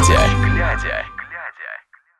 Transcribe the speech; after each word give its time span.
глядя. 0.00 1.04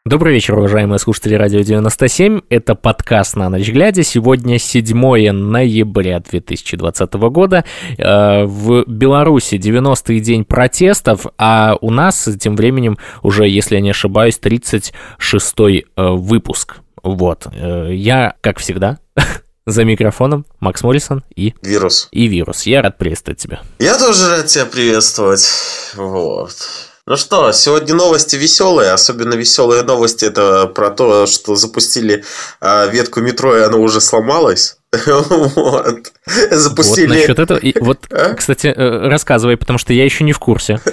Добрый 0.04 0.34
вечер, 0.34 0.58
уважаемые 0.58 0.98
слушатели 0.98 1.34
Радио 1.34 1.60
97. 1.60 2.40
Это 2.50 2.74
подкаст 2.74 3.36
«На 3.36 3.48
ночь 3.48 3.70
глядя». 3.70 4.02
Сегодня 4.02 4.58
7 4.58 5.30
ноября 5.30 6.20
2020 6.20 7.12
года. 7.14 7.64
Э, 7.96 8.44
в 8.44 8.84
Беларуси 8.86 9.54
90-й 9.54 10.20
день 10.20 10.44
протестов, 10.44 11.26
а 11.38 11.76
у 11.80 11.90
нас 11.90 12.28
тем 12.38 12.54
временем 12.54 12.98
уже, 13.22 13.48
если 13.48 13.76
я 13.76 13.80
не 13.80 13.90
ошибаюсь, 13.90 14.38
36-й 14.42 15.86
э, 15.96 16.08
выпуск. 16.10 16.76
Вот. 17.02 17.46
Э, 17.50 17.88
я, 17.92 18.34
как 18.42 18.58
всегда, 18.58 18.98
за 19.66 19.84
микрофоном 19.84 20.44
Макс 20.60 20.82
Моррисон 20.82 21.24
и... 21.34 21.54
Вирус. 21.62 22.08
И 22.10 22.26
Вирус. 22.26 22.64
Я 22.64 22.82
рад 22.82 22.98
приветствовать 22.98 23.38
тебя. 23.38 23.60
Я 23.78 23.98
тоже 23.98 24.28
рад 24.28 24.46
тебя 24.46 24.66
приветствовать. 24.66 25.48
Вот. 25.96 26.89
Ну 27.06 27.16
что, 27.16 27.50
сегодня 27.52 27.94
новости 27.94 28.36
веселые, 28.36 28.92
особенно 28.92 29.34
веселые 29.34 29.82
новости 29.82 30.26
это 30.26 30.66
про 30.66 30.90
то, 30.90 31.26
что 31.26 31.56
запустили 31.56 32.24
а, 32.60 32.86
ветку 32.86 33.20
метро 33.20 33.56
и 33.56 33.62
она 33.62 33.78
уже 33.78 34.00
сломалась. 34.00 34.79
Вот. 35.06 36.12
Запустили... 36.50 37.06
Вот 37.06 37.14
насчет 37.14 37.38
этого. 37.38 37.58
И 37.58 37.78
вот, 37.78 38.06
а? 38.10 38.34
кстати, 38.34 38.66
э, 38.66 39.08
рассказывай, 39.08 39.56
потому 39.56 39.78
что 39.78 39.92
я 39.92 40.04
еще 40.04 40.24
не 40.24 40.32
в 40.32 40.38
курсе. 40.38 40.80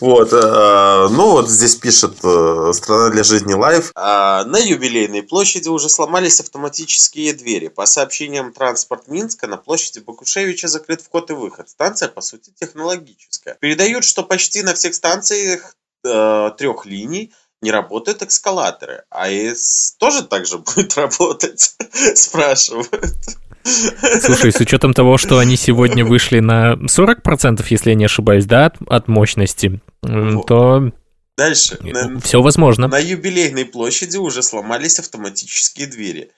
Вот. 0.00 0.32
Э, 0.32 1.08
ну, 1.10 1.30
вот 1.32 1.50
здесь 1.50 1.74
пишет 1.74 2.18
э, 2.22 2.72
«Страна 2.74 3.10
для 3.10 3.22
жизни 3.22 3.54
live». 3.54 3.90
А, 3.94 4.44
на 4.44 4.58
юбилейной 4.58 5.22
площади 5.22 5.68
уже 5.68 5.88
сломались 5.88 6.40
автоматические 6.40 7.32
двери. 7.32 7.68
По 7.68 7.86
сообщениям 7.86 8.52
«Транспорт 8.52 9.08
Минска» 9.08 9.46
на 9.46 9.56
площади 9.56 10.00
Богушевича 10.00 10.68
закрыт 10.68 11.00
вход 11.00 11.30
и 11.30 11.34
выход. 11.34 11.68
Станция, 11.68 12.08
по 12.08 12.20
сути, 12.20 12.52
технологическая. 12.60 13.56
Передают, 13.60 14.04
что 14.04 14.22
почти 14.22 14.62
на 14.62 14.74
всех 14.74 14.94
станциях 14.94 15.74
трех 16.02 16.86
линий 16.86 17.32
не 17.62 17.70
работают 17.70 18.22
эскалаторы. 18.22 19.02
А 19.10 19.24
АЭС 19.24 19.96
тоже 19.98 20.22
так 20.22 20.46
же 20.46 20.58
будет 20.76 20.96
работать? 20.96 21.76
Спрашивают. 22.14 23.16
Слушай, 23.64 24.52
с 24.52 24.60
учетом 24.60 24.94
того, 24.94 25.18
что 25.18 25.38
они 25.38 25.56
сегодня 25.56 26.04
вышли 26.04 26.40
на 26.40 26.74
40%, 26.74 27.64
если 27.68 27.90
я 27.90 27.96
не 27.96 28.06
ошибаюсь, 28.06 28.46
да, 28.46 28.66
от, 28.66 28.76
от 28.88 29.08
мощности, 29.08 29.80
вот. 30.02 30.46
то 30.46 30.90
Дальше. 31.38 31.78
Все 32.20 32.42
возможно. 32.42 32.88
На 32.88 32.98
юбилейной 32.98 33.64
площади 33.64 34.16
уже 34.16 34.42
сломались 34.42 34.98
автоматические 34.98 35.86
двери. 35.86 36.32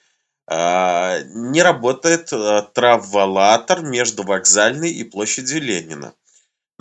А, 0.47 1.21
не 1.33 1.63
работает 1.63 2.31
а, 2.31 2.61
траволатор 2.61 3.81
между 3.81 4.21
вокзальной 4.21 4.91
и 4.91 5.03
площадью 5.03 5.61
Ленина. 5.61 6.13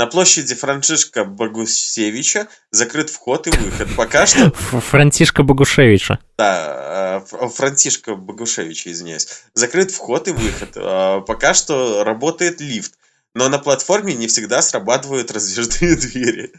На 0.01 0.07
площади 0.07 0.55
Францишка 0.55 1.27
Богусевича 1.27 2.49
закрыт 2.71 3.11
вход 3.11 3.47
и 3.49 3.51
выход. 3.51 3.87
Пока 3.99 4.27
что... 4.27 4.51
Франтишка 4.81 5.43
Богушевича. 5.43 6.19
Да, 6.39 7.23
э, 7.31 7.49
Франтишка 7.49 8.15
Богушевича, 8.15 8.91
извиняюсь. 8.91 9.29
Закрыт 9.53 9.91
вход 9.91 10.27
и 10.29 10.31
выход. 10.31 10.71
Э, 10.75 11.21
пока 11.27 11.53
что 11.53 12.03
работает 12.03 12.63
лифт. 12.63 12.95
Но 13.35 13.51
на 13.51 13.59
платформе 13.59 14.15
не 14.15 14.27
всегда 14.27 14.63
срабатывают 14.63 15.31
раздвижные 15.33 15.97
двери. 15.97 16.51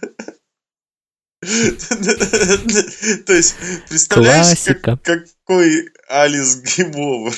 То 3.25 3.34
есть, 3.34 3.56
представляешь, 3.89 4.64
как, 4.84 5.02
какой 5.02 5.89
алес 6.08 6.58
game 6.58 6.91
over. 6.91 7.34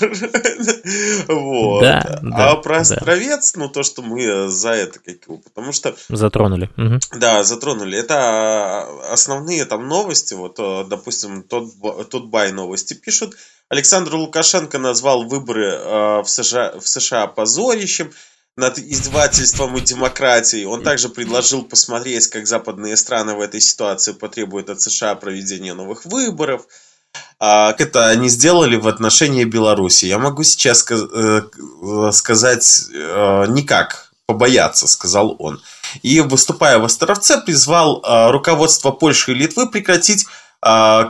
вот. 1.34 1.82
Да, 1.82 2.20
да, 2.22 2.52
а 2.52 2.56
про 2.58 2.80
островец, 2.80 3.54
да. 3.54 3.62
ну, 3.62 3.70
то, 3.70 3.84
что 3.84 4.02
мы 4.02 4.50
за 4.50 4.72
это, 4.72 5.00
как 5.00 5.16
его, 5.26 5.38
потому 5.38 5.72
что... 5.72 5.96
Затронули. 6.10 6.70
Угу. 6.76 7.00
Да, 7.18 7.44
затронули. 7.44 7.98
Это 7.98 8.16
а, 8.18 9.14
основные 9.14 9.64
там 9.64 9.88
новости, 9.88 10.34
вот, 10.34 10.60
э, 10.60 10.84
допустим, 10.90 11.44
тот, 11.44 11.70
тот 12.10 12.26
бай 12.26 12.52
новости 12.52 12.94
пишут. 12.94 13.38
Александр 13.70 14.16
Лукашенко 14.16 14.80
назвал 14.80 15.24
выборы 15.24 15.72
э, 15.72 16.22
в, 16.24 16.28
США, 16.28 16.78
в 16.78 16.88
США 16.88 17.28
позорищем 17.28 18.12
над 18.56 18.78
издевательством 18.78 19.76
и 19.78 19.82
демократией. 19.82 20.66
Он 20.66 20.84
также 20.84 21.10
предложил 21.10 21.64
посмотреть, 21.64 22.28
как 22.28 22.46
западные 22.46 22.96
страны 22.98 23.34
в 23.34 23.42
этой 23.42 23.62
ситуации 23.62 24.12
потребуют 24.12 24.70
от 24.70 24.82
США 24.82 25.16
проведения 25.16 25.74
новых 25.74 26.06
выборов. 26.06 26.68
А, 27.40 27.74
как 27.74 27.90
это 27.90 28.08
они 28.08 28.30
сделали 28.30 28.76
в 28.76 28.88
отношении 28.88 29.44
Беларуси. 29.44 30.06
Я 30.06 30.20
могу 30.20 30.44
сейчас 30.44 30.86
э, 30.90 31.42
сказать 32.12 32.86
э, 32.94 33.46
никак, 33.50 34.12
побояться, 34.26 34.88
сказал 34.88 35.36
он. 35.40 35.62
И, 36.02 36.22
выступая 36.22 36.80
в 36.80 36.86
Островце, 36.86 37.42
призвал 37.42 38.02
э, 38.02 38.32
руководство 38.32 38.92
Польши 38.92 39.32
и 39.32 39.36
Литвы 39.36 39.70
прекратить 39.70 40.26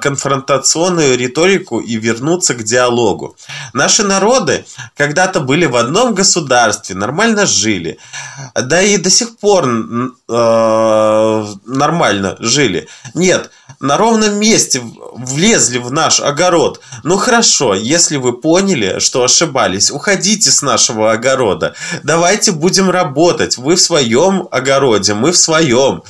конфронтационную 0.02 1.18
риторику 1.18 1.80
и 1.80 1.96
вернуться 1.96 2.54
к 2.56 2.64
диалогу. 2.64 3.36
Наши 3.74 4.04
народы 4.04 4.66
когда-то 4.96 5.40
были 5.40 5.66
в 5.66 5.76
одном 5.76 6.14
государстве, 6.14 6.96
нормально 6.96 7.46
жили, 7.46 8.00
да 8.56 8.82
и 8.82 8.98
до 8.98 9.10
сих 9.10 9.38
пор 9.38 9.66
э, 9.68 11.46
нормально 11.66 12.36
жили. 12.40 12.88
Нет, 13.14 13.52
на 13.80 13.98
ровном 13.98 14.36
месте 14.36 14.82
влезли 15.16 15.78
в 15.78 15.92
наш 15.92 16.20
огород. 16.20 16.80
Ну 17.04 17.18
хорошо, 17.18 17.74
если 17.74 18.18
вы 18.18 18.34
поняли, 18.34 19.00
что 19.00 19.24
ошибались, 19.24 19.92
уходите 19.92 20.52
с 20.52 20.62
нашего 20.62 21.12
огорода. 21.12 21.74
Давайте 22.04 22.52
будем 22.52 22.90
работать. 22.90 23.58
Вы 23.58 23.76
в 23.76 23.82
своем 23.82 24.48
огороде, 24.52 25.14
мы 25.14 25.32
в 25.32 25.38
своем. 25.38 26.04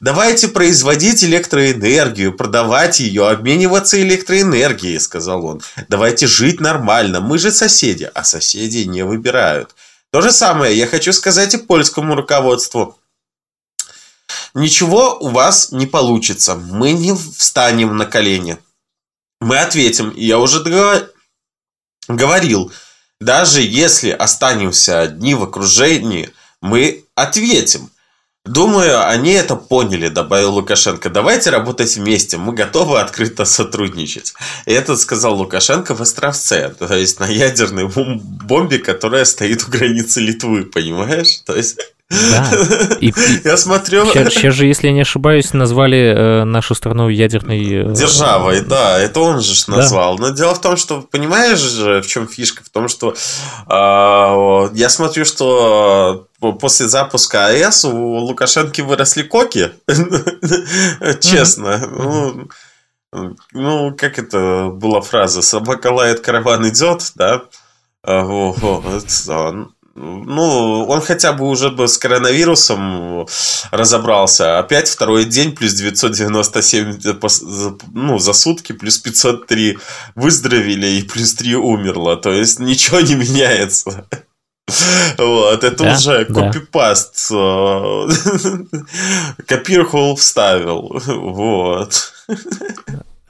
Давайте 0.00 0.48
производить 0.48 1.24
электроэнергию, 1.24 2.32
продавать 2.32 3.00
ее, 3.00 3.28
обмениваться 3.28 4.00
электроэнергией, 4.00 5.00
сказал 5.00 5.44
он. 5.44 5.60
Давайте 5.88 6.26
жить 6.26 6.60
нормально. 6.60 7.20
Мы 7.20 7.38
же 7.38 7.50
соседи, 7.50 8.10
а 8.14 8.24
соседи 8.24 8.84
не 8.84 9.02
выбирают. 9.02 9.74
То 10.10 10.22
же 10.22 10.32
самое 10.32 10.76
я 10.76 10.86
хочу 10.86 11.12
сказать 11.12 11.54
и 11.54 11.58
польскому 11.58 12.14
руководству. 12.14 12.96
Ничего 14.54 15.18
у 15.18 15.28
вас 15.28 15.72
не 15.72 15.86
получится. 15.86 16.54
Мы 16.54 16.92
не 16.92 17.14
встанем 17.14 17.96
на 17.96 18.06
колени. 18.06 18.58
Мы 19.40 19.58
ответим. 19.58 20.12
Я 20.16 20.38
уже 20.38 20.62
говорил, 22.08 22.72
даже 23.20 23.62
если 23.62 24.10
останемся 24.10 25.00
одни 25.00 25.34
в 25.34 25.42
окружении, 25.42 26.30
мы 26.60 27.04
ответим. 27.14 27.90
Думаю, 28.44 29.06
они 29.06 29.32
это 29.32 29.56
поняли, 29.56 30.08
добавил 30.08 30.54
Лукашенко. 30.54 31.10
Давайте 31.10 31.50
работать 31.50 31.96
вместе, 31.96 32.38
мы 32.38 32.54
готовы 32.54 32.98
открыто 32.98 33.44
сотрудничать. 33.44 34.32
И 34.64 34.72
это 34.72 34.96
сказал 34.96 35.36
Лукашенко 35.36 35.94
в 35.94 36.00
Островце, 36.00 36.70
то 36.70 36.94
есть 36.94 37.20
на 37.20 37.26
ядерной 37.26 37.88
бомбе, 37.88 38.78
которая 38.78 39.26
стоит 39.26 39.64
у 39.64 39.70
границы 39.70 40.20
Литвы, 40.20 40.64
понимаешь? 40.64 41.42
То 41.44 41.54
есть 41.54 41.78
да. 42.10 42.50
И, 43.00 43.12
я 43.44 43.56
смотрю... 43.56 44.06
Сейчас, 44.06 44.54
же, 44.54 44.66
если 44.66 44.86
я 44.86 44.92
не 44.92 45.02
ошибаюсь, 45.02 45.52
назвали 45.52 45.98
э, 45.98 46.44
нашу 46.44 46.74
страну 46.74 47.08
ядерной... 47.08 47.90
Э, 47.90 47.92
Державой, 47.92 48.62
да, 48.62 48.98
это 48.98 49.20
он 49.20 49.40
же 49.40 49.54
назвал. 49.66 50.16
Да. 50.16 50.28
Но 50.28 50.34
дело 50.34 50.54
в 50.54 50.60
том, 50.60 50.76
что, 50.78 51.02
понимаешь 51.02 51.58
же, 51.58 52.00
в 52.00 52.06
чем 52.06 52.26
фишка? 52.26 52.64
В 52.64 52.70
том, 52.70 52.88
что 52.88 53.10
э, 53.12 54.70
я 54.74 54.88
смотрю, 54.88 55.26
что 55.26 56.28
после 56.60 56.88
запуска 56.88 57.46
АЭС 57.46 57.84
у 57.84 57.94
Лукашенко 57.94 58.82
выросли 58.84 59.22
коки. 59.22 59.70
Честно. 61.20 61.78
Ну, 61.86 62.48
ну, 63.52 63.94
как 63.94 64.18
это 64.18 64.70
была 64.72 65.02
фраза? 65.02 65.42
Собака 65.42 65.92
лает, 65.92 66.20
караван 66.20 66.68
идет, 66.68 67.12
да? 67.16 67.42
Ну, 70.00 70.86
он 70.88 71.00
хотя 71.00 71.32
бы 71.32 71.48
уже 71.48 71.70
бы 71.70 71.88
с 71.88 71.98
коронавирусом 71.98 73.26
разобрался. 73.70 74.58
Опять 74.58 74.88
второй 74.88 75.24
день, 75.24 75.54
плюс 75.54 75.74
997 75.74 77.00
ну, 77.92 78.18
за 78.18 78.32
сутки, 78.32 78.72
плюс 78.72 78.98
503 78.98 79.78
выздоровели 80.14 80.86
и 80.86 81.02
плюс 81.02 81.34
3 81.34 81.56
умерло. 81.56 82.16
То 82.16 82.30
есть 82.32 82.60
ничего 82.60 83.00
не 83.00 83.14
меняется. 83.14 84.06
Вот, 85.16 85.64
это 85.64 85.84
да, 85.84 85.94
уже 85.94 86.26
копипаст. 86.26 87.30
Да. 87.30 88.06
Копирхол 89.46 90.14
вставил. 90.16 91.00
Вот. 91.06 92.12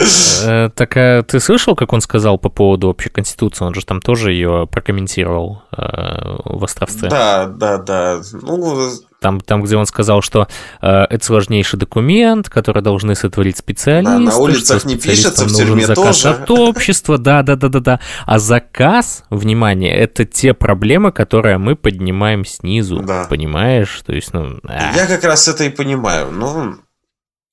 Э, 0.01 0.71
так 0.75 0.97
а 0.97 1.23
ты 1.23 1.41
слышал, 1.41 1.75
как 1.75 1.93
он 1.93 2.01
сказал 2.01 2.39
по 2.39 2.49
поводу 2.49 2.89
общей 2.89 3.09
конституции? 3.09 3.65
Он 3.65 3.75
же 3.75 3.85
там 3.85 4.01
тоже 4.01 4.33
ее 4.33 4.69
прокомментировал 4.71 5.63
э, 5.77 6.37
в 6.45 6.63
Островце. 6.63 7.09
Да, 7.09 7.47
да, 7.47 7.79
да. 7.79 8.21
Ну, 8.33 8.91
там, 9.21 9.41
там, 9.41 9.63
где 9.63 9.77
он 9.77 9.87
сказал, 9.87 10.23
что 10.23 10.47
э, 10.81 10.87
это 10.87 11.25
сложнейший 11.25 11.79
документ, 11.79 12.49
который 12.49 12.83
должны 12.83 13.17
сотворить 13.17 13.59
специалисты. 13.59 14.13
Да, 14.13 14.19
на 14.21 14.37
улицах 14.37 14.85
не 14.85 14.97
пишется, 14.97 15.45
в 15.45 15.53
тюрьме 15.53 15.87
заказ 15.87 16.23
тоже. 16.23 16.35
от 16.35 16.51
общества, 16.51 17.19
да, 17.19 17.43
да, 17.43 17.57
да, 17.57 17.69
да, 17.69 17.81
да. 17.81 18.01
А 18.27 18.39
заказ, 18.39 19.25
внимание, 19.31 19.93
это 19.93 20.25
те 20.25 20.55
проблемы, 20.55 21.11
которые 21.11 21.59
мы 21.59 21.75
поднимаем 21.75 22.45
снизу, 22.45 23.01
да. 23.01 23.27
понимаешь? 23.29 24.03
То 24.07 24.15
есть, 24.15 24.33
ну... 24.33 24.61
А. 24.69 24.93
Я 24.95 25.07
как 25.07 25.25
раз 25.25 25.49
это 25.49 25.65
и 25.65 25.71
понимаю. 25.71 26.31
Ну, 26.31 26.77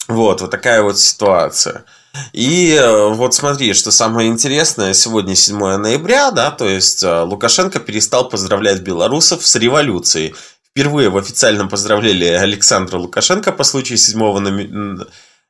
Вот, 0.07 0.41
вот 0.41 0.51
такая 0.51 0.83
вот 0.83 0.99
ситуация. 0.99 1.85
И 2.33 2.73
э, 2.73 3.09
вот 3.13 3.33
смотри, 3.33 3.73
что 3.73 3.91
самое 3.91 4.29
интересное, 4.29 4.93
сегодня 4.93 5.35
7 5.35 5.57
ноября, 5.77 6.31
да, 6.31 6.51
то 6.51 6.67
есть 6.67 7.03
э, 7.03 7.21
Лукашенко 7.21 7.79
перестал 7.79 8.29
поздравлять 8.29 8.81
белорусов 8.81 9.45
с 9.45 9.55
революцией. 9.55 10.35
Впервые 10.69 11.09
в 11.09 11.17
официальном 11.17 11.69
поздравлении 11.69 12.31
Александра 12.31 12.97
Лукашенко 12.97 13.51
по 13.51 13.63
случаю 13.63 13.97
7 13.97 15.05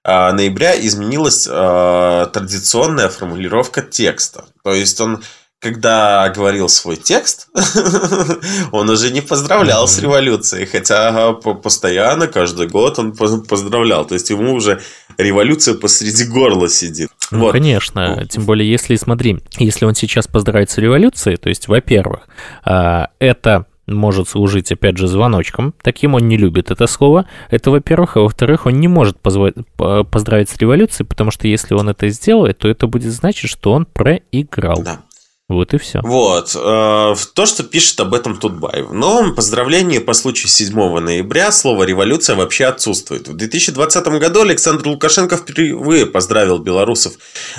а, 0.08 0.32
ноября 0.34 0.80
изменилась 0.86 1.48
э, 1.50 2.28
традиционная 2.32 3.10
формулировка 3.10 3.82
текста. 3.82 4.46
То 4.64 4.72
есть 4.72 5.02
он 5.02 5.24
когда 5.66 6.30
говорил 6.30 6.70
свой 6.70 6.96
текст, 6.96 7.48
он 8.72 8.88
уже 8.88 9.12
не 9.12 9.22
поздравлял 9.22 9.88
с 9.88 9.98
революцией, 9.98 10.68
хотя 10.68 11.34
постоянно, 11.34 12.28
каждый 12.28 12.68
год 12.68 13.00
он 13.00 13.14
поздравлял. 13.14 14.06
То 14.06 14.14
есть 14.14 14.30
ему 14.30 14.54
уже 14.54 14.80
революция 15.18 15.74
посреди 15.74 16.26
горла 16.26 16.70
сидит. 16.70 17.10
Ну, 17.32 17.40
вот. 17.40 17.54
конечно. 17.54 18.28
Тем 18.30 18.46
более, 18.46 18.70
если, 18.70 18.96
смотри, 18.96 19.40
если 19.58 19.86
он 19.86 19.96
сейчас 19.96 20.28
поздравит 20.28 20.70
с 20.70 20.78
революцией, 20.78 21.38
то 21.38 21.50
есть, 21.50 21.68
во-первых, 21.68 22.28
а, 22.64 23.08
это 23.18 23.66
может 23.88 24.30
служить, 24.30 24.72
опять 24.72 24.98
же, 24.98 25.08
звоночком. 25.08 25.74
Таким 25.82 26.14
он 26.14 26.28
не 26.28 26.38
любит 26.38 26.70
это 26.70 26.86
слово. 26.86 27.26
Это, 27.50 27.72
во-первых. 27.72 28.18
А 28.18 28.20
во-вторых, 28.20 28.68
он 28.68 28.74
не 28.80 28.88
может 28.88 29.18
поздравить 29.20 30.50
с 30.50 30.58
революцией, 30.58 31.08
потому 31.08 31.32
что 31.32 31.48
если 31.48 31.74
он 31.74 31.90
это 31.90 32.08
сделает, 32.10 32.60
то 32.60 32.68
это 32.68 32.86
будет 32.86 33.12
значить, 33.12 33.50
что 33.50 33.72
он 33.72 33.88
проиграл. 33.88 34.84
Да. 34.84 35.02
Вот 35.47 35.75
и 35.75 35.77
все. 35.77 36.01
Вот. 36.01 36.56
Э, 36.56 37.13
то, 37.36 37.45
что 37.45 37.62
пишет 37.62 38.00
об 38.00 38.15
этом 38.15 38.38
Тутбаев. 38.38 38.88
В 38.88 38.94
новом 38.95 39.36
поздравлении 39.36 40.00
по 40.00 40.13
случаю 40.13 40.50
7 40.50 41.00
ноября 41.00 41.51
слово 41.51 41.83
«революция» 41.83 42.36
вообще 42.36 42.65
отсутствует. 42.65 43.27
В 43.27 43.36
2020 43.36 44.07
году 44.07 44.42
Александр 44.42 44.88
Лукашенко 44.88 45.38
впервые 45.38 46.07
поздравил 46.07 46.57
белорусов 46.57 47.13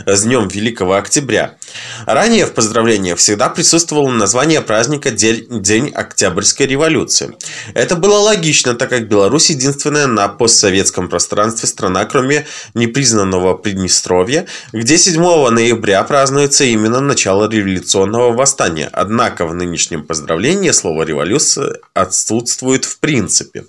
с 0.05 0.23
Днем 0.25 0.49
Великого 0.49 0.95
Октября. 0.95 1.59
Ранее 2.07 2.47
в 2.47 2.55
поздравлениях 2.55 3.19
всегда 3.19 3.51
присутствовало 3.51 4.11
название 4.11 4.63
праздника 4.63 5.13
День 5.13 5.93
Октябрьской 5.95 6.67
революции. 6.67 7.37
Это 7.73 7.95
было 7.95 8.19
логично, 8.19 8.75
так 8.75 8.91
как 8.91 9.07
Беларусь 9.07 9.51
единственная 9.51 10.09
на 10.09 10.27
постсоветском 10.27 11.09
пространстве 11.09 11.69
страна, 11.69 12.05
кроме 12.07 12.47
непризнанного 12.75 13.55
Приднестровья, 13.55 14.47
где 14.73 14.99
7 14.99 15.21
ноября 15.51 16.03
празднуется 16.03 16.65
именно 16.65 16.99
начало 16.99 17.49
революции 17.49 17.76
революционного 17.77 18.33
восстания. 18.33 18.89
Однако 18.93 19.47
в 19.47 19.55
нынешнем 19.55 20.05
поздравлении 20.05 20.71
слово 20.71 21.03
«революция» 21.03 21.77
отсутствует 21.95 22.85
в 22.85 22.99
принципе. 22.99 23.65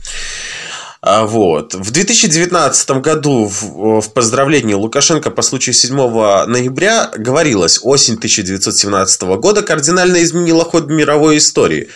А, 1.02 1.26
вот. 1.26 1.76
В 1.76 1.92
2019 1.92 2.90
году 3.02 3.46
в, 3.48 4.10
поздравлении 4.14 4.74
Лукашенко 4.74 5.30
по 5.30 5.42
случаю 5.42 5.74
7 5.74 5.96
ноября 5.96 7.12
говорилось, 7.16 7.80
осень 7.84 8.16
1917 8.16 9.22
года 9.40 9.62
кардинально 9.62 10.24
изменила 10.24 10.64
ход 10.64 10.90
мировой 10.90 11.38
истории. 11.38 11.90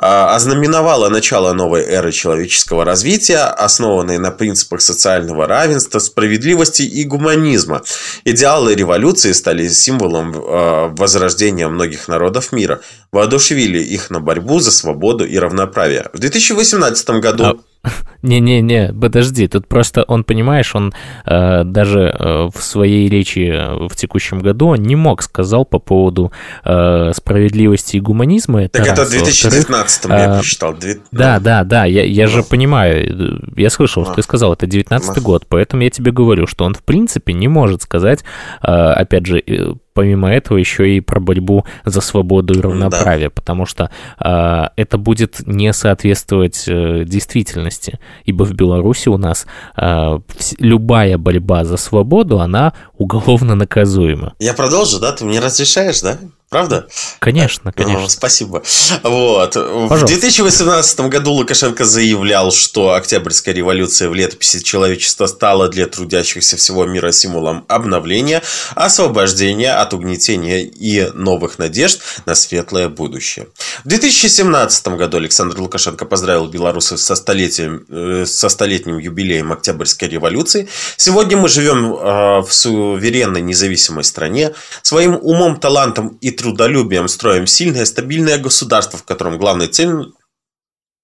А, 0.00 0.36
ознаменовала 0.36 1.08
начало 1.08 1.52
новой 1.52 1.82
эры 1.82 2.12
человеческого 2.12 2.84
развития, 2.84 3.44
основанной 3.46 4.18
на 4.18 4.30
принципах 4.30 4.80
социального 4.80 5.46
равенства, 5.46 5.98
справедливости 5.98 6.82
и 6.82 7.02
гуманизма. 7.02 7.82
Идеалы 8.24 8.76
революции 8.76 9.32
стали 9.32 9.66
символом 9.68 10.34
а, 10.36 10.88
возрождения 10.88 11.66
многих 11.66 12.06
народов 12.06 12.52
мира, 12.52 12.80
воодушевили 13.10 13.82
их 13.82 14.10
на 14.10 14.20
борьбу 14.20 14.60
за 14.60 14.70
свободу 14.70 15.26
и 15.26 15.36
равноправие. 15.36 16.08
В 16.12 16.20
2018 16.20 17.10
году... 17.10 17.60
Не-не-не, 18.22 18.92
подожди, 18.92 19.48
тут 19.48 19.66
просто 19.66 20.02
он, 20.02 20.24
понимаешь, 20.24 20.74
он 20.74 20.92
э, 21.24 21.64
даже 21.64 22.00
э, 22.00 22.48
в 22.54 22.62
своей 22.62 23.08
речи 23.08 23.88
в 23.88 23.94
текущем 23.94 24.40
году 24.40 24.68
он 24.68 24.82
не 24.82 24.96
мог 24.96 25.22
сказал 25.22 25.64
по 25.64 25.78
поводу 25.78 26.32
э, 26.64 27.12
справедливости 27.14 27.96
и 27.96 28.00
гуманизма. 28.00 28.68
Так 28.68 28.86
это 28.86 29.04
в 29.04 29.10
2019 29.10 30.04
я 30.06 30.24
э, 30.24 30.38
прочитал. 30.38 30.74
Да, 31.12 31.38
да, 31.38 31.64
да, 31.64 31.84
я, 31.84 32.04
я 32.04 32.26
же 32.26 32.42
понимаю, 32.42 33.40
я 33.56 33.70
слышал, 33.70 34.04
что 34.04 34.14
ты 34.14 34.22
сказал, 34.22 34.52
это 34.52 34.66
19 34.66 35.22
год, 35.22 35.46
поэтому 35.48 35.82
я 35.82 35.90
тебе 35.90 36.12
говорю, 36.12 36.46
что 36.46 36.64
он 36.64 36.74
в 36.74 36.82
принципе 36.82 37.32
не 37.32 37.48
может 37.48 37.82
сказать, 37.82 38.24
э, 38.62 38.66
опять 38.66 39.26
же, 39.26 39.38
э, 39.38 39.74
помимо 39.98 40.32
этого 40.32 40.58
еще 40.58 40.96
и 40.96 41.00
про 41.00 41.18
борьбу 41.18 41.64
за 41.84 42.00
свободу 42.00 42.54
и 42.54 42.60
равноправие, 42.60 43.30
да. 43.30 43.34
потому 43.34 43.66
что 43.66 43.90
э, 44.24 44.68
это 44.76 44.96
будет 44.96 45.44
не 45.44 45.72
соответствовать 45.72 46.68
э, 46.68 47.02
действительности, 47.04 47.98
ибо 48.24 48.44
в 48.44 48.52
Беларуси 48.52 49.08
у 49.08 49.16
нас 49.16 49.44
э, 49.76 50.20
любая 50.60 51.18
борьба 51.18 51.64
за 51.64 51.76
свободу, 51.76 52.38
она 52.38 52.74
уголовно 52.96 53.56
наказуема. 53.56 54.34
Я 54.38 54.54
продолжу, 54.54 55.00
да? 55.00 55.10
Ты 55.10 55.24
мне 55.24 55.40
разрешаешь, 55.40 56.00
да? 56.00 56.16
Правда? 56.50 56.88
Конечно, 57.18 57.72
конечно. 57.72 58.04
О, 58.04 58.08
спасибо. 58.08 58.62
Вот. 59.02 59.52
Пожалуйста. 59.52 60.06
В 60.06 60.08
2018 60.08 61.00
году 61.00 61.32
Лукашенко 61.32 61.84
заявлял, 61.84 62.52
что 62.52 62.94
Октябрьская 62.94 63.54
революция 63.54 64.08
в 64.08 64.14
летописи 64.14 64.60
человечества 64.62 65.26
стала 65.26 65.68
для 65.68 65.86
трудящихся 65.86 66.56
всего 66.56 66.86
мира 66.86 67.12
символом 67.12 67.66
обновления, 67.68 68.42
освобождения 68.74 69.74
от 69.74 69.92
угнетения 69.92 70.62
и 70.62 71.10
новых 71.12 71.58
надежд 71.58 72.00
на 72.24 72.34
светлое 72.34 72.88
будущее. 72.88 73.48
В 73.84 73.88
2017 73.88 74.88
году 74.88 75.18
Александр 75.18 75.60
Лукашенко 75.60 76.06
поздравил 76.06 76.46
белорусов 76.48 76.98
со, 76.98 77.14
столетием, 77.14 77.84
э, 77.90 78.24
со 78.24 78.48
столетним 78.48 78.96
юбилеем 78.96 79.52
Октябрьской 79.52 80.08
революции. 80.08 80.66
Сегодня 80.96 81.36
мы 81.36 81.50
живем 81.50 81.94
э, 81.94 82.40
в 82.40 82.48
суверенной 82.50 83.42
независимой 83.42 84.04
стране. 84.04 84.54
Своим 84.80 85.18
умом, 85.20 85.60
талантом 85.60 86.16
и 86.22 86.37
трудолюбием 86.38 87.08
строим 87.08 87.46
сильное, 87.46 87.84
стабильное 87.84 88.38
государство, 88.38 88.98
в 88.98 89.04
котором 89.04 89.38
главной 89.38 89.68
цель... 89.68 90.12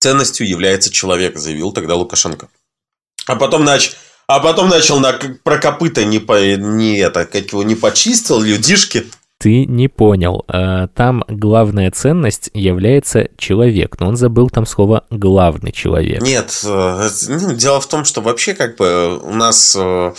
ценностью 0.00 0.48
является 0.48 0.90
человек, 0.90 1.38
заявил 1.38 1.72
тогда 1.72 1.94
Лукашенко. 1.94 2.48
А 3.26 3.36
потом 3.36 3.64
начал 3.64 3.94
а 4.26 4.40
потом 4.40 4.68
начал 4.68 5.00
на, 5.00 5.12
про 5.42 5.58
копыта 5.58 6.04
не, 6.04 6.18
по, 6.18 6.56
не, 6.56 6.98
это, 6.98 7.26
как 7.26 7.52
его, 7.52 7.62
не 7.62 7.74
почистил 7.74 8.40
людишки 8.40 9.06
ты 9.38 9.66
не 9.66 9.88
понял. 9.88 10.44
Э, 10.48 10.88
там 10.94 11.24
главная 11.28 11.90
ценность 11.90 12.50
является 12.54 13.28
человек, 13.36 13.96
но 14.00 14.08
он 14.08 14.16
забыл 14.16 14.48
там 14.48 14.64
слово 14.64 15.04
«главный 15.10 15.72
человек». 15.72 16.22
Нет, 16.22 16.60
э, 16.64 17.08
ну, 17.28 17.52
дело 17.52 17.80
в 17.80 17.86
том, 17.86 18.04
что 18.04 18.20
вообще 18.20 18.54
как 18.54 18.76
бы 18.76 19.18
у 19.18 19.34
нас, 19.34 19.76
э, 19.78 20.12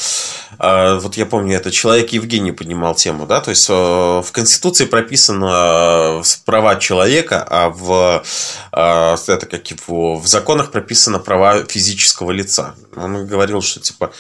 вот 0.60 1.18
я 1.18 1.26
помню, 1.26 1.56
это 1.56 1.72
человек 1.72 2.12
Евгений 2.12 2.52
поднимал 2.52 2.94
тему, 2.96 3.26
да, 3.26 3.42
то 3.42 3.50
есть 3.50 3.68
в 3.68 4.28
Конституции 4.32 4.86
прописано 4.86 6.22
права 6.46 6.76
человека, 6.76 7.46
а 7.50 7.70
в, 7.70 8.24
это 8.72 9.46
как 9.50 9.68
его, 9.72 10.18
в 10.18 10.28
законах 10.28 10.72
прописано 10.72 11.20
права 11.20 11.64
физического 11.66 12.32
лица. 12.32 12.76
Он 12.96 13.26
говорил, 13.26 13.62
что 13.62 13.80
типа 13.80 14.12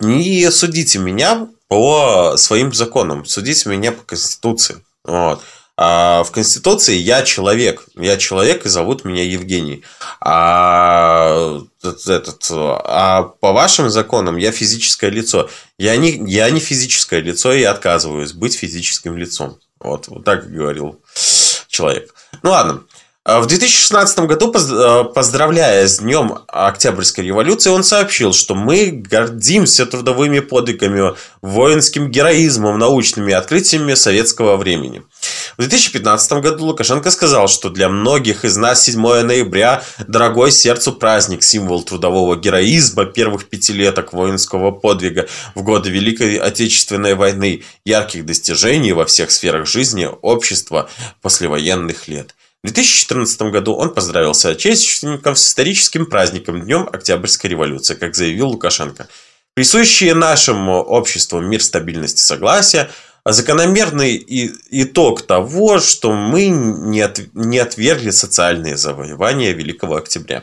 не 0.00 0.50
судите 0.50 0.98
меня 0.98 1.48
по 1.72 2.36
своим 2.36 2.74
законам. 2.74 3.24
Судите 3.24 3.70
меня 3.70 3.92
по 3.92 4.02
Конституции. 4.02 4.84
Вот. 5.04 5.40
А 5.74 6.22
в 6.22 6.30
Конституции 6.30 6.94
я 6.94 7.22
человек. 7.22 7.86
Я 7.94 8.18
человек, 8.18 8.66
и 8.66 8.68
зовут 8.68 9.06
меня 9.06 9.24
Евгений. 9.24 9.82
А, 10.20 11.62
этот, 11.82 12.46
а 12.50 13.22
по 13.40 13.52
вашим 13.52 13.88
законам 13.88 14.36
я 14.36 14.52
физическое 14.52 15.08
лицо. 15.08 15.48
Я 15.78 15.96
не, 15.96 16.22
я 16.30 16.50
не 16.50 16.60
физическое 16.60 17.22
лицо 17.22 17.54
и 17.54 17.62
отказываюсь 17.62 18.34
быть 18.34 18.54
физическим 18.54 19.16
лицом. 19.16 19.56
Вот, 19.80 20.08
вот 20.08 20.24
так 20.24 20.52
говорил 20.52 21.00
человек. 21.68 22.14
Ну 22.42 22.50
ладно. 22.50 22.82
А 23.24 23.40
в 23.40 23.46
2016 23.46 24.26
году, 24.26 24.52
э, 24.52 25.04
поздравляя 25.14 25.86
с 25.86 26.00
Днем 26.00 26.40
Октябрьской 26.48 27.24
революции, 27.24 27.70
он 27.70 27.84
сообщил, 27.84 28.32
что 28.32 28.56
мы 28.56 28.90
гордимся 28.90 29.86
трудовыми 29.86 30.40
подвигами, 30.40 31.14
воинским 31.40 32.10
героизмом, 32.10 32.80
научными 32.80 33.32
открытиями 33.32 33.94
советского 33.94 34.56
времени. 34.56 35.04
В 35.56 35.60
2015 35.60 36.40
году 36.40 36.64
Лукашенко 36.64 37.12
сказал, 37.12 37.46
что 37.46 37.70
для 37.70 37.88
многих 37.88 38.44
из 38.44 38.56
нас 38.56 38.82
7 38.82 39.00
ноября– 39.22 39.84
дорогой 40.08 40.50
сердцу 40.50 40.92
праздник, 40.92 41.44
символ 41.44 41.84
трудового 41.84 42.34
героизма 42.34 43.04
первых 43.04 43.48
пятилеток 43.48 44.12
воинского 44.12 44.72
подвига 44.72 45.28
в 45.54 45.62
годы 45.62 45.90
Великой 45.90 46.38
Отечественной 46.38 47.14
войны, 47.14 47.62
ярких 47.84 48.26
достижений 48.26 48.92
во 48.92 49.04
всех 49.04 49.30
сферах 49.30 49.68
жизни 49.68 50.08
общества 50.22 50.90
послевоенных 51.20 52.08
лет– 52.08 52.34
в 52.62 52.66
2014 52.68 53.42
году 53.42 53.74
он 53.74 53.92
поздравил 53.92 54.34
соотечественников 54.34 55.38
с 55.38 55.48
историческим 55.48 56.06
праздником 56.06 56.62
Днем 56.62 56.88
Октябрьской 56.92 57.50
революции, 57.50 57.94
как 57.94 58.14
заявил 58.14 58.50
Лукашенко. 58.50 59.08
Присущие 59.54 60.14
нашему 60.14 60.80
обществу 60.80 61.40
мир, 61.40 61.62
стабильность 61.62 62.18
и 62.18 62.22
согласие– 62.22 62.88
закономерный 63.24 64.24
итог 64.70 65.22
того, 65.22 65.78
что 65.78 66.12
мы 66.12 66.46
не, 66.46 67.00
от, 67.00 67.20
не 67.34 67.58
отвергли 67.58 68.10
социальные 68.10 68.76
завоевания 68.76 69.52
Великого 69.52 69.96
Октября, 69.96 70.42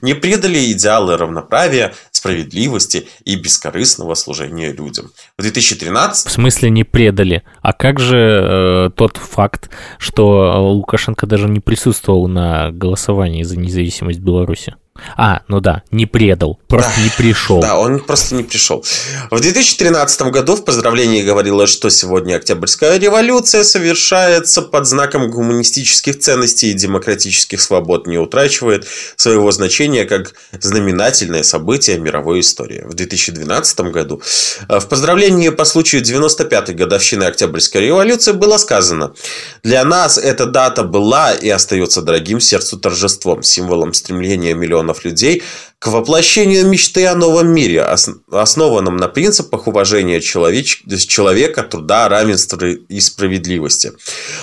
не 0.00 0.14
предали 0.14 0.70
идеалы 0.72 1.16
равноправия, 1.16 1.92
справедливости 2.20 3.08
и 3.24 3.36
бескорыстного 3.36 4.14
служения 4.14 4.72
людям. 4.72 5.10
В 5.38 5.42
2013... 5.42 6.26
В 6.26 6.30
смысле 6.30 6.70
не 6.70 6.84
предали? 6.84 7.42
А 7.62 7.72
как 7.72 7.98
же 7.98 8.18
э, 8.18 8.90
тот 8.94 9.16
факт, 9.16 9.70
что 9.98 10.60
Лукашенко 10.72 11.26
даже 11.26 11.48
не 11.48 11.60
присутствовал 11.60 12.28
на 12.28 12.70
голосовании 12.72 13.42
за 13.42 13.58
независимость 13.58 14.20
Беларуси? 14.20 14.74
А, 15.16 15.42
ну 15.48 15.60
да, 15.60 15.82
не 15.90 16.06
предал, 16.06 16.58
просто 16.68 16.92
да, 16.96 17.02
не 17.02 17.10
пришел. 17.10 17.60
Да, 17.60 17.78
он 17.78 18.00
просто 18.00 18.34
не 18.34 18.42
пришел. 18.42 18.84
В 19.30 19.40
2013 19.40 20.22
году 20.22 20.56
в 20.56 20.64
поздравлении 20.64 21.22
говорилось, 21.22 21.70
что 21.70 21.90
сегодня 21.90 22.36
Октябрьская 22.36 22.98
революция 22.98 23.64
совершается 23.64 24.62
под 24.62 24.86
знаком 24.86 25.30
гуманистических 25.30 26.18
ценностей 26.18 26.70
и 26.70 26.74
демократических 26.74 27.60
свобод, 27.60 28.06
не 28.06 28.18
утрачивает 28.18 28.86
своего 29.16 29.50
значения 29.50 30.04
как 30.04 30.34
знаменательное 30.58 31.42
событие 31.42 31.98
мировой 31.98 32.40
истории. 32.40 32.82
В 32.84 32.94
2012 32.94 33.80
году 33.92 34.22
э, 34.68 34.80
в 34.80 34.88
поздравлении 34.88 35.48
по 35.50 35.64
случаю 35.64 36.02
95-й 36.02 36.74
годовщины 36.74 37.24
Октябрьской 37.24 37.82
революции 37.82 38.32
было 38.32 38.58
сказано 38.58 39.14
«Для 39.62 39.84
нас 39.84 40.18
эта 40.18 40.46
дата 40.46 40.82
была 40.82 41.32
и 41.32 41.48
остается 41.48 42.02
дорогим 42.02 42.40
сердцу 42.40 42.78
торжеством, 42.78 43.42
символом 43.42 43.94
стремления 43.94 44.54
миллионов 44.54 44.89
миллионов 44.90 45.04
людей 45.04 45.42
к 45.78 45.86
воплощению 45.86 46.66
мечты 46.66 47.06
о 47.06 47.14
новом 47.14 47.48
мире, 47.48 47.86
основанном 48.30 48.96
на 48.96 49.08
принципах 49.08 49.66
уважения 49.66 50.20
человеч... 50.20 50.82
человека, 51.08 51.62
труда, 51.62 52.08
равенства 52.08 52.66
и 52.66 53.00
справедливости. 53.00 53.92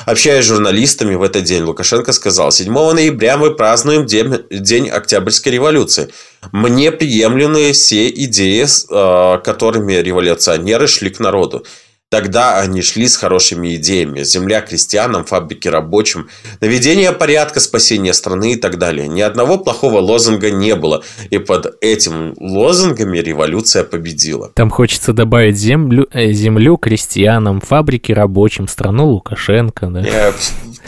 Общаясь 0.07 0.45
с 0.45 0.47
журналистами 0.47 1.15
в 1.15 1.21
этот 1.21 1.43
день, 1.43 1.63
Лукашенко 1.63 2.11
сказал, 2.13 2.51
7 2.51 2.73
ноября 2.73 3.37
мы 3.37 3.51
празднуем 3.51 4.05
день, 4.05 4.39
день 4.49 4.89
Октябрьской 4.89 5.51
революции. 5.51 6.09
Мне 6.51 6.91
приемлемы 6.91 7.71
все 7.71 8.09
идеи, 8.09 8.65
э, 8.65 9.39
которыми 9.43 9.93
революционеры 9.93 10.87
шли 10.87 11.09
к 11.09 11.19
народу. 11.19 11.63
Тогда 12.09 12.61
они 12.61 12.81
шли 12.81 13.05
с 13.09 13.17
хорошими 13.17 13.75
идеями. 13.75 14.23
Земля 14.23 14.61
крестьянам, 14.61 15.25
фабрики 15.25 15.67
рабочим, 15.67 16.29
наведение 16.61 17.11
порядка, 17.11 17.59
спасение 17.59 18.13
страны 18.13 18.53
и 18.53 18.55
так 18.55 18.77
далее. 18.77 19.09
Ни 19.09 19.19
одного 19.19 19.57
плохого 19.57 19.99
лозунга 19.99 20.49
не 20.49 20.75
было. 20.75 21.03
И 21.31 21.37
под 21.37 21.75
этим 21.81 22.33
лозунгами 22.39 23.17
революция 23.17 23.83
победила. 23.83 24.51
Там 24.53 24.69
хочется 24.69 25.11
добавить 25.11 25.57
землю, 25.57 26.07
э, 26.13 26.31
землю 26.31 26.77
крестьянам, 26.77 27.59
фабрики 27.59 28.13
рабочим, 28.13 28.69
страну 28.69 29.07
Лукашенко. 29.07 29.87
Да? 29.87 30.31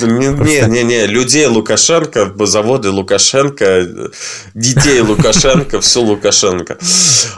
Не, 0.08 0.68
не, 0.68 0.84
не, 0.84 1.08
людей 1.08 1.46
Лукашенко, 1.48 2.34
заводы 2.46 2.90
Лукашенко, 2.90 4.12
детей 4.54 5.02
Лукашенко, 5.02 5.80
все 5.82 6.02
Лукашенко. 6.02 6.78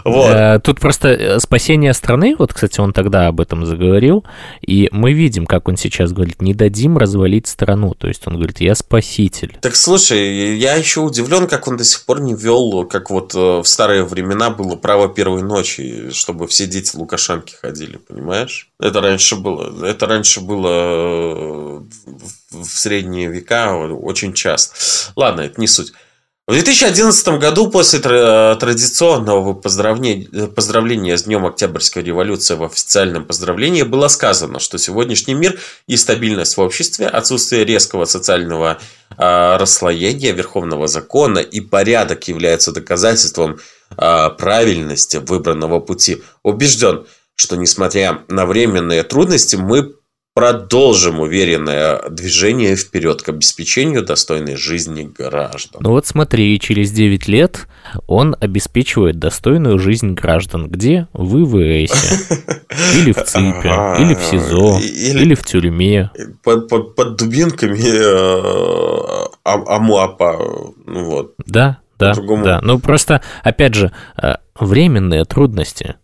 Вот. 0.03 0.31
Э, 0.31 0.59
тут 0.63 0.79
просто 0.79 1.09
э, 1.09 1.39
спасение 1.39 1.93
страны, 1.93 2.35
вот, 2.37 2.53
кстати, 2.53 2.79
он 2.79 2.93
тогда 2.93 3.27
об 3.27 3.41
этом 3.41 3.65
заговорил, 3.65 4.23
и 4.61 4.89
мы 4.91 5.13
видим, 5.13 5.45
как 5.45 5.67
он 5.67 5.77
сейчас 5.77 6.11
говорит, 6.11 6.41
не 6.41 6.53
дадим 6.53 6.97
развалить 6.97 7.47
страну, 7.47 7.93
то 7.93 8.07
есть 8.07 8.27
он 8.27 8.35
говорит, 8.35 8.59
я 8.61 8.75
спаситель. 8.75 9.57
Так 9.61 9.75
слушай, 9.75 10.57
я 10.57 10.75
еще 10.75 11.01
удивлен, 11.01 11.47
как 11.47 11.67
он 11.67 11.77
до 11.77 11.83
сих 11.83 12.05
пор 12.05 12.21
не 12.21 12.33
вел, 12.33 12.85
как 12.85 13.09
вот 13.09 13.33
э, 13.35 13.37
в 13.37 13.65
старые 13.65 14.03
времена 14.03 14.49
было 14.49 14.75
право 14.75 15.09
первой 15.09 15.43
ночи, 15.43 16.09
чтобы 16.11 16.47
все 16.47 16.67
дети 16.67 16.95
Лукашенки 16.95 17.55
ходили, 17.55 17.97
понимаешь? 17.97 18.70
Это 18.81 18.99
раньше 18.99 19.35
было, 19.35 19.85
это 19.85 20.07
раньше 20.07 20.41
было 20.41 20.67
э, 20.67 21.81
в 22.49 22.65
средние 22.65 23.29
века 23.29 23.75
очень 23.75 24.33
часто. 24.33 24.75
Ладно, 25.15 25.41
это 25.41 25.61
не 25.61 25.67
суть. 25.67 25.93
В 26.47 26.53
2011 26.53 27.27
году 27.39 27.69
после 27.69 27.99
традиционного 27.99 29.53
поздравления, 29.53 30.47
поздравления 30.47 31.15
с 31.15 31.23
Днем 31.23 31.45
Октябрьской 31.45 32.03
революции 32.03 32.55
в 32.55 32.63
официальном 32.63 33.25
поздравлении 33.25 33.83
было 33.83 34.07
сказано, 34.07 34.59
что 34.59 34.79
сегодняшний 34.79 35.35
мир 35.35 35.59
и 35.85 35.95
стабильность 35.95 36.57
в 36.57 36.61
обществе, 36.61 37.07
отсутствие 37.07 37.63
резкого 37.63 38.05
социального 38.05 38.79
э, 39.15 39.57
расслоения 39.57 40.31
верховного 40.31 40.87
закона 40.87 41.39
и 41.39 41.61
порядок 41.61 42.27
являются 42.27 42.71
доказательством 42.71 43.59
э, 43.95 44.29
правильности 44.31 45.17
выбранного 45.17 45.79
пути. 45.79 46.23
Убежден, 46.41 47.05
что 47.35 47.55
несмотря 47.55 48.21
на 48.27 48.45
временные 48.45 49.03
трудности, 49.03 49.55
мы 49.55 49.93
продолжим 50.33 51.19
уверенное 51.19 52.09
движение 52.09 52.75
вперед 52.75 53.21
к 53.21 53.29
обеспечению 53.29 54.03
достойной 54.03 54.55
жизни 54.55 55.03
граждан. 55.03 55.81
Ну 55.83 55.91
вот 55.91 56.07
смотри, 56.07 56.57
через 56.59 56.91
9 56.91 57.27
лет 57.27 57.67
он 58.07 58.35
обеспечивает 58.39 59.19
достойную 59.19 59.77
жизнь 59.77 60.13
граждан. 60.13 60.69
Где? 60.69 61.07
В 61.13 61.43
ИВСе. 61.43 62.39
Или 62.95 63.11
в 63.11 63.23
ЦИПе, 63.23 64.01
или 64.01 64.15
в 64.15 64.23
СИЗО, 64.23 64.79
или, 64.79 65.35
в 65.35 65.43
тюрьме. 65.43 66.09
Под, 66.41 66.69
под, 66.69 66.95
под 66.95 67.17
дубинками 67.17 67.81
э, 67.83 69.27
АМУАПа. 69.43 70.39
Ну 70.85 71.03
вот. 71.03 71.33
Да, 71.45 71.79
да, 71.99 72.13
да. 72.13 72.61
Ну 72.63 72.79
просто, 72.79 73.21
опять 73.43 73.73
же, 73.75 73.91
э, 74.21 74.35
временные 74.57 75.25
трудности. 75.25 75.95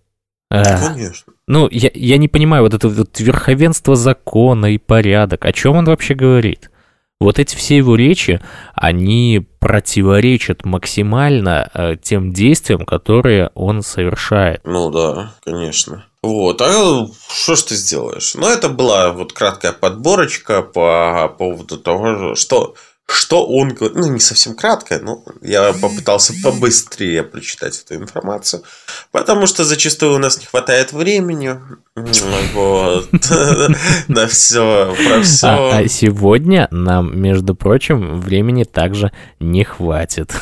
Э, 0.50 0.94
Конечно. 0.94 1.34
Ну, 1.48 1.68
я, 1.72 1.90
я 1.94 2.18
не 2.18 2.28
понимаю, 2.28 2.64
вот 2.64 2.74
это 2.74 2.88
вот 2.90 3.20
верховенство 3.20 3.96
закона 3.96 4.68
и 4.68 4.78
порядок, 4.78 5.46
о 5.46 5.54
чем 5.54 5.76
он 5.76 5.86
вообще 5.86 6.14
говорит? 6.14 6.72
Вот 7.20 7.40
эти 7.40 7.56
все 7.56 7.78
его 7.78 7.96
речи, 7.96 8.40
они 8.76 9.48
противоречат 9.60 10.66
максимально 10.66 11.70
э, 11.74 11.96
тем 12.02 12.32
действиям, 12.32 12.86
которые 12.86 13.50
он 13.56 13.82
совершает. 13.82 14.62
Ну 14.64 14.92
да, 14.92 15.34
конечно. 15.44 16.06
Вот, 16.22 16.62
а 16.62 17.08
что 17.32 17.56
ж 17.56 17.62
ты 17.64 17.76
сделаешь? 17.76 18.36
Ну, 18.36 18.48
это 18.48 18.70
была 18.70 19.14
вот 19.14 19.34
краткая 19.34 19.72
подборочка 19.72 20.62
по 20.62 21.34
поводу 21.38 21.78
того, 21.78 22.36
что 22.36 22.76
что 23.10 23.46
он 23.46 23.70
говорит, 23.70 23.98
ну, 23.98 24.08
не 24.08 24.20
совсем 24.20 24.54
кратко, 24.54 25.00
но 25.02 25.24
я 25.42 25.72
попытался 25.74 26.34
побыстрее 26.44 27.24
прочитать 27.24 27.82
эту 27.82 27.96
информацию, 27.96 28.64
потому 29.12 29.48
что 29.48 29.64
зачастую 29.64 30.16
у 30.16 30.18
нас 30.18 30.40
не 30.40 30.46
хватает 30.46 30.92
времени, 30.92 31.58
вот, 31.96 33.10
на 34.10 34.28
все, 34.28 34.94
про 35.08 35.22
все. 35.22 35.48
А, 35.48 35.78
а 35.78 35.88
сегодня 35.88 36.68
нам, 36.72 37.18
между 37.20 37.56
прочим, 37.56 38.20
времени 38.20 38.66
также 38.66 39.12
не 39.40 39.64
хватит. 39.64 40.34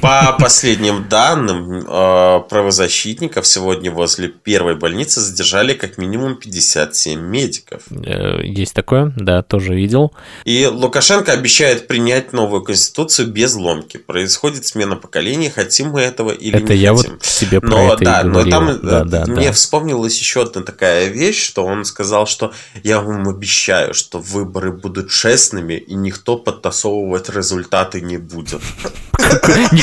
По 0.00 0.36
последним 0.38 1.08
данным 1.08 1.80
э, 1.80 2.40
правозащитников, 2.48 3.46
сегодня 3.46 3.90
возле 3.90 4.28
первой 4.28 4.76
больницы 4.76 5.20
задержали 5.20 5.74
как 5.74 5.98
минимум 5.98 6.36
57 6.36 7.20
медиков. 7.20 7.82
Э, 7.90 8.40
есть 8.44 8.74
такое, 8.74 9.12
да, 9.16 9.42
тоже 9.42 9.74
видел. 9.74 10.12
И 10.44 10.66
Лукашенко 10.66 11.32
обещает 11.32 11.88
принять 11.88 12.32
новую 12.32 12.62
конституцию 12.62 13.28
без 13.28 13.56
ломки. 13.56 13.96
Происходит 13.96 14.66
смена 14.66 14.94
поколений, 14.94 15.50
хотим 15.50 15.90
мы 15.90 16.02
этого 16.02 16.30
или 16.30 16.56
это 16.56 16.74
не 16.74 16.78
я 16.78 16.94
хотим. 16.94 17.12
вот 17.14 17.22
тебе 17.22 17.60
про 17.60 17.68
но, 17.68 17.94
это 17.94 18.04
да, 18.04 18.24
но 18.24 18.44
там 18.44 18.80
да, 18.80 19.04
да, 19.04 19.24
мне 19.26 19.46
да. 19.46 19.52
вспомнилась 19.52 20.16
еще 20.18 20.42
одна 20.42 20.62
такая 20.62 21.08
вещь, 21.08 21.42
что 21.44 21.64
он 21.64 21.84
сказал, 21.84 22.26
что 22.26 22.52
я 22.84 23.00
вам 23.00 23.28
обещаю, 23.28 23.94
что 23.94 24.20
выборы 24.20 24.70
будут 24.70 25.10
честными 25.10 25.74
и 25.74 25.94
никто 25.94 26.36
подтасовывать 26.36 27.28
результаты 27.30 28.00
не 28.00 28.16
будет. 28.16 28.60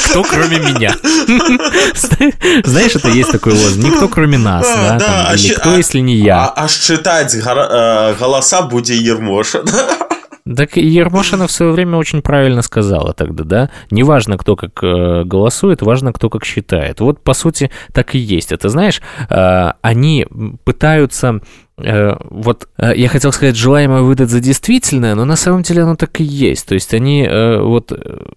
Никто, 0.05 0.24
кроме 0.24 0.59
меня. 0.59 0.95
Знаешь, 2.63 2.95
это 2.95 3.09
есть 3.09 3.31
такой 3.31 3.53
лозунг. 3.53 3.85
Никто, 3.85 4.07
кроме 4.07 4.38
нас, 4.38 4.65
да? 4.65 5.27
а 5.29 5.35
никто, 5.35 5.71
а, 5.71 5.77
если 5.77 6.00
не 6.00 6.15
я. 6.15 6.45
А, 6.45 6.65
а 6.65 6.67
считать 6.67 7.33
э, 7.35 8.15
голоса 8.19 8.62
будет 8.63 8.89
Ермоша. 8.89 9.63
Так 10.53 10.77
Ермошина 10.77 11.47
в 11.47 11.51
свое 11.51 11.71
время 11.71 11.97
очень 11.97 12.21
правильно 12.21 12.61
сказала 12.61 13.13
тогда, 13.13 13.43
да? 13.43 13.69
Неважно, 13.89 14.37
кто 14.37 14.55
как 14.55 14.83
э, 14.83 15.23
голосует, 15.23 15.81
важно, 15.81 16.13
кто 16.13 16.29
как 16.29 16.45
считает. 16.45 16.99
Вот, 16.99 17.19
по 17.19 17.33
сути, 17.33 17.71
так 17.93 18.13
и 18.13 18.19
есть. 18.19 18.51
Это, 18.51 18.69
знаешь, 18.69 19.01
э, 19.29 19.71
они 19.81 20.27
пытаются 20.63 21.41
Э, 21.77 22.15
вот 22.29 22.69
я 22.79 23.09
хотел 23.09 23.33
сказать, 23.33 23.57
желаемое 23.57 24.01
выдать 24.01 24.29
за 24.29 24.39
действительное, 24.39 25.13
но 25.13 25.25
на 25.25 25.35
самом 25.35 25.61
деле 25.61 25.81
оно 25.81 25.97
так 25.97 26.21
и 26.21 26.23
есть. 26.23 26.67
То 26.67 26.73
есть 26.73 26.93
они 26.93 27.27
вот 27.27 27.91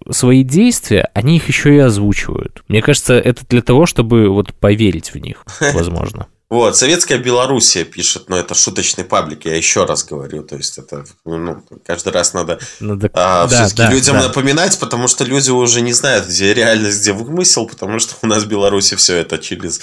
свои 0.09 0.43
действия, 0.43 1.09
они 1.13 1.37
их 1.37 1.47
еще 1.47 1.73
и 1.73 1.79
озвучивают. 1.79 2.63
Мне 2.67 2.81
кажется, 2.81 3.13
это 3.13 3.43
для 3.47 3.61
того, 3.61 3.85
чтобы 3.85 4.27
вот 4.27 4.53
поверить 4.53 5.13
в 5.13 5.19
них, 5.19 5.45
возможно. 5.73 6.27
Вот, 6.49 6.75
Советская 6.75 7.19
Белоруссия 7.19 7.83
пишет, 7.83 8.27
но 8.27 8.35
это 8.35 8.55
шуточный 8.55 9.03
паблик, 9.03 9.45
я 9.45 9.55
еще 9.55 9.85
раз 9.85 10.03
говорю, 10.03 10.41
то 10.41 10.55
есть 10.55 10.79
это 10.79 11.05
ну, 11.23 11.63
каждый 11.85 12.11
раз 12.11 12.33
надо, 12.33 12.57
надо 12.79 13.11
а, 13.13 13.45
да, 13.45 13.67
все-таки 13.67 13.83
да, 13.83 13.91
людям 13.91 14.17
да. 14.17 14.23
напоминать, 14.23 14.79
потому 14.79 15.07
что 15.07 15.25
люди 15.25 15.51
уже 15.51 15.81
не 15.81 15.93
знают, 15.93 16.25
где 16.25 16.51
реальность, 16.55 17.01
где 17.01 17.13
вымысел, 17.13 17.67
потому 17.67 17.99
что 17.99 18.15
у 18.23 18.27
нас 18.27 18.45
в 18.45 18.47
Беларуси 18.47 18.95
все 18.95 19.17
это 19.17 19.37
через 19.37 19.79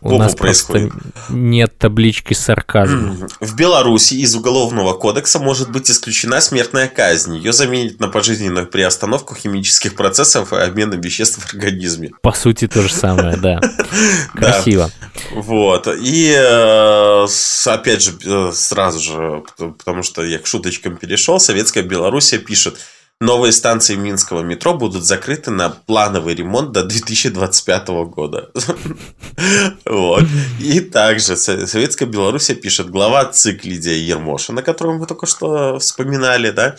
у 0.00 0.16
нас 0.16 0.34
происходит. 0.34 0.90
нет 1.28 1.76
таблички 1.76 2.32
с 2.32 2.40
сарказмом. 2.40 3.28
В 3.40 3.54
Беларуси 3.54 4.14
из 4.14 4.34
Уголовного 4.34 4.94
кодекса 4.94 5.38
может 5.38 5.70
быть 5.70 5.90
исключена 5.90 6.40
смертная 6.40 6.88
казнь. 6.88 7.36
Ее 7.36 7.52
заменят 7.52 8.00
на 8.00 8.08
пожизненную 8.08 8.66
при 8.66 8.80
остановку 8.80 9.34
химических 9.34 9.94
процессов 9.94 10.54
и 10.54 10.56
обмена 10.56 10.94
веществ 10.94 11.40
в 11.40 11.54
организме. 11.54 12.12
По 12.22 12.32
сути, 12.32 12.68
то 12.68 12.80
же 12.80 12.90
самое, 12.90 13.36
да. 13.36 13.60
Красиво. 14.34 14.90
Вот. 15.34 15.86
И, 16.06 16.32
э, 16.32 17.26
опять 17.64 18.00
же, 18.00 18.12
э, 18.24 18.52
сразу 18.52 19.00
же, 19.00 19.42
потому 19.76 20.04
что 20.04 20.24
я 20.24 20.38
к 20.38 20.46
шуточкам 20.46 20.96
перешел, 20.96 21.40
Советская 21.40 21.82
Белоруссия 21.82 22.38
пишет, 22.38 22.78
Новые 23.20 23.50
станции 23.50 23.96
Минского 23.96 24.42
метро 24.42 24.74
будут 24.74 25.04
закрыты 25.04 25.50
на 25.50 25.70
плановый 25.70 26.36
ремонт 26.36 26.70
до 26.70 26.84
2025 26.84 27.88
года. 28.04 28.50
Вот. 29.84 30.24
И 30.60 30.78
также 30.78 31.36
Советская 31.36 32.08
Белоруссия 32.08 32.54
пишет 32.54 32.88
глава 32.88 33.24
ЦИК 33.24 33.64
Лидия 33.64 33.98
Ермошина, 33.98 34.62
которого 34.62 34.98
мы 34.98 35.06
только 35.06 35.26
что 35.26 35.80
вспоминали, 35.80 36.50
да, 36.50 36.76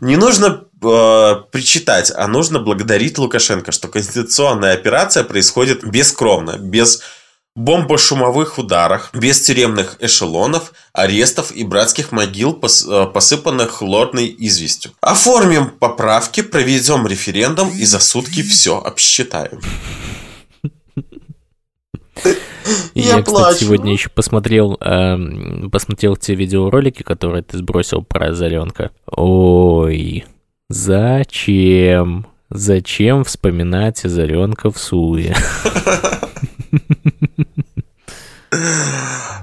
не 0.00 0.16
нужно 0.16 0.64
э, 0.82 1.34
причитать, 1.52 2.12
а 2.16 2.28
нужно 2.28 2.60
благодарить 2.60 3.18
Лукашенко, 3.18 3.72
что 3.72 3.88
конституционная 3.88 4.72
операция 4.72 5.22
происходит 5.22 5.84
бескровно, 5.84 6.56
без 6.56 7.02
бомбошумовых 7.56 8.58
ударах, 8.58 9.10
без 9.14 9.40
тюремных 9.40 9.96
эшелонов, 10.00 10.72
арестов 10.92 11.52
и 11.52 11.62
братских 11.64 12.10
могил, 12.10 12.60
э, 12.60 13.06
посыпанных 13.06 13.70
хлорной 13.70 14.34
известью. 14.38 14.92
Оформим 15.00 15.70
поправки, 15.70 16.42
проведем 16.42 17.06
референдум 17.06 17.70
и 17.70 17.84
за 17.84 18.00
сутки 18.00 18.42
все 18.42 18.78
обсчитаем. 18.78 19.60
Я, 22.94 23.22
кстати, 23.22 23.64
сегодня 23.64 23.92
еще 23.92 24.08
посмотрел, 24.08 24.76
э, 24.80 25.68
посмотрел 25.70 26.16
те 26.16 26.34
видеоролики, 26.34 27.02
которые 27.02 27.42
ты 27.42 27.58
сбросил 27.58 28.02
про 28.02 28.30
Озаренка. 28.30 28.90
Ой, 29.06 30.24
зачем? 30.68 32.26
Зачем 32.50 33.24
вспоминать 33.24 34.04
Озаренка 34.04 34.70
в 34.70 34.78
Суе? 34.78 35.36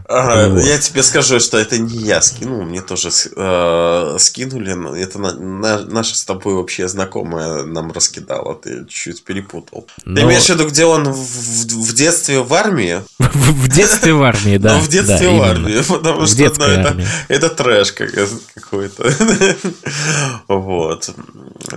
Я 0.09 0.77
тебе 0.77 1.03
скажу, 1.03 1.39
что 1.39 1.57
это 1.57 1.77
не 1.77 1.97
я 1.97 2.21
скинул, 2.21 2.63
мне 2.63 2.81
тоже 2.81 3.09
э, 3.09 4.15
скинули, 4.19 5.01
это 5.01 5.19
на, 5.19 5.33
на, 5.33 5.85
наша 5.85 6.15
с 6.15 6.25
тобой 6.25 6.55
вообще 6.55 6.87
знакомая 6.87 7.63
нам 7.63 7.91
раскидала, 7.91 8.55
ты 8.55 8.85
чуть-чуть 8.87 9.23
перепутал. 9.23 9.87
Но... 10.03 10.15
Ты 10.15 10.21
имеешь 10.23 10.45
в 10.45 10.49
виду, 10.49 10.67
где 10.67 10.85
он 10.85 11.09
в, 11.11 11.15
в 11.15 11.93
детстве 11.93 12.39
в 12.41 12.53
армии? 12.53 13.01
В 13.19 13.69
детстве 13.69 14.13
в 14.13 14.23
армии, 14.23 14.57
да. 14.57 14.75
Ну, 14.75 14.79
в 14.79 14.87
детстве 14.89 15.29
в 15.29 15.41
армии, 15.41 15.81
потому 15.87 16.25
что 16.25 16.51
ну, 16.57 17.03
это, 17.29 17.49
трэш 17.49 17.93
какой-то. 17.93 19.09
Вот. 20.47 21.09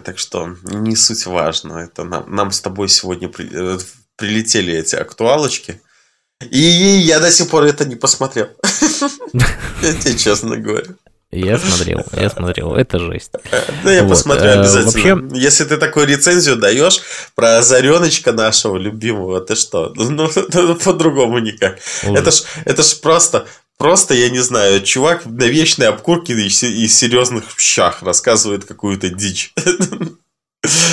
Так 0.04 0.18
что 0.18 0.56
не 0.62 0.96
суть 0.96 1.26
важно. 1.26 1.78
Это 1.78 2.04
нам, 2.04 2.34
нам 2.34 2.50
с 2.50 2.60
тобой 2.60 2.88
сегодня 2.88 3.30
э, 3.38 3.78
прилетели 4.16 4.74
эти 4.74 4.96
актуалочки. 4.96 5.80
И 6.50 6.58
я 6.58 7.20
до 7.20 7.30
сих 7.30 7.48
пор 7.48 7.64
это 7.64 7.84
не 7.84 7.96
посмотрел. 7.96 8.48
Я 9.82 9.92
тебе 9.92 10.16
честно 10.16 10.56
говорю. 10.56 10.96
Я 11.34 11.58
смотрел, 11.58 12.04
я 12.12 12.30
смотрел, 12.30 12.74
это 12.76 13.00
жесть. 13.00 13.32
Ну, 13.82 13.90
я 13.90 14.04
вот. 14.04 14.10
посмотрю 14.10 14.46
э, 14.46 14.60
обязательно. 14.60 15.16
Вообще... 15.16 15.36
Если 15.36 15.64
ты 15.64 15.78
такую 15.78 16.06
рецензию 16.06 16.54
даешь 16.56 17.00
про 17.34 17.58
Озареночка 17.58 18.32
нашего 18.32 18.76
любимого, 18.76 19.40
ты 19.40 19.56
что? 19.56 19.92
Ну, 19.96 20.30
ну 20.52 20.74
по-другому 20.76 21.40
никак. 21.40 21.78
Это 22.04 22.30
ж, 22.30 22.44
это 22.64 22.84
ж 22.84 23.00
просто, 23.00 23.48
просто, 23.78 24.14
я 24.14 24.30
не 24.30 24.38
знаю, 24.38 24.80
чувак 24.82 25.26
на 25.26 25.44
вечной 25.44 25.88
обкурке 25.88 26.34
и, 26.34 26.46
и 26.46 26.88
серьезных 26.88 27.44
щах 27.58 28.02
рассказывает 28.04 28.64
какую-то 28.64 29.08
дичь. 29.08 29.52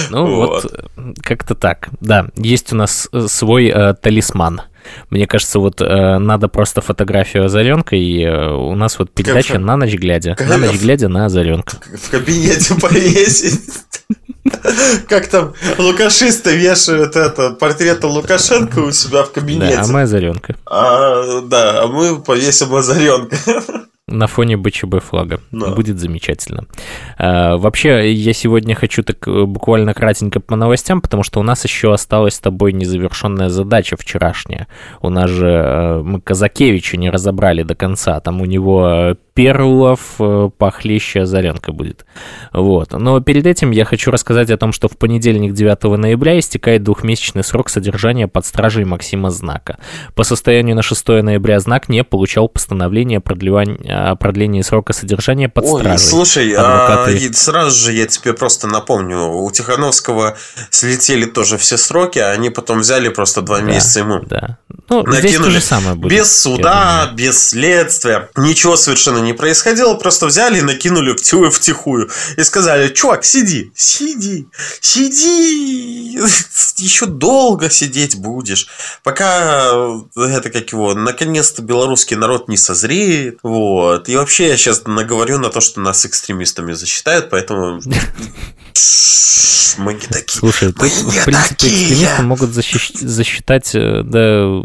Ну 0.09 0.35
вот, 0.35 0.63
вот 0.63 1.15
как-то 1.21 1.55
так. 1.55 1.89
Да, 2.01 2.27
есть 2.35 2.73
у 2.73 2.75
нас 2.75 3.07
э, 3.13 3.27
свой 3.29 3.67
э, 3.67 3.93
талисман. 3.93 4.63
Мне 5.09 5.27
кажется, 5.27 5.59
вот 5.59 5.81
э, 5.81 6.17
надо 6.17 6.47
просто 6.47 6.81
фотографию 6.81 7.45
Озаренка, 7.45 7.95
и 7.95 8.23
э, 8.23 8.51
у 8.51 8.75
нас 8.75 8.99
вот 8.99 9.11
передача 9.11 9.53
как, 9.53 9.61
на 9.61 9.77
ночь 9.77 9.93
глядя. 9.93 10.35
Как, 10.35 10.47
на 10.47 10.57
ночь 10.57 10.79
глядя 10.79 11.07
на 11.07 11.25
Озаренка. 11.25 11.77
В 12.01 12.09
кабинете 12.09 12.75
повесить. 12.81 13.61
Как 15.07 15.27
там 15.27 15.53
лукашисты 15.77 16.55
вешают 16.55 17.15
это 17.15 17.51
портрет 17.51 18.03
Лукашенко 18.03 18.79
у 18.79 18.91
себя 18.91 19.23
в 19.23 19.31
кабинете. 19.31 19.75
Да, 19.75 19.83
а 19.83 19.87
мы 19.87 20.01
Озаренка. 20.01 20.55
А, 20.65 21.41
да, 21.41 21.83
а 21.83 21.87
мы 21.87 22.21
повесим 22.21 22.73
Озаренка 22.73 23.37
на 24.07 24.27
фоне 24.27 24.57
БЧБ 24.57 24.99
флага. 25.01 25.39
Да. 25.51 25.73
Будет 25.75 25.99
замечательно. 25.99 26.65
А, 27.17 27.57
вообще, 27.57 28.11
я 28.11 28.33
сегодня 28.33 28.75
хочу 28.75 29.03
так 29.03 29.27
э, 29.27 29.45
буквально 29.45 29.93
кратенько 29.93 30.39
по 30.39 30.55
новостям, 30.55 31.01
потому 31.01 31.23
что 31.23 31.39
у 31.39 31.43
нас 31.43 31.63
еще 31.63 31.93
осталась 31.93 32.35
с 32.35 32.39
тобой 32.39 32.73
незавершенная 32.73 33.49
задача 33.49 33.95
вчерашняя. 33.97 34.67
У 35.01 35.09
нас 35.09 35.29
же 35.29 35.47
э, 35.47 36.01
мы 36.03 36.19
Казакевича 36.19 36.97
не 36.97 37.09
разобрали 37.09 37.63
до 37.63 37.75
конца. 37.75 38.19
Там 38.19 38.41
у 38.41 38.45
него 38.45 38.87
э, 38.89 39.15
Перлов 39.33 40.19
похлеще 40.57 41.21
Озаренко 41.21 41.71
будет. 41.71 42.05
Вот. 42.53 42.91
Но 42.93 43.19
перед 43.21 43.45
этим 43.45 43.71
я 43.71 43.85
хочу 43.85 44.11
рассказать 44.11 44.49
о 44.51 44.57
том, 44.57 44.73
что 44.73 44.87
в 44.87 44.97
понедельник 44.97 45.53
9 45.53 45.83
ноября 45.97 46.39
истекает 46.39 46.83
двухмесячный 46.83 47.43
срок 47.43 47.69
содержания 47.69 48.27
под 48.27 48.45
стражей 48.45 48.85
Максима 48.85 49.29
Знака. 49.29 49.77
По 50.15 50.23
состоянию 50.23 50.75
на 50.75 50.81
6 50.81 51.07
ноября 51.07 51.59
Знак 51.59 51.89
не 51.89 52.03
получал 52.03 52.49
постановления 52.49 53.17
о 53.19 54.15
продлении 54.15 54.61
срока 54.61 54.93
содержания 54.93 55.49
под 55.49 55.65
Ой, 55.65 55.79
стражей. 55.79 56.07
Слушай, 56.07 56.53
а, 56.57 57.07
сразу 57.33 57.77
же 57.77 57.93
я 57.93 58.07
тебе 58.07 58.33
просто 58.33 58.67
напомню, 58.67 59.19
у 59.19 59.49
Тихановского 59.51 60.37
слетели 60.69 61.25
тоже 61.25 61.57
все 61.57 61.77
сроки, 61.77 62.19
а 62.19 62.31
они 62.31 62.49
потом 62.49 62.79
взяли 62.79 63.09
просто 63.09 63.41
два 63.41 63.59
да, 63.59 63.65
месяца 63.65 63.99
ему. 63.99 64.19
Да. 64.25 64.57
Ну, 64.91 65.03
накинули. 65.03 65.19
здесь 65.21 65.37
то 65.37 65.49
же 65.49 65.61
самое 65.61 65.95
будет. 65.95 66.11
Без 66.11 66.41
суда, 66.41 67.09
без 67.15 67.47
следствия, 67.47 68.29
ничего 68.35 68.75
совершенно 68.75 69.19
не 69.19 69.31
происходило, 69.31 69.93
просто 69.93 70.25
взяли 70.25 70.59
и 70.59 70.61
накинули 70.61 71.15
втихую 71.15 72.09
и 72.35 72.43
сказали, 72.43 72.89
чувак, 72.89 73.23
сиди, 73.23 73.71
сиди, 73.73 74.49
сиди, 74.81 76.19
еще 76.75 77.05
долго 77.05 77.69
сидеть 77.69 78.17
будешь, 78.17 78.67
пока 79.01 79.71
это 80.13 80.49
как 80.49 80.69
его, 80.73 80.93
наконец-то 80.93 81.61
белорусский 81.61 82.17
народ 82.17 82.49
не 82.49 82.57
созреет, 82.57 83.39
вот. 83.43 84.09
И 84.09 84.17
вообще 84.17 84.49
я 84.49 84.57
сейчас 84.57 84.83
наговорю 84.85 85.37
на 85.37 85.49
то, 85.49 85.61
что 85.61 85.79
нас 85.79 86.05
экстремистами 86.05 86.73
засчитают, 86.73 87.29
поэтому 87.29 87.79
мы 89.77 89.93
не 89.93 89.99
такие. 90.01 90.39
Слушай, 90.39 90.73
мы 90.77 90.89
тут, 90.89 91.13
не 91.13 91.19
в 91.19 91.25
принципе, 91.25 91.55
такие. 91.55 91.87
экстремисты 91.87 92.21
могут 92.23 92.49
защищ... 92.51 92.91
засчитать 92.93 93.71
э, 93.73 94.03
да, 94.03 94.63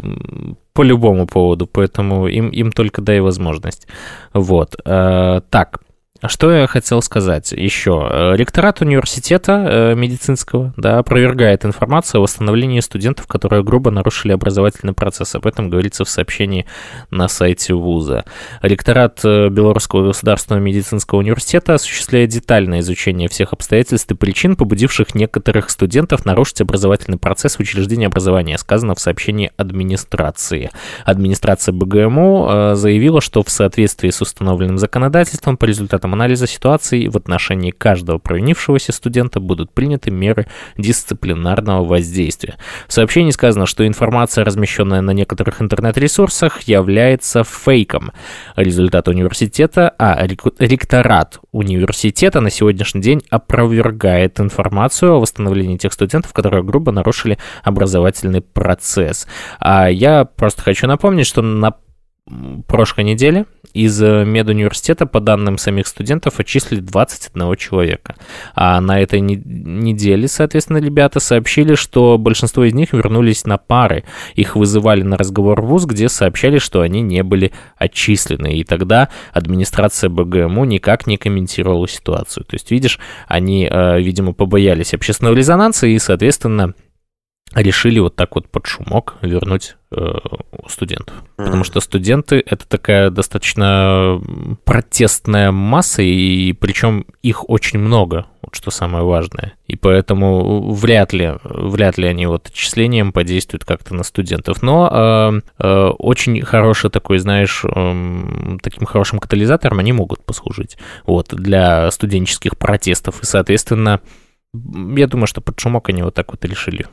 по 0.73 0.83
любому 0.83 1.25
поводу, 1.25 1.67
поэтому 1.67 2.27
им, 2.27 2.49
им 2.49 2.71
только 2.71 3.01
дай 3.01 3.19
возможность. 3.19 3.87
Вот. 4.33 4.75
Э, 4.85 5.41
так, 5.49 5.79
что 6.25 6.51
я 6.51 6.65
хотел 6.67 7.01
сказать 7.01 7.51
еще? 7.51 8.09
Э, 8.11 8.35
ректорат 8.35 8.81
университета 8.81 9.65
э, 9.67 9.95
медицинского 9.95 10.73
да, 10.75 10.97
опровергает 10.97 11.63
информацию 11.63 12.19
о 12.19 12.23
восстановлении 12.23 12.79
студентов, 12.79 13.27
которые 13.27 13.63
грубо 13.63 13.91
нарушили 13.91 14.31
образовательный 14.31 14.93
процесс. 14.93 15.35
Об 15.35 15.45
этом 15.45 15.69
говорится 15.69 16.05
в 16.05 16.09
сообщении 16.09 16.65
на 17.11 17.27
сайте 17.27 17.75
вуза. 17.75 18.25
Ректорат 18.63 19.19
э, 19.23 19.49
Белорусского 19.49 20.07
государственного 20.07 20.61
медицинского 20.61 21.19
университета 21.19 21.75
осуществляет 21.75 22.29
детальное 22.29 22.79
изучение 22.79 23.29
всех 23.29 23.53
обстоятельств 23.53 24.09
и 24.11 24.15
причин, 24.15 24.55
побудивших 24.55 25.13
некоторых 25.13 25.69
студентов 25.69 26.25
нарушить 26.25 26.61
образовательный 26.61 27.19
процесс 27.19 27.57
в 27.57 27.59
учреждении 27.59 28.07
образования, 28.07 28.57
сказано 28.57 28.95
в 28.95 28.99
сообщении 28.99 29.51
администрации. 29.55 30.71
Администрация 31.05 31.73
БГМУ 31.73 32.73
заявила, 32.73 33.21
что 33.21 33.43
в 33.43 33.49
соответствии 33.49 34.09
с 34.09 34.21
установленным 34.21 34.79
законодательством 34.79 35.57
по 35.57 35.65
результатам 35.65 36.06
результатом 36.07 36.13
анализа 36.13 36.47
ситуации 36.47 37.07
в 37.07 37.17
отношении 37.17 37.71
каждого 37.71 38.17
провинившегося 38.17 38.91
студента 38.91 39.39
будут 39.39 39.71
приняты 39.71 40.11
меры 40.11 40.47
дисциплинарного 40.77 41.85
воздействия. 41.85 42.55
В 42.87 42.93
сообщении 42.93 43.31
сказано, 43.31 43.65
что 43.65 43.85
информация, 43.85 44.45
размещенная 44.45 45.01
на 45.01 45.11
некоторых 45.11 45.61
интернет-ресурсах, 45.61 46.61
является 46.67 47.43
фейком. 47.43 48.11
Результат 48.55 49.07
университета, 49.07 49.93
а 49.99 50.25
ректорат 50.59 51.39
университета 51.51 52.41
на 52.41 52.49
сегодняшний 52.49 53.01
день 53.01 53.21
опровергает 53.29 54.39
информацию 54.39 55.13
о 55.13 55.19
восстановлении 55.19 55.77
тех 55.77 55.93
студентов, 55.93 56.33
которые 56.33 56.63
грубо 56.63 56.91
нарушили 56.91 57.37
образовательный 57.63 58.41
процесс. 58.41 59.27
А 59.59 59.89
я 59.89 60.25
просто 60.25 60.61
хочу 60.61 60.87
напомнить, 60.87 61.27
что 61.27 61.41
на 61.41 61.73
прошлой 62.67 63.03
неделе 63.03 63.45
из 63.73 64.01
э, 64.01 64.25
медуниверситета, 64.25 65.05
по 65.05 65.19
данным 65.19 65.57
самих 65.57 65.87
студентов, 65.87 66.39
отчислили 66.39 66.79
21 66.79 67.55
человека. 67.55 68.15
А 68.55 68.81
на 68.81 68.99
этой 68.99 69.19
не- 69.19 69.41
неделе, 69.45 70.27
соответственно, 70.27 70.77
ребята 70.77 71.19
сообщили, 71.19 71.75
что 71.75 72.17
большинство 72.17 72.63
из 72.63 72.73
них 72.73 72.93
вернулись 72.93 73.45
на 73.45 73.57
пары. 73.57 74.03
Их 74.35 74.55
вызывали 74.55 75.03
на 75.03 75.17
разговор 75.17 75.61
в 75.61 75.67
ВУЗ, 75.67 75.85
где 75.85 76.09
сообщали, 76.09 76.57
что 76.57 76.81
они 76.81 77.01
не 77.01 77.23
были 77.23 77.51
отчислены. 77.77 78.53
И 78.57 78.63
тогда 78.63 79.09
администрация 79.31 80.09
БГМУ 80.09 80.65
никак 80.65 81.07
не 81.07 81.17
комментировала 81.17 81.87
ситуацию. 81.87 82.45
То 82.45 82.55
есть, 82.55 82.71
видишь, 82.71 82.99
они, 83.27 83.67
э, 83.69 84.01
видимо, 84.01 84.33
побоялись 84.33 84.93
общественного 84.93 85.35
резонанса 85.35 85.87
и, 85.87 85.99
соответственно, 85.99 86.73
решили 87.55 87.99
вот 87.99 88.15
так 88.15 88.35
вот 88.35 88.49
под 88.49 88.67
шумок 88.67 89.15
вернуть 89.21 89.77
э, 89.91 90.15
студентов. 90.67 91.15
Потому 91.37 91.63
что 91.63 91.79
студенты 91.79 92.43
это 92.45 92.67
такая 92.67 93.09
достаточно 93.09 94.21
протестная 94.65 95.51
масса, 95.51 96.01
и 96.01 96.53
причем 96.53 97.05
их 97.21 97.49
очень 97.49 97.79
много, 97.79 98.25
вот 98.41 98.55
что 98.55 98.69
самое 98.69 99.03
важное. 99.05 99.53
И 99.65 99.75
поэтому 99.75 100.73
вряд 100.73 101.13
ли, 101.13 101.33
вряд 101.43 101.97
ли 101.97 102.07
они 102.07 102.25
вот 102.27 102.47
отчислением 102.47 103.11
подействуют 103.11 103.65
как-то 103.65 103.95
на 103.95 104.03
студентов. 104.03 104.61
Но 104.61 104.89
э, 104.91 105.41
э, 105.59 105.87
очень 105.99 106.41
хороший 106.41 106.89
такой, 106.89 107.17
знаешь, 107.19 107.63
э, 107.63 108.57
таким 108.61 108.85
хорошим 108.85 109.19
катализатором 109.19 109.79
они 109.79 109.93
могут 109.93 110.23
послужить 110.25 110.77
вот, 111.05 111.33
для 111.33 111.89
студенческих 111.91 112.57
протестов. 112.57 113.21
И, 113.21 113.25
соответственно, 113.25 114.01
я 114.53 115.07
думаю, 115.07 115.27
что 115.27 115.41
под 115.41 115.59
шумок 115.59 115.89
они 115.89 116.03
вот 116.03 116.13
так 116.13 116.31
вот 116.31 116.43
решили 116.45 116.87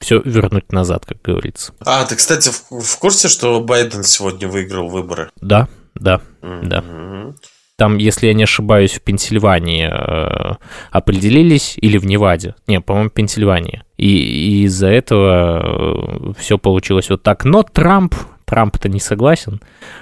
все 0.00 0.20
вернуть 0.24 0.72
назад, 0.72 1.06
как 1.06 1.22
говорится. 1.22 1.72
А, 1.80 2.04
ты, 2.04 2.16
кстати, 2.16 2.50
в, 2.50 2.82
в 2.82 2.98
курсе, 2.98 3.28
что 3.28 3.60
Байден 3.60 4.02
сегодня 4.04 4.48
выиграл 4.48 4.88
выборы? 4.88 5.30
Да, 5.40 5.68
да, 5.94 6.20
да. 6.42 6.82
Мгм. 6.82 7.36
Там, 7.76 7.96
если 7.98 8.28
я 8.28 8.34
не 8.34 8.44
ошибаюсь, 8.44 8.92
в 8.92 9.02
Пенсильвании 9.02 9.90
э, 9.90 10.56
определились, 10.92 11.74
или 11.80 11.98
в 11.98 12.06
Неваде. 12.06 12.54
Не, 12.68 12.80
по-моему, 12.80 13.10
в 13.10 13.12
Пенсильвании. 13.12 13.82
И, 13.96 14.06
и 14.06 14.62
из-за 14.64 14.88
этого 14.88 16.34
все 16.38 16.56
получилось 16.56 17.10
вот 17.10 17.24
так. 17.24 17.44
Но 17.44 17.64
Трамп, 17.64 18.14
Трамп-то 18.44 18.88
не 18.88 19.00
согласен. 19.00 19.60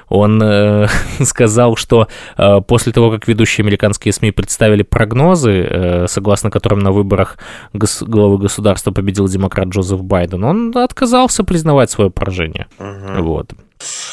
Он 0.09 0.43
э, 0.43 0.87
сказал, 1.25 1.77
что 1.77 2.09
э, 2.37 2.61
после 2.67 2.93
того, 2.93 3.11
как 3.11 3.29
ведущие 3.29 3.65
американские 3.65 4.13
СМИ 4.13 4.33
представили 4.33 4.83
прогнозы, 4.83 5.51
э, 5.63 6.07
согласно 6.09 6.51
которым 6.51 6.81
на 6.81 6.93
выборах 6.93 7.39
гос- 7.73 8.05
главы 8.05 8.39
государства 8.39 8.91
победил 8.93 9.29
демократ 9.29 9.69
Джозеф 9.69 10.03
Байден, 10.03 10.45
он 10.45 10.77
отказался 10.77 11.45
признавать 11.45 11.91
свое 11.91 12.11
поражение. 12.11 12.67
Мгм. 12.79 13.23
Вот. 13.23 13.53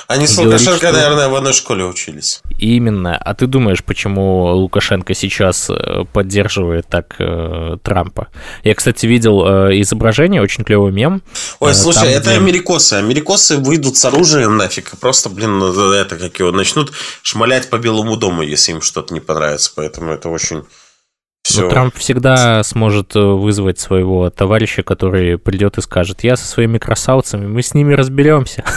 Они 0.08 0.28
с 0.28 0.36
Говорит, 0.36 0.54
Лукашенко, 0.62 0.88
что- 0.88 0.98
наверное, 0.98 1.30
в 1.30 1.36
одной 1.36 1.54
школе 1.54 1.84
учились. 1.86 2.42
Именно. 2.58 3.18
А 3.18 3.34
ты 3.36 3.48
думаешь, 3.48 3.84
почему 3.84 4.46
Лукашенко 4.56 5.14
сейчас 5.14 5.70
э, 5.70 6.04
поддерживает 6.14 6.88
так 6.88 7.16
э, 7.20 7.78
Трампа? 7.84 8.28
Я, 8.64 8.76
кстати, 8.76 9.06
видел 9.06 9.46
э, 9.70 9.80
изображение, 9.82 10.42
очень 10.42 10.64
клевый 10.64 10.92
мем. 10.92 11.22
Ой, 11.60 11.72
Э, 11.72 11.74
слушай, 11.74 12.00
там, 12.00 12.08
это 12.10 12.30
где- 12.32 12.38
америкосы. 12.40 12.94
Америкосы 12.96 13.58
выйдут 13.58 13.98
с 13.98 14.06
оружием 14.06 14.58
нафиг. 14.58 14.92
Просто, 15.00 15.30
блин, 15.30 15.60
ну, 15.60 15.92
это 15.92 16.16
как 16.18 16.40
его 16.40 16.52
начнут 16.52 16.92
шмалять 17.22 17.70
по 17.70 17.78
Белому 17.78 18.18
дому, 18.18 18.42
если 18.42 18.72
им 18.72 18.82
что-то 18.82 19.14
не 19.14 19.20
понравится. 19.20 19.72
Поэтому 19.76 20.12
это 20.12 20.30
очень 20.30 20.64
все. 21.44 21.62
Но 21.64 21.70
Трамп 21.70 21.96
всегда 21.96 22.62
сможет 22.64 23.16
э, 23.16 23.20
вызвать 23.22 23.80
своего 23.80 24.30
товарища, 24.30 24.84
который 24.84 25.38
придет 25.38 25.78
и 25.78 25.82
скажет, 25.82 26.24
я 26.24 26.36
со 26.36 26.46
своими 26.46 26.78
красавцами, 26.78 27.48
мы 27.48 27.62
с 27.62 27.74
ними 27.74 27.94
разберемся. 27.94 28.64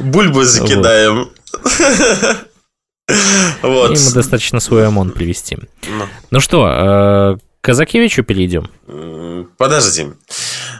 Бульбы 0.00 0.44
закидаем. 0.44 1.30
Вот. 3.62 3.90
Ему 3.98 4.10
достаточно 4.12 4.60
свой 4.60 4.86
ОМОН 4.86 5.10
привести. 5.10 5.58
Ну, 5.88 6.06
Ну 6.30 6.40
что, 6.40 6.68
э, 6.68 7.36
к 7.60 7.64
Казакевичу 7.64 8.22
перейдем. 8.22 8.70
Подожди. 9.58 10.12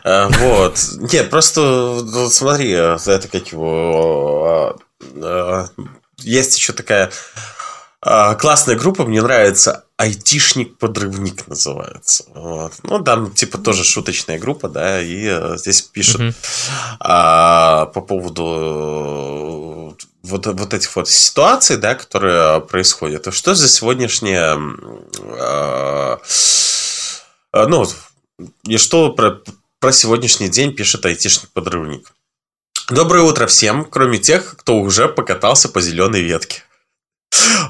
А, 0.04 0.28
Вот. 0.28 0.78
Нет, 1.12 1.28
просто 1.30 2.28
смотри, 2.30 2.70
это 2.70 3.28
как 3.30 3.48
его... 3.48 4.76
а, 5.22 5.66
а, 5.66 5.68
Есть 6.18 6.56
еще 6.56 6.72
такая 6.72 7.10
а, 8.00 8.34
классная 8.34 8.76
группа, 8.76 9.04
мне 9.04 9.20
нравится. 9.20 9.84
Айтишник-подрывник 10.00 11.46
называется. 11.46 12.24
Вот. 12.34 12.72
Ну, 12.84 13.04
там 13.04 13.32
типа 13.32 13.58
тоже 13.58 13.84
шуточная 13.84 14.38
группа, 14.38 14.70
да, 14.70 15.02
и 15.02 15.26
а, 15.26 15.58
здесь 15.58 15.82
пишут 15.82 16.34
а, 17.00 17.84
по 17.84 18.00
поводу 18.00 19.92
э, 20.00 20.04
вот, 20.22 20.46
вот 20.46 20.72
этих 20.72 20.96
вот 20.96 21.06
ситуаций, 21.10 21.76
да, 21.76 21.94
которые 21.94 22.62
происходят. 22.62 23.28
А 23.28 23.32
Что 23.32 23.54
за 23.54 23.68
сегодняшняя... 23.68 24.54
м, 24.54 25.04
а, 25.38 26.18
ну, 27.52 27.86
и 28.66 28.78
что 28.78 29.12
про, 29.12 29.42
про 29.80 29.92
сегодняшний 29.92 30.48
день 30.48 30.74
пишет 30.74 31.04
айтишник-подрывник. 31.04 32.10
Доброе 32.88 33.24
утро 33.24 33.46
всем, 33.46 33.84
кроме 33.84 34.18
тех, 34.18 34.56
кто 34.56 34.78
уже 34.78 35.10
покатался 35.10 35.68
по 35.68 35.82
зеленой 35.82 36.22
ветке. 36.22 36.62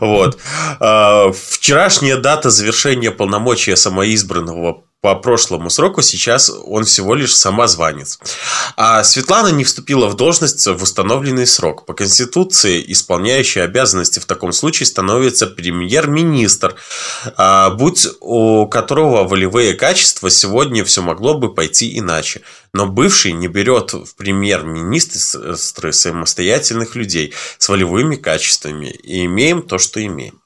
Вот. 0.01 0.39
А, 0.81 1.31
Вчерашняя 1.33 2.17
дата 2.17 2.51
завершения 2.51 3.11
полномочия 3.11 3.77
самоизбранного 3.77 4.85
по 5.01 5.15
прошлому 5.15 5.71
сроку, 5.71 6.03
сейчас 6.03 6.51
он 6.51 6.85
всего 6.85 7.15
лишь 7.15 7.35
самозванец. 7.35 8.19
А 8.77 9.03
Светлана 9.03 9.49
не 9.49 9.65
вступила 9.65 10.09
в 10.09 10.15
должность 10.15 10.67
в 10.67 10.83
установленный 10.83 11.47
срок. 11.47 11.87
По 11.87 11.95
Конституции 11.95 12.85
исполняющий 12.87 13.61
обязанности 13.61 14.19
в 14.19 14.27
таком 14.27 14.53
случае 14.53 14.87
становится 14.87 15.47
премьер-министр, 15.47 16.77
а, 17.37 17.71
будь 17.71 18.07
у 18.21 18.67
которого 18.67 19.27
волевые 19.27 19.73
качества, 19.73 20.29
сегодня 20.29 20.85
все 20.85 21.01
могло 21.01 21.33
бы 21.33 21.55
пойти 21.55 21.99
иначе. 21.99 22.43
Но 22.75 22.87
бывший 22.87 23.33
не 23.33 23.49
берет 23.49 23.95
в 23.95 24.15
премьер-министры 24.17 25.93
самостоятельных 25.93 26.95
людей 26.95 27.33
с 27.59 27.69
волевыми 27.71 28.17
качествами. 28.17 28.89
И 28.89 29.25
имеем 29.25 29.63
то, 29.63 29.79
что 29.79 30.05
имеем. 30.05 30.41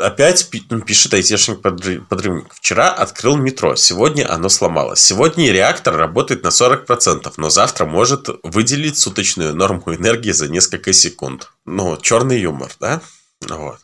Опять 0.00 0.48
пи- 0.50 0.60
пишет 0.86 1.12
айтишник-подрывник. 1.14 2.52
Вчера 2.54 2.90
открыл 2.90 3.36
метро, 3.36 3.76
сегодня 3.76 4.32
оно 4.32 4.48
сломалось. 4.48 5.00
Сегодня 5.00 5.52
реактор 5.52 5.96
работает 5.96 6.42
на 6.42 6.48
40%, 6.48 7.32
но 7.36 7.50
завтра 7.50 7.84
может 7.84 8.28
выделить 8.42 8.98
суточную 8.98 9.54
норму 9.54 9.94
энергии 9.94 10.32
за 10.32 10.48
несколько 10.48 10.92
секунд. 10.92 11.50
Ну, 11.66 11.96
черный 11.98 12.40
юмор, 12.40 12.70
да? 12.80 13.02
Вот. 13.48 13.78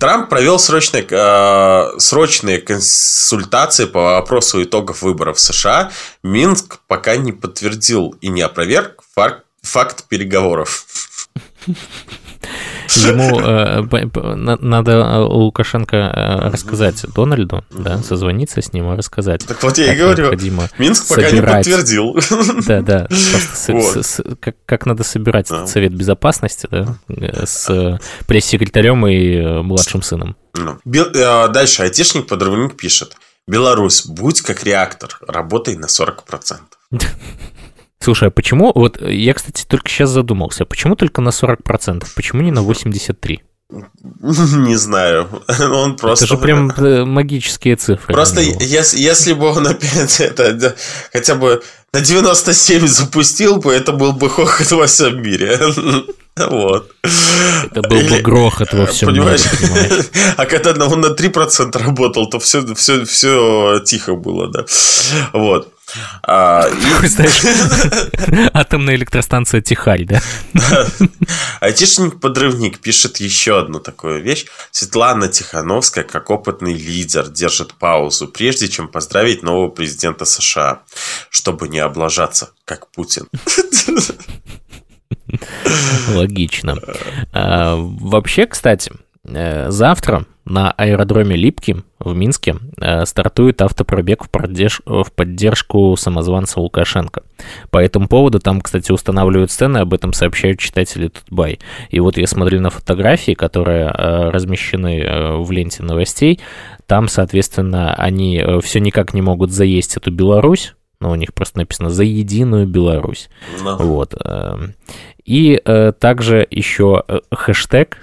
Трамп 0.00 0.28
провел 0.28 0.58
срочные, 0.58 1.06
э, 1.08 1.98
срочные 1.98 2.58
консультации 2.58 3.86
по 3.86 4.02
вопросу 4.02 4.62
итогов 4.62 5.02
выборов 5.02 5.38
в 5.38 5.40
США. 5.40 5.90
Минск 6.22 6.78
пока 6.86 7.16
не 7.16 7.32
подтвердил 7.32 8.14
и 8.20 8.28
не 8.28 8.42
опроверг 8.42 9.02
факт, 9.14 9.44
факт 9.62 10.04
переговоров. 10.08 10.86
Ему 13.06 13.40
э, 13.40 14.56
надо 14.60 14.92
э, 14.92 15.18
Лукашенко 15.18 15.96
э, 15.96 16.50
рассказать 16.50 17.04
Дональду, 17.14 17.64
да, 17.70 17.98
созвониться 17.98 18.60
с 18.60 18.72
ним 18.72 18.92
и 18.92 18.96
рассказать. 18.96 19.46
Так 19.46 19.62
вот 19.62 19.78
я 19.78 19.92
и 19.92 19.96
говорю, 19.96 20.32
Минск 20.78 21.08
пока 21.08 21.30
не 21.30 21.42
подтвердил. 21.42 22.16
Да, 22.66 22.82
да. 22.82 23.08
как, 24.66 24.86
надо 24.86 25.02
собирать 25.02 25.50
этот 25.50 25.68
Совет 25.68 25.94
Безопасности, 25.94 26.68
да, 26.70 26.98
с 27.44 27.98
пресс-секретарем 28.26 29.06
и 29.06 29.62
младшим 29.62 30.02
сыном. 30.02 30.36
Ну. 30.54 30.78
Дальше 30.84 31.82
айтишник-подрывник 31.82 32.76
пишет. 32.76 33.16
Беларусь, 33.46 34.04
будь 34.06 34.42
как 34.42 34.64
реактор, 34.64 35.18
работай 35.26 35.76
на 35.76 35.86
40%. 35.86 36.58
Слушай, 38.00 38.28
а 38.28 38.30
почему, 38.30 38.72
вот 38.74 39.00
э, 39.02 39.14
я, 39.14 39.34
кстати, 39.34 39.64
только 39.66 39.88
сейчас 39.88 40.10
задумался, 40.10 40.64
почему 40.64 40.94
только 40.94 41.20
на 41.20 41.30
40%, 41.30 42.06
почему 42.14 42.42
не 42.42 42.50
на 42.52 42.60
83%? 42.60 43.40
Не 44.20 44.76
знаю. 44.76 45.28
Он 45.58 45.96
просто... 45.96 46.24
Это 46.24 46.34
же 46.34 46.40
прям 46.40 46.70
э, 46.70 47.04
магические 47.04 47.76
цифры. 47.76 48.14
Просто 48.14 48.40
если, 48.40 48.98
если 48.98 49.34
бы 49.34 49.46
он 49.50 49.66
опять 49.66 50.20
это 50.20 50.74
хотя 51.12 51.34
бы 51.34 51.62
на 51.92 52.00
97 52.00 52.86
запустил 52.86 53.56
бы, 53.56 53.72
это 53.74 53.92
был 53.92 54.12
бы 54.12 54.30
хохот 54.30 54.70
во 54.72 54.86
всем 54.86 55.22
мире. 55.22 55.58
Вот. 56.36 56.92
Это 57.02 57.82
был 57.82 58.00
бы 58.00 58.20
грохот 58.20 58.72
во 58.72 58.86
всем 58.86 59.08
мире, 59.08 59.22
Понимаешь? 59.22 59.42
понимаешь? 59.60 60.04
А 60.36 60.46
когда 60.46 60.86
он 60.86 61.00
на 61.00 61.08
3% 61.08 61.78
работал, 61.78 62.30
то 62.30 62.38
все, 62.38 62.64
все, 62.74 63.04
все 63.04 63.80
тихо 63.84 64.14
было, 64.14 64.48
да. 64.48 64.64
Вот. 65.32 65.74
А, 66.22 66.66
атомная 68.52 68.94
электростанция 68.94 69.60
Тихарь, 69.60 70.04
да? 70.04 70.20
Айтишник-подрывник 71.60 72.78
пишет 72.78 73.18
еще 73.18 73.58
одну 73.58 73.80
такую 73.80 74.22
вещь. 74.22 74.46
Светлана 74.70 75.28
Тихановская, 75.28 76.04
как 76.04 76.30
опытный 76.30 76.74
лидер, 76.74 77.28
держит 77.28 77.74
паузу, 77.74 78.28
прежде 78.28 78.68
чем 78.68 78.88
поздравить 78.88 79.42
нового 79.42 79.68
президента 79.68 80.24
США, 80.24 80.82
чтобы 81.30 81.68
не 81.68 81.78
облажаться, 81.78 82.50
как 82.64 82.90
Путин. 82.90 83.28
Логично. 86.08 86.76
А, 87.32 87.76
вообще, 87.76 88.46
кстати, 88.46 88.92
завтра 89.68 90.24
на 90.48 90.70
аэродроме 90.72 91.36
Липки 91.36 91.76
в 91.98 92.14
Минске 92.14 92.56
э, 92.80 93.04
стартует 93.04 93.60
автопробег 93.60 94.24
в, 94.24 94.30
поддерж... 94.30 94.80
в 94.86 95.12
поддержку 95.14 95.94
самозванца 95.96 96.60
Лукашенко. 96.60 97.22
По 97.70 97.78
этому 97.78 98.08
поводу 98.08 98.40
там, 98.40 98.60
кстати, 98.60 98.90
устанавливают 98.90 99.50
сцены, 99.50 99.78
об 99.78 99.92
этом 99.92 100.12
сообщают 100.12 100.58
читатели 100.58 101.08
Тутбай. 101.08 101.58
И 101.90 102.00
вот 102.00 102.16
я 102.16 102.26
смотрю 102.26 102.60
на 102.60 102.70
фотографии, 102.70 103.32
которые 103.32 103.86
э, 103.86 104.30
размещены 104.30 105.00
э, 105.00 105.36
в 105.36 105.50
ленте 105.50 105.82
новостей. 105.82 106.40
Там, 106.86 107.08
соответственно, 107.08 107.94
они 107.94 108.38
э, 108.38 108.60
все 108.60 108.80
никак 108.80 109.12
не 109.12 109.20
могут 109.20 109.52
заесть 109.52 109.96
эту 109.98 110.10
Беларусь, 110.10 110.74
но 111.00 111.10
у 111.10 111.14
них 111.14 111.34
просто 111.34 111.58
написано 111.58 111.90
«За 111.90 112.04
единую 112.04 112.66
Беларусь». 112.66 113.28
No. 113.62 113.76
Вот. 113.82 114.14
Эм. 114.24 114.74
И 115.24 115.60
э, 115.62 115.92
также 115.92 116.46
еще 116.50 117.04
э, 117.06 117.20
хэштег 117.30 117.98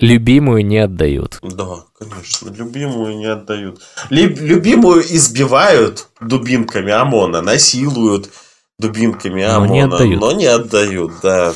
любимую 0.00 0.64
не 0.64 0.78
отдают. 0.78 1.38
Да, 1.42 1.84
конечно, 1.98 2.50
любимую 2.50 3.16
не 3.16 3.26
отдают. 3.26 3.80
Любимую 4.10 5.02
избивают 5.02 6.08
дубинками 6.20 6.92
ОМОНа, 6.92 7.42
насилуют 7.42 8.30
дубинками 8.78 9.44
ОМОНа, 9.44 9.66
но 9.66 9.72
не 9.74 9.80
отдают. 9.80 10.20
Но 10.20 10.32
не 10.32 10.46
отдают, 10.46 11.12
да. 11.22 11.52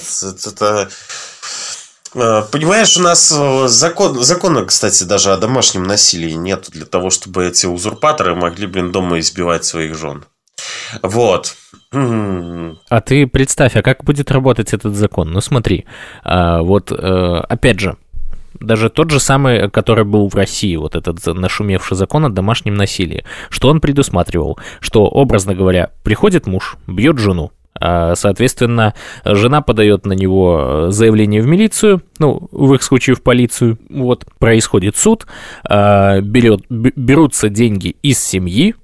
Это, 0.47 0.89
а, 2.15 2.43
Понимаешь, 2.43 2.97
у 2.97 3.03
нас 3.03 3.33
э, 3.35 3.69
закон, 3.69 4.23
закона, 4.23 4.65
кстати, 4.65 5.05
даже 5.05 5.33
о 5.33 5.39
домашнем 5.39 5.85
насилии 5.85 6.33
нет 6.33 6.69
для 6.71 6.85
того, 6.85 7.11
чтобы 7.11 7.47
эти 7.47 7.67
узурпаторы 7.67 8.35
могли, 8.35 8.67
блин, 8.67 8.93
дома 8.93 9.19
избивать 9.21 9.65
своих 9.65 9.97
жен. 9.97 10.25
Вот. 11.03 11.57
А 11.93 13.01
ты 13.01 13.27
представь, 13.27 13.77
а 13.77 13.83
как 13.83 14.05
будет 14.05 14.31
работать 14.31 14.73
этот 14.73 14.95
закон? 14.95 15.31
Ну 15.31 15.41
смотри, 15.41 15.85
а, 16.25 16.63
вот 16.63 16.91
э, 16.91 16.95
опять 17.49 17.81
же, 17.81 17.97
даже 18.61 18.91
тот 18.91 19.11
же 19.11 19.21
самый, 19.21 19.71
который 19.71 20.05
был 20.05 20.29
в 20.29 20.35
России, 20.35 20.77
вот 20.77 20.95
этот 20.95 21.25
нашумевший 21.27 21.97
закон 21.97 22.25
о 22.25 22.31
домашнем 22.31 22.75
насилии, 22.75 23.25
что 23.51 23.69
он 23.69 23.81
предусматривал? 23.81 24.59
Что, 24.81 25.07
образно 25.07 25.55
говоря, 25.55 25.91
приходит 26.03 26.47
муж, 26.47 26.77
бьет 26.87 27.19
жену, 27.19 27.53
а, 27.79 28.15
Соответственно, 28.15 28.95
жена 29.25 29.61
подает 29.61 30.07
на 30.07 30.13
него 30.13 30.87
заявление 30.91 31.43
в 31.43 31.47
милицию, 31.47 32.03
ну, 32.19 32.49
в 32.53 32.75
их 32.75 32.83
случае 32.83 33.17
в 33.17 33.23
полицию. 33.23 33.79
Вот, 33.91 34.25
происходит 34.39 34.97
суд, 34.97 35.27
а, 35.65 36.21
берет, 36.21 36.65
берутся 36.69 37.49
деньги 37.49 37.97
из 38.03 38.23
семьи, 38.23 38.75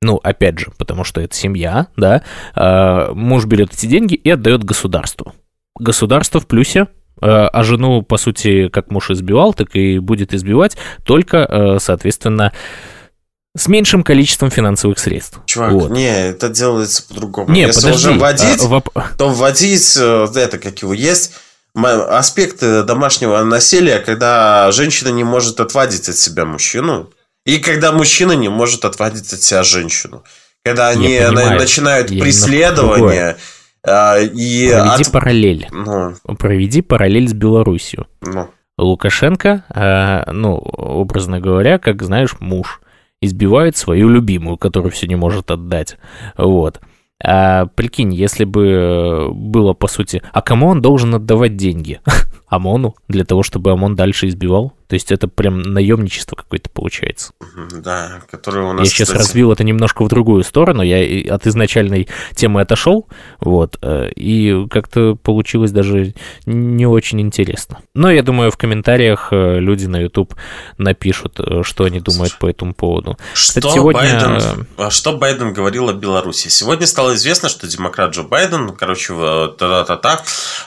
ну, 0.00 0.20
опять 0.22 0.58
же, 0.58 0.66
потому 0.78 1.04
что 1.04 1.20
это 1.20 1.34
семья, 1.34 1.88
да, 1.96 2.22
э, 2.54 3.12
муж 3.12 3.46
берет 3.46 3.72
эти 3.72 3.86
деньги 3.86 4.14
и 4.14 4.30
отдает 4.30 4.64
государству. 4.64 5.34
Государство 5.78 6.40
в 6.40 6.46
плюсе, 6.46 6.86
э, 7.20 7.26
а 7.26 7.62
жену, 7.64 8.02
по 8.02 8.16
сути, 8.16 8.68
как 8.68 8.90
муж 8.90 9.10
избивал, 9.10 9.54
так 9.54 9.74
и 9.74 9.98
будет 9.98 10.34
избивать, 10.34 10.76
только, 11.04 11.38
э, 11.38 11.78
соответственно, 11.80 12.52
с 13.56 13.66
меньшим 13.66 14.04
количеством 14.04 14.50
финансовых 14.50 15.00
средств. 15.00 15.40
Чувак, 15.46 15.72
вот. 15.72 15.90
не, 15.90 16.28
это 16.28 16.48
делается 16.48 17.02
по-другому. 17.08 17.50
Не, 17.50 17.62
Если 17.62 17.80
подожди, 17.80 18.08
уже 18.08 18.18
вводить, 18.18 18.62
а, 18.62 18.68
воп... 18.68 18.88
то 19.16 19.28
вводить, 19.30 19.96
э, 20.00 20.28
это 20.36 20.58
как 20.58 20.80
его 20.80 20.94
есть, 20.94 21.32
аспекты 21.74 22.82
домашнего 22.82 23.42
насилия, 23.42 23.98
когда 23.98 24.70
женщина 24.70 25.08
не 25.08 25.24
может 25.24 25.60
отводить 25.60 26.08
от 26.08 26.16
себя 26.16 26.44
мужчину, 26.44 27.10
и 27.48 27.58
когда 27.60 27.92
мужчина 27.92 28.32
не 28.32 28.50
может 28.50 28.84
отводить 28.84 29.32
от 29.32 29.40
себя 29.40 29.62
женщину. 29.62 30.22
Когда 30.62 30.88
они 30.88 31.18
начинают 31.18 32.10
Я 32.10 32.22
преследование. 32.22 33.38
А, 33.82 34.18
и 34.18 34.68
Проведи 34.68 35.02
от... 35.02 35.12
параллель. 35.12 35.68
Ну. 35.70 36.14
Проведи 36.38 36.82
параллель 36.82 37.26
с 37.26 37.32
Белоруссией. 37.32 38.04
Ну. 38.20 38.50
Лукашенко, 38.76 39.64
а, 39.70 40.30
ну, 40.30 40.56
образно 40.56 41.40
говоря, 41.40 41.78
как 41.78 42.02
знаешь, 42.02 42.36
муж 42.38 42.82
избивает 43.22 43.78
свою 43.78 44.10
любимую, 44.10 44.58
которую 44.58 44.92
все 44.92 45.06
не 45.06 45.16
может 45.16 45.50
отдать. 45.50 45.96
Вот. 46.36 46.80
А 47.24 47.64
прикинь, 47.64 48.12
если 48.12 48.44
бы 48.44 49.30
было, 49.32 49.72
по 49.72 49.88
сути, 49.88 50.22
а 50.32 50.42
кому 50.42 50.68
он 50.68 50.82
должен 50.82 51.14
отдавать 51.14 51.56
деньги? 51.56 52.00
ОМОНу, 52.48 52.94
для 53.08 53.24
того, 53.24 53.42
чтобы 53.42 53.70
ОМОН 53.72 53.96
дальше 53.96 54.28
избивал? 54.28 54.74
То 54.88 54.94
есть 54.94 55.12
это 55.12 55.28
прям 55.28 55.60
наемничество 55.60 56.34
какое-то 56.34 56.70
получается. 56.70 57.32
Да, 57.72 58.22
которое 58.30 58.64
у 58.64 58.72
нас... 58.72 58.86
Я 58.86 58.90
сейчас 58.90 59.08
кстати... 59.08 59.22
развил 59.22 59.52
это 59.52 59.62
немножко 59.62 60.02
в 60.02 60.08
другую 60.08 60.42
сторону, 60.44 60.82
я 60.82 61.34
от 61.34 61.46
изначальной 61.46 62.08
темы 62.34 62.62
отошел, 62.62 63.06
вот, 63.38 63.78
э, 63.82 64.10
и 64.16 64.66
как-то 64.70 65.14
получилось 65.14 65.72
даже 65.72 66.14
не 66.46 66.86
очень 66.86 67.20
интересно. 67.20 67.80
Но 67.94 68.10
я 68.10 68.22
думаю, 68.22 68.50
в 68.50 68.56
комментариях 68.56 69.28
э, 69.30 69.58
люди 69.58 69.84
на 69.84 70.00
YouTube 70.00 70.34
напишут, 70.78 71.38
э, 71.38 71.62
что 71.64 71.84
они 71.84 72.00
думают 72.00 72.30
Слушай, 72.30 72.40
по 72.40 72.48
этому 72.48 72.72
поводу. 72.72 73.18
Что, 73.34 73.60
Кстати, 73.60 73.74
сегодня... 73.74 74.00
Байден, 74.00 74.90
что 74.90 75.18
Байден 75.18 75.52
говорил 75.52 75.90
о 75.90 75.92
Беларуси? 75.92 76.48
Сегодня 76.48 76.86
стало 76.86 77.14
известно, 77.14 77.50
что 77.50 77.66
демократ 77.66 78.14
Джо 78.14 78.22
Байден, 78.22 78.70
короче, 78.70 79.12
та-та-та-та, 79.58 80.22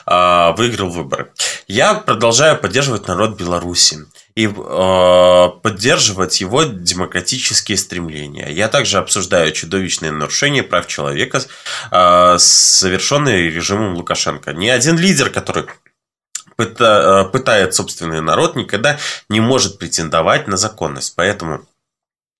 а, 0.06 0.52
выиграл 0.52 0.90
выборы. 0.90 1.32
Я 1.66 1.94
продолжаю 1.94 2.56
поддерживать 2.56 3.08
народ 3.08 3.36
Беларуси 3.36 4.06
и 4.34 4.46
э, 4.46 5.48
поддерживать 5.62 6.40
его 6.40 6.62
демократические 6.62 7.76
стремления. 7.76 8.48
Я 8.50 8.68
также 8.68 8.98
обсуждаю 8.98 9.52
чудовищные 9.52 10.12
нарушения 10.12 10.62
прав 10.62 10.86
человека, 10.86 11.42
э, 11.90 12.36
совершенные 12.38 13.50
режимом 13.50 13.94
Лукашенко. 13.94 14.52
Ни 14.52 14.68
один 14.68 14.98
лидер, 14.98 15.30
который 15.30 15.64
пыта, 16.56 17.24
э, 17.26 17.30
пытает 17.30 17.74
собственный 17.74 18.20
народ, 18.20 18.56
никогда 18.56 18.98
не 19.28 19.40
может 19.40 19.78
претендовать 19.78 20.48
на 20.48 20.56
законность. 20.56 21.14
Поэтому 21.14 21.66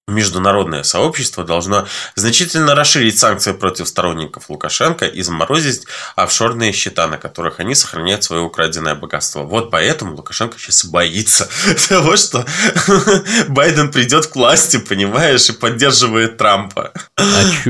Международное 0.08 0.82
сообщество 0.82 1.44
должно 1.44 1.86
значительно 2.16 2.74
расширить 2.74 3.20
санкции 3.20 3.52
против 3.52 3.86
сторонников 3.86 4.50
Лукашенко 4.50 5.06
и 5.06 5.22
заморозить 5.22 5.86
офшорные 6.16 6.72
счета, 6.72 7.06
на 7.06 7.18
которых 7.18 7.60
они 7.60 7.76
сохраняют 7.76 8.24
свое 8.24 8.42
украденное 8.42 8.96
богатство. 8.96 9.44
Вот 9.44 9.70
поэтому 9.70 10.16
Лукашенко 10.16 10.58
сейчас 10.58 10.86
боится 10.86 11.48
того, 11.88 12.16
что 12.16 12.44
Байден 13.48 13.92
придет 13.92 14.26
к 14.26 14.34
власти, 14.34 14.78
понимаешь, 14.78 15.48
и 15.48 15.52
поддерживает 15.52 16.36
Трампа. 16.36 16.92
А, 17.16 17.24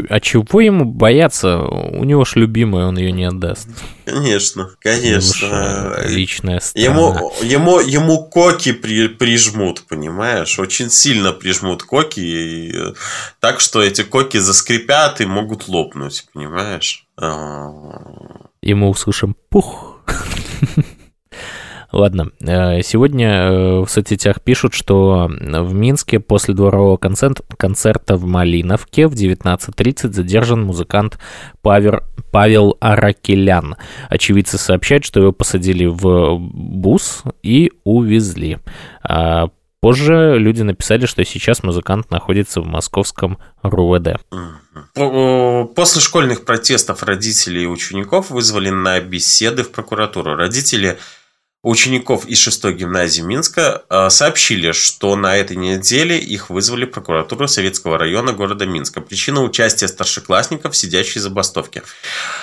а 0.08 0.20
чего 0.20 0.62
ему 0.62 0.86
бояться? 0.86 1.58
У 1.58 2.02
него 2.04 2.24
ж 2.24 2.36
любимая, 2.36 2.86
он 2.86 2.96
ее 2.96 3.12
не 3.12 3.24
отдаст. 3.24 3.68
Конечно, 4.04 4.70
конечно. 4.80 5.96
Личная 6.06 6.60
страна. 6.60 6.86
Ему, 6.86 7.32
ему, 7.42 7.80
ему 7.80 8.24
коки 8.24 8.72
при, 8.72 9.08
прижмут, 9.08 9.86
понимаешь? 9.88 10.58
Очень 10.58 10.90
сильно 10.90 11.32
прижмут 11.32 11.82
коки. 11.82 12.20
И, 12.20 12.94
так 13.40 13.60
что 13.60 13.82
эти 13.82 14.02
коки 14.02 14.38
заскрипят 14.38 15.20
и 15.20 15.26
могут 15.26 15.68
лопнуть, 15.68 16.26
понимаешь? 16.32 17.06
И 18.62 18.74
мы 18.74 18.88
услышим 18.88 19.36
пух. 19.48 20.00
Ладно, 21.92 22.30
э, 22.40 22.80
сегодня 22.82 23.28
э, 23.28 23.80
в 23.80 23.88
соцсетях 23.88 24.40
пишут, 24.40 24.72
что 24.72 25.28
в 25.28 25.74
Минске 25.74 26.20
после 26.20 26.54
дворового 26.54 26.96
концерта, 26.96 28.16
в 28.16 28.24
Малиновке 28.24 29.06
в 29.06 29.12
19.30 29.12 30.12
задержан 30.12 30.62
музыкант 30.62 31.18
Павел, 31.60 32.00
Павел 32.30 32.78
Аракелян. 32.80 33.76
Очевидцы 34.08 34.56
сообщают, 34.56 35.04
что 35.04 35.20
его 35.20 35.32
посадили 35.32 35.84
в 35.84 36.38
бус 36.38 37.24
и 37.42 37.72
увезли. 37.84 38.58
А 39.02 39.50
позже 39.82 40.38
люди 40.38 40.62
написали, 40.62 41.04
что 41.04 41.22
сейчас 41.26 41.62
музыкант 41.62 42.10
находится 42.10 42.62
в 42.62 42.66
московском 42.66 43.36
РУВД. 43.62 44.18
После 44.94 46.00
школьных 46.00 46.46
протестов 46.46 47.02
родителей 47.02 47.64
и 47.64 47.66
учеников 47.66 48.30
вызвали 48.30 48.70
на 48.70 48.98
беседы 49.00 49.62
в 49.62 49.72
прокуратуру. 49.72 50.36
Родители 50.36 50.98
учеников 51.62 52.26
из 52.26 52.38
6 52.38 52.64
гимназии 52.70 53.22
Минска 53.22 53.84
э, 53.88 54.10
сообщили, 54.10 54.72
что 54.72 55.14
на 55.14 55.36
этой 55.36 55.56
неделе 55.56 56.18
их 56.18 56.50
вызвали 56.50 56.86
в 56.86 56.90
прокуратуру 56.90 57.46
Советского 57.46 57.98
района 57.98 58.32
города 58.32 58.66
Минска. 58.66 59.00
Причина 59.00 59.42
участия 59.42 59.86
старшеклассников 59.86 60.74
в 60.74 60.76
сидящей 60.76 61.20
забастовке. 61.20 61.84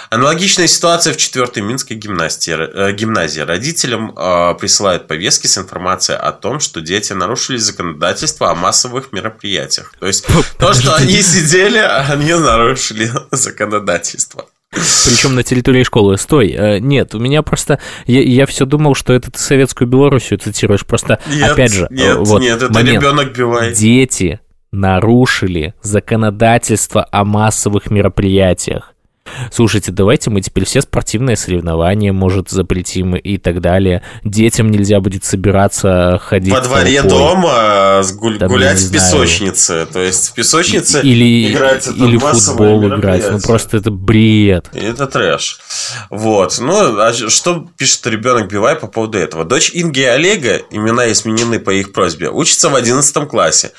Аналогичная 0.10 0.67
ситуация 0.67 1.13
в 1.13 1.17
4 1.17 1.62
Минской 1.62 1.97
гимназии. 1.97 2.53
Э, 2.53 2.93
гимназии. 2.93 3.41
Родителям 3.41 4.17
э, 4.17 4.55
присылают 4.55 5.08
повестки 5.08 5.47
с 5.47 5.58
информацией 5.58 6.17
о 6.17 6.32
том, 6.32 6.62
что 6.62 6.79
дети 6.79 7.12
нарушили 7.12 7.58
законодательство 7.58 8.51
о 8.51 8.55
массовых 8.55 9.12
мероприятиях. 9.12 9.93
То 9.99 10.08
есть 10.08 10.25
то, 10.58 10.73
что 10.73 10.95
они 10.95 11.21
сидели, 11.21 11.79
они 11.79 12.34
нарушили 12.34 13.12
законодательство. 13.32 14.45
Причем 14.71 15.36
на 15.36 15.43
территории 15.43 15.84
школы. 15.84 16.17
Стой, 16.17 16.49
э, 16.49 16.79
нет, 16.79 17.15
у 17.15 17.19
меня 17.19 17.41
просто... 17.41 17.79
Я, 18.05 18.21
я 18.21 18.45
все 18.45 18.65
думал, 18.65 18.95
что 18.95 19.13
это 19.13 19.32
ты 19.32 19.39
советскую 19.39 19.88
Белоруссию 19.88 20.39
цитируешь. 20.39 20.86
Просто, 20.86 21.19
нет, 21.27 21.51
опять 21.51 21.73
же, 21.73 21.88
нет, 21.89 22.17
вот 22.17 22.41
нет, 22.41 22.62
это 22.62 22.71
момент. 22.71 22.97
ребенок 22.97 23.36
Билай. 23.36 23.73
Дети 23.73 24.39
нарушили 24.71 25.73
законодательство 25.82 27.08
о 27.12 27.23
массовых 27.25 27.89
мероприятиях. 27.89 28.93
Слушайте, 29.51 29.91
давайте 29.91 30.29
мы 30.29 30.41
теперь 30.41 30.65
все 30.65 30.81
спортивные 30.81 31.35
соревнования, 31.35 32.13
может, 32.13 32.49
запретим 32.49 33.15
и 33.15 33.37
так 33.37 33.61
далее. 33.61 34.01
Детям 34.23 34.69
нельзя 34.69 34.99
будет 34.99 35.23
собираться 35.25 36.19
ходить. 36.23 36.53
Во 36.53 36.61
дворе 36.61 37.01
толпой. 37.01 37.17
дома 37.19 38.01
гуль- 38.13 38.37
там, 38.37 38.49
гулять 38.49 38.79
в 38.79 38.91
песочнице. 38.91 39.85
То 39.85 39.99
есть 39.99 40.29
в 40.29 40.33
песочнице 40.33 41.01
или, 41.01 41.51
играть 41.51 41.87
или 41.87 42.17
футбол 42.17 42.87
играть. 42.87 43.29
Ну 43.31 43.39
просто 43.39 43.77
это 43.77 43.91
бред. 43.91 44.69
Это 44.73 45.07
трэш. 45.07 45.59
Вот. 46.09 46.57
Ну, 46.59 46.99
а 46.99 47.13
что 47.13 47.67
пишет 47.77 48.05
ребенок 48.07 48.49
Бивай 48.51 48.75
по 48.75 48.87
поводу 48.87 49.17
этого? 49.17 49.45
Дочь 49.45 49.71
Инги 49.73 49.99
и 49.99 50.03
Олега, 50.03 50.61
имена 50.71 51.11
изменены 51.11 51.59
по 51.59 51.71
их 51.71 51.93
просьбе, 51.93 52.29
учится 52.29 52.69
в 52.69 52.75
11 52.75 53.27
классе. 53.27 53.71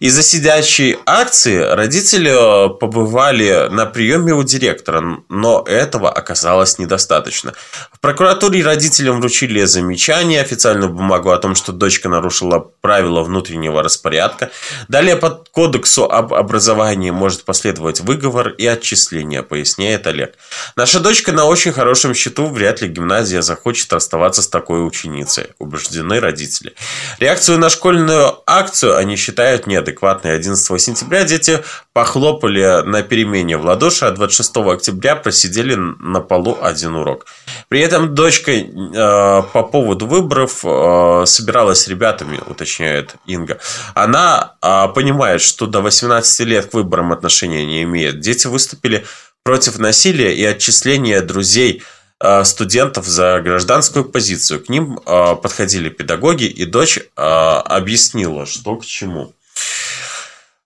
Из-за 0.00 0.22
сидячей 0.22 0.96
акции 1.06 1.58
родители 1.58 2.32
побывали 2.78 3.68
на 3.70 3.86
приеме 3.86 4.32
у 4.34 4.42
директора 4.42 4.97
но 5.28 5.64
этого 5.66 6.10
оказалось 6.10 6.78
недостаточно. 6.78 7.54
В 7.92 8.00
прокуратуре 8.00 8.62
родителям 8.62 9.20
вручили 9.20 9.64
замечание, 9.64 10.40
официальную 10.40 10.90
бумагу 10.90 11.30
о 11.30 11.38
том, 11.38 11.54
что 11.54 11.72
дочка 11.72 12.08
нарушила 12.08 12.58
правила 12.80 13.22
внутреннего 13.22 13.82
распорядка. 13.82 14.50
Далее 14.88 15.16
под 15.16 15.48
кодексу 15.50 16.04
об 16.04 16.34
образовании 16.34 17.10
может 17.10 17.44
последовать 17.44 18.00
выговор 18.00 18.48
и 18.48 18.66
отчисление, 18.66 19.42
поясняет 19.42 20.06
Олег. 20.06 20.34
Наша 20.76 21.00
дочка 21.00 21.32
на 21.32 21.44
очень 21.44 21.72
хорошем 21.72 22.14
счету, 22.14 22.46
вряд 22.46 22.80
ли 22.80 22.88
гимназия 22.88 23.42
захочет 23.42 23.92
расставаться 23.92 24.42
с 24.42 24.48
такой 24.48 24.86
ученицей, 24.86 25.48
убеждены 25.58 26.20
родители. 26.20 26.74
Реакцию 27.18 27.58
на 27.58 27.70
школьную 27.70 28.38
акцию 28.46 28.96
они 28.96 29.16
считают 29.16 29.66
неадекватной. 29.66 30.34
11 30.34 30.80
сентября 30.80 31.24
дети 31.24 31.62
похлопали 31.92 32.82
на 32.84 33.02
перемене 33.02 33.56
в 33.56 33.64
ладоши, 33.64 34.04
а 34.04 34.10
26 34.10 34.56
октября 34.78 35.16
просидели 35.16 35.74
на 35.74 36.20
полу 36.20 36.56
один 36.60 36.94
урок. 36.94 37.26
При 37.68 37.80
этом 37.80 38.14
дочка 38.14 38.52
э, 38.52 39.42
по 39.52 39.62
поводу 39.62 40.06
выборов 40.06 40.64
э, 40.64 41.24
собиралась 41.26 41.82
с 41.82 41.88
ребятами, 41.88 42.40
уточняет 42.46 43.16
Инга. 43.26 43.58
Она 43.94 44.54
э, 44.62 44.88
понимает, 44.94 45.42
что 45.42 45.66
до 45.66 45.80
18 45.80 46.46
лет 46.46 46.70
к 46.70 46.74
выборам 46.74 47.12
отношения 47.12 47.66
не 47.66 47.82
имеет. 47.82 48.20
Дети 48.20 48.46
выступили 48.46 49.04
против 49.42 49.78
насилия 49.78 50.34
и 50.34 50.44
отчисления 50.44 51.20
друзей 51.20 51.82
э, 52.20 52.44
студентов 52.44 53.06
за 53.06 53.40
гражданскую 53.40 54.04
позицию. 54.04 54.64
К 54.64 54.68
ним 54.68 54.98
э, 55.04 55.36
подходили 55.36 55.88
педагоги, 55.88 56.44
и 56.44 56.64
дочь 56.64 56.98
э, 56.98 57.02
объяснила, 57.16 58.46
что 58.46 58.76
к 58.76 58.86
чему. 58.86 59.32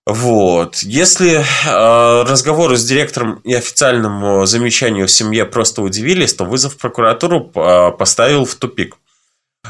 Вот. 0.05 0.77
Если 0.79 1.37
э, 1.37 2.23
разговоры 2.23 2.75
с 2.75 2.83
директором 2.83 3.39
и 3.45 3.53
официальному 3.53 4.45
замечанию 4.45 5.07
в 5.07 5.11
семье 5.11 5.45
просто 5.45 5.81
удивились, 5.81 6.33
то 6.33 6.43
вызов 6.43 6.77
прокуратуру 6.77 7.49
э, 7.55 7.91
поставил 7.91 8.43
в 8.43 8.55
тупик. 8.55 8.97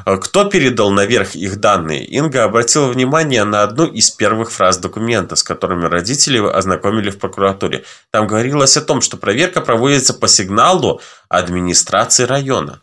Э, 0.05 0.17
кто 0.17 0.45
передал 0.45 0.91
наверх 0.91 1.35
их 1.35 1.59
данные? 1.59 2.05
Инга 2.05 2.43
обратила 2.43 2.87
внимание 2.87 3.43
на 3.43 3.63
одну 3.63 3.85
из 3.85 4.09
первых 4.09 4.51
фраз 4.51 4.77
документа, 4.77 5.35
с 5.35 5.43
которыми 5.43 5.85
родители 5.85 6.37
ознакомили 6.39 7.09
в 7.09 7.19
прокуратуре. 7.19 7.83
Там 8.11 8.27
говорилось 8.27 8.75
о 8.77 8.81
том, 8.81 9.01
что 9.01 9.17
проверка 9.17 9.61
проводится 9.61 10.13
по 10.13 10.27
сигналу 10.27 11.01
администрации 11.29 12.23
района. 12.23 12.81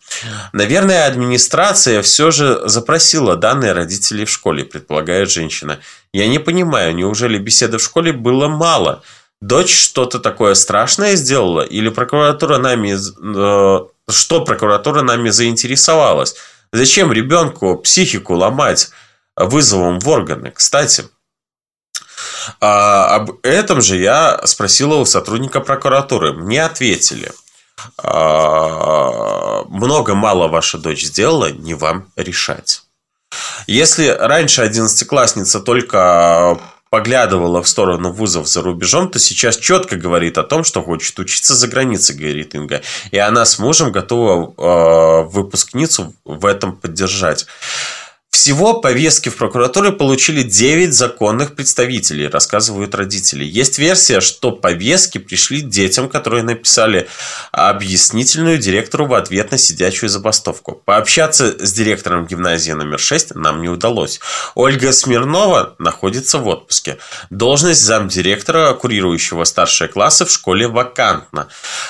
Наверное, 0.52 1.06
администрация 1.06 2.02
все 2.02 2.30
же 2.30 2.62
запросила 2.68 3.36
данные 3.36 3.72
родителей 3.72 4.24
в 4.24 4.30
школе, 4.30 4.64
предполагает 4.64 5.30
женщина. 5.30 5.80
Я 6.12 6.28
не 6.28 6.38
понимаю, 6.38 6.94
неужели 6.94 7.38
беседы 7.38 7.78
в 7.78 7.82
школе 7.82 8.12
было 8.12 8.48
мало? 8.48 9.02
Дочь 9.40 9.74
что-то 9.74 10.18
такое 10.18 10.54
страшное 10.54 11.16
сделала? 11.16 11.62
Или 11.62 11.88
прокуратура 11.88 12.58
нами... 12.58 12.96
Э, 12.96 13.86
что 14.08 14.44
прокуратура 14.44 15.02
нами 15.02 15.30
заинтересовалась? 15.30 16.34
Зачем 16.72 17.12
ребенку 17.12 17.76
психику 17.76 18.34
ломать 18.34 18.90
вызовом 19.36 19.98
в 19.98 20.08
органы? 20.08 20.52
Кстати, 20.52 21.04
а, 22.60 23.16
об 23.16 23.38
этом 23.42 23.80
же 23.80 23.96
я 23.96 24.40
спросила 24.46 24.96
у 24.96 25.04
сотрудника 25.04 25.60
прокуратуры. 25.60 26.32
Мне 26.32 26.64
ответили. 26.64 27.32
А, 27.98 29.64
много-мало 29.64 30.48
ваша 30.48 30.78
дочь 30.78 31.04
сделала, 31.04 31.50
не 31.50 31.74
вам 31.74 32.10
решать. 32.16 32.82
Если 33.66 34.08
раньше 34.08 34.62
одиннадцатиклассница 34.62 35.60
только 35.60 36.58
поглядывала 36.90 37.62
в 37.62 37.68
сторону 37.68 38.12
вузов 38.12 38.48
за 38.48 38.62
рубежом, 38.62 39.10
то 39.10 39.20
сейчас 39.20 39.56
четко 39.56 39.96
говорит 39.96 40.38
о 40.38 40.42
том, 40.42 40.64
что 40.64 40.82
хочет 40.82 41.18
учиться 41.20 41.54
за 41.54 41.68
границей, 41.68 42.16
говорит 42.16 42.54
Инга. 42.54 42.82
И 43.12 43.18
она 43.18 43.44
с 43.44 43.60
мужем 43.60 43.92
готова 43.92 44.52
э, 44.56 45.22
выпускницу 45.28 46.12
в 46.24 46.44
этом 46.44 46.76
поддержать. 46.76 47.46
Всего 48.30 48.74
повестки 48.74 49.28
в 49.28 49.36
прокуратуре 49.36 49.90
получили 49.90 50.42
9 50.42 50.94
законных 50.94 51.56
представителей, 51.56 52.28
рассказывают 52.28 52.94
родители. 52.94 53.44
Есть 53.44 53.78
версия, 53.78 54.20
что 54.20 54.52
повестки 54.52 55.18
пришли 55.18 55.60
детям, 55.60 56.08
которые 56.08 56.44
написали 56.44 57.08
объяснительную 57.50 58.58
директору 58.58 59.06
в 59.06 59.14
ответ 59.14 59.50
на 59.50 59.58
сидячую 59.58 60.08
забастовку. 60.08 60.80
Пообщаться 60.84 61.54
с 61.58 61.72
директором 61.72 62.24
гимназии 62.24 62.70
номер 62.70 63.00
6 63.00 63.34
нам 63.34 63.60
не 63.62 63.68
удалось. 63.68 64.20
Ольга 64.54 64.92
Смирнова 64.92 65.74
находится 65.78 66.38
в 66.38 66.46
отпуске. 66.46 66.98
Должность 67.30 67.82
замдиректора, 67.82 68.72
курирующего 68.74 69.42
старшие 69.42 69.88
классы 69.88 70.24
в 70.24 70.30
школе 70.30 70.68
вакантна. 70.68 71.48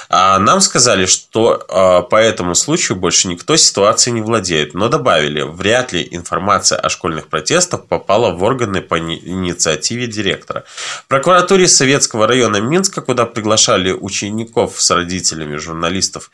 А 0.09 0.39
нам 0.39 0.63
сказали, 0.63 1.05
что 1.05 1.65
а, 1.69 2.01
по 2.03 2.17
этому 2.17 2.55
случаю 2.55 2.97
больше 2.97 3.29
никто 3.29 3.57
ситуацией 3.57 4.15
не 4.15 4.23
владеет, 4.23 4.73
но 4.73 4.89
добавили, 4.89 5.43
вряд 5.43 5.93
ли 5.93 6.09
информация 6.11 6.30
информация 6.31 6.79
о 6.79 6.89
школьных 6.89 7.27
протестах 7.27 7.87
попала 7.87 8.31
в 8.31 8.43
органы 8.45 8.81
по 8.81 8.99
инициативе 8.99 10.07
директора. 10.07 10.65
В 11.05 11.09
прокуратуре 11.09 11.67
Советского 11.67 12.29
района 12.29 12.61
Минска, 12.61 13.01
куда 13.01 13.27
приглашали 13.27 13.91
учеников 13.93 14.81
с 14.81 14.91
родителями 14.93 15.57
журналистов, 15.57 16.31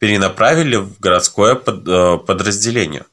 перенаправили 0.00 0.76
в 0.76 0.98
городское 0.98 1.54
э, 1.54 2.18
подразделение. 2.26 3.04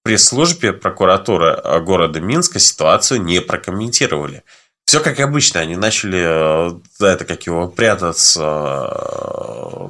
В 0.00 0.04
пресс-службе 0.04 0.74
прокуратуры 0.74 1.58
э, 1.64 1.80
города 1.80 2.20
Минска 2.20 2.58
ситуацию 2.58 3.22
не 3.22 3.40
прокомментировали. 3.40 4.42
Все 4.84 5.00
как 5.00 5.20
обычно, 5.20 5.60
они 5.60 5.76
начали 5.76 6.20
э, 6.20 6.70
за 6.98 7.06
это, 7.06 7.24
как 7.24 7.46
его, 7.46 7.68
прятаться, 7.68 8.40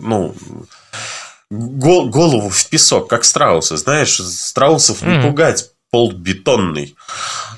ну, 0.00 0.34
голову 1.50 2.50
в 2.50 2.68
песок, 2.68 3.08
как 3.08 3.24
страусы. 3.24 3.76
Знаешь, 3.76 4.16
страусов 4.18 5.02
не 5.02 5.20
пугать 5.20 5.70
пол 5.90 6.12
бетонный. 6.12 6.96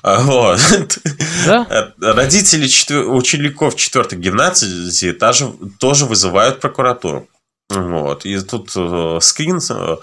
А, 0.02 0.20
вот. 0.20 0.98
Да? 1.46 1.94
Родители 2.00 2.66
четвер... 2.66 3.08
учеников 3.08 3.76
четвертой 3.76 4.18
гимназии 4.18 5.12
тоже, 5.12 5.52
тоже 5.78 6.06
вызывают 6.06 6.60
прокуратуру. 6.60 7.28
Вот. 7.68 8.24
И 8.24 8.40
тут 8.40 8.72
э, 8.76 9.18
скрин 9.20 9.60
э, 9.70 9.96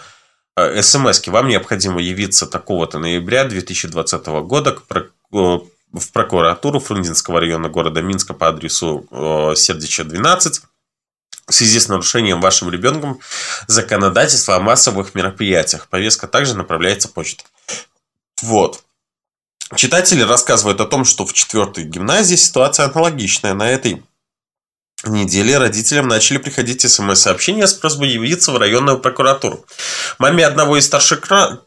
э 0.55 0.81
смс 0.81 1.21
-ки. 1.21 1.31
Вам 1.31 1.47
необходимо 1.47 2.01
явиться 2.01 2.45
такого-то 2.45 2.99
ноября 2.99 3.45
2020 3.45 4.25
года 4.27 4.71
к 4.73 4.83
про... 4.87 5.05
Э, 5.33 5.59
в 5.93 6.11
прокуратуру 6.11 6.79
Фрунзенского 6.79 7.39
района 7.39 7.69
города 7.69 8.01
Минска 8.01 8.33
по 8.33 8.49
адресу 8.49 9.07
э, 9.09 9.55
Сердича 9.55 10.03
12 10.03 10.61
в 11.47 11.53
связи 11.53 11.79
с 11.79 11.87
нарушением 11.87 12.41
вашим 12.41 12.69
ребенком 12.69 13.19
законодательства 13.67 14.57
о 14.57 14.59
массовых 14.59 15.15
мероприятиях. 15.15 15.87
Повестка 15.87 16.27
также 16.27 16.57
направляется 16.57 17.07
почтой. 17.07 17.45
Вот. 18.41 18.83
Читатели 19.75 20.21
рассказывают 20.21 20.79
о 20.79 20.85
том, 20.85 21.03
что 21.03 21.25
в 21.25 21.33
четвертой 21.33 21.83
гимназии 21.83 22.35
ситуация 22.35 22.85
аналогичная. 22.85 23.53
На 23.53 23.69
этой 23.69 24.03
недели 25.03 25.51
родителям 25.53 26.07
начали 26.07 26.37
приходить 26.37 26.89
смс-сообщения 26.89 27.67
с 27.67 27.73
просьбой 27.73 28.09
явиться 28.09 28.51
в 28.51 28.57
районную 28.57 28.99
прокуратуру. 28.99 29.65
Маме 30.19 30.45
одного 30.45 30.77
из 30.77 30.85
старшекра... 30.85 31.61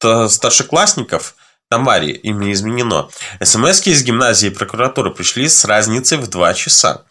старшеклассников 0.00 1.34
Тамаре 1.68 2.12
имя 2.12 2.52
изменено. 2.52 3.08
смс 3.42 3.86
из 3.86 4.02
гимназии 4.02 4.46
и 4.46 4.50
прокуратуры 4.50 5.10
пришли 5.10 5.48
с 5.48 5.64
разницей 5.64 6.18
в 6.18 6.28
два 6.28 6.54
часа. 6.54 7.04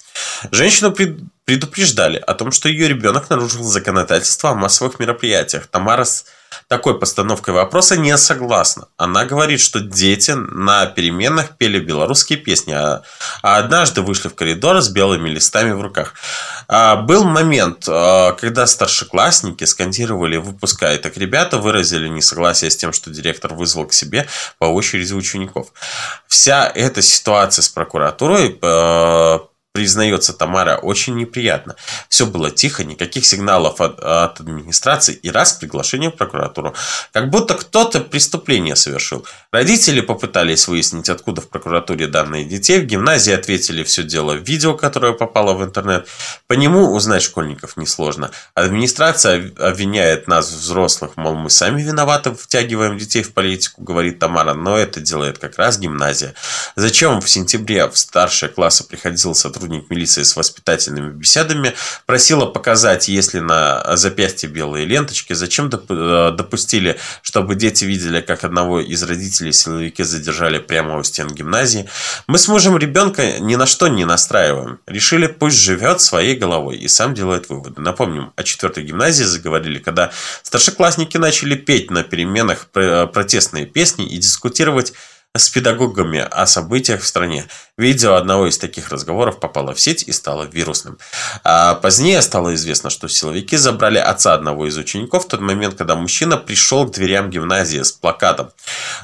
Женщину 0.52 0.96
предупреждали 1.46 2.18
о 2.18 2.34
том, 2.34 2.52
что 2.52 2.70
ее 2.70 2.88
ребенок 2.88 3.30
нарушил 3.30 3.64
законодательство 3.64 4.52
о 4.52 4.56
массовых 4.56 5.00
мероприятиях. 5.00 5.68
Тамара 5.68 6.06
такой 6.74 6.98
постановкой 7.00 7.54
вопроса 7.54 7.98
не 7.98 8.18
согласна. 8.18 8.88
Она 8.98 9.26
говорит, 9.26 9.60
что 9.60 9.80
дети 9.80 10.32
на 10.32 10.88
переменах 10.88 11.56
пели 11.56 11.80
белорусские 11.80 12.40
песни, 12.40 12.74
а, 12.74 13.04
а 13.44 13.58
однажды 13.58 14.02
вышли 14.02 14.28
в 14.30 14.34
коридор 14.34 14.82
с 14.82 14.90
белыми 14.90 15.30
листами 15.30 15.72
в 15.72 15.82
руках. 15.82 16.16
А, 16.68 16.96
был 16.96 17.26
момент, 17.26 17.86
а, 17.88 18.32
когда 18.32 18.66
старшеклассники 18.66 19.66
скандировали 19.66 20.38
«выпускай». 20.38 20.98
Так 20.98 21.16
ребята 21.16 21.60
выразили 21.60 22.08
несогласие 22.08 22.72
с 22.72 22.76
тем, 22.76 22.92
что 22.92 23.12
директор 23.12 23.54
вызвал 23.54 23.86
к 23.86 23.94
себе 23.94 24.26
по 24.58 24.66
очереди 24.66 25.14
учеников. 25.14 25.68
Вся 26.28 26.72
эта 26.74 27.04
ситуация 27.04 27.62
с 27.62 27.70
прокуратурой 27.70 28.60
признается 29.74 30.34
Тамара, 30.34 30.78
очень 30.78 31.16
неприятно. 31.16 31.76
Все 32.08 32.28
было 32.28 32.52
тихо, 32.52 32.84
никаких 32.84 33.26
сигналов 33.26 33.82
от, 33.82 34.00
от 34.00 34.40
администрации 34.40 35.16
и 35.16 35.32
раз 35.32 35.54
приглашение 35.54 36.12
в 36.12 36.16
прокуратуру. 36.16 36.76
Как 37.12 37.32
будто 37.32 37.56
кто-то 37.56 38.00
преступление 38.02 38.76
совершил. 38.76 39.26
Родители 39.52 40.02
попытались 40.02 40.68
выяснить, 40.68 41.10
откуда 41.10 41.42
в 41.42 41.50
прокуратуре 41.50 42.06
данные 42.06 42.46
детей. 42.46 42.82
В 42.82 42.86
гимназии 42.86 43.34
ответили 43.34 43.84
все 43.84 44.04
дело 44.04 44.34
в 44.34 44.48
видео, 44.48 44.76
которое 44.76 45.14
попало 45.14 45.54
в 45.54 45.64
интернет. 45.64 46.08
По 46.46 46.54
нему 46.54 46.94
узнать 46.94 47.24
школьников 47.24 47.76
несложно. 47.76 48.30
Администрация 48.54 49.52
обвиняет 49.58 50.28
нас, 50.28 50.52
взрослых, 50.52 51.14
мол, 51.16 51.34
мы 51.34 51.50
сами 51.50 51.82
виноваты, 51.82 52.36
втягиваем 52.36 53.00
детей 53.00 53.24
в 53.24 53.34
политику, 53.34 53.82
говорит 53.82 54.20
Тамара, 54.20 54.54
но 54.54 54.78
это 54.78 55.00
делает 55.00 55.40
как 55.40 55.58
раз 55.58 55.80
гимназия. 55.80 56.36
Зачем 56.76 57.22
в 57.22 57.28
сентябре 57.28 57.88
в 57.90 57.98
старшие 57.98 58.50
классы 58.50 58.88
приходил 58.88 59.34
сотрудник 59.34 59.63
сотрудник 59.64 59.90
милиции 59.90 60.24
с 60.24 60.36
воспитательными 60.36 61.12
беседами, 61.12 61.74
просила 62.06 62.46
показать, 62.46 63.08
если 63.08 63.40
на 63.40 63.96
запястье 63.96 64.50
белые 64.50 64.86
ленточки, 64.86 65.34
зачем 65.34 65.70
э, 65.70 66.32
допустили, 66.38 67.00
чтобы 67.22 67.56
дети 67.56 67.86
видели, 67.86 68.20
как 68.20 68.44
одного 68.44 68.82
из 68.82 69.02
родителей 69.04 69.54
силовики 69.54 70.04
задержали 70.04 70.60
прямо 70.60 70.98
у 70.98 71.04
стен 71.04 71.28
гимназии. 71.28 71.88
Мы 72.28 72.38
с 72.38 72.48
мужем 72.50 72.78
ребенка 72.78 73.40
ни 73.40 73.56
на 73.56 73.66
что 73.66 73.88
не 73.88 74.06
настраиваем. 74.06 74.80
Решили, 74.86 75.28
пусть 75.28 75.58
живет 75.58 76.02
своей 76.02 76.36
головой 76.36 76.78
и 76.78 76.88
сам 76.90 77.14
делает 77.14 77.50
выводы. 77.50 77.80
Напомним, 77.82 78.34
о 78.36 78.44
четвертой 78.44 78.84
гимназии 78.84 79.24
заговорили, 79.24 79.80
когда 79.80 80.12
старшеклассники 80.44 81.18
начали 81.18 81.56
петь 81.56 81.90
на 81.90 82.04
переменах 82.04 82.68
протестные 82.68 83.66
песни 83.66 84.06
и 84.06 84.18
дискутировать 84.18 84.94
с 85.36 85.50
педагогами 85.50 86.20
о 86.20 86.46
событиях 86.46 87.02
в 87.02 87.08
стране. 87.08 87.48
Видео 87.76 88.16
одного 88.16 88.48
из 88.48 88.60
таких 88.60 88.90
разговоров 88.90 89.40
попало 89.40 89.74
в 89.74 89.80
сеть 89.80 90.04
и 90.04 90.12
стало 90.12 90.44
вирусным. 90.44 91.00
А 91.44 91.74
позднее 91.74 92.22
стало 92.22 92.54
известно, 92.54 92.92
что 92.92 93.08
силовики 93.08 93.58
забрали 93.58 93.98
отца 93.98 94.36
одного 94.36 94.68
из 94.68 94.78
учеников 94.78 95.26
в 95.26 95.28
тот 95.28 95.42
момент, 95.42 95.76
когда 95.76 95.96
мужчина 95.96 96.38
пришел 96.38 96.86
к 96.88 96.92
дверям 96.92 97.32
гимназии 97.32 97.82
с 97.82 97.92
плакатом 97.92 98.52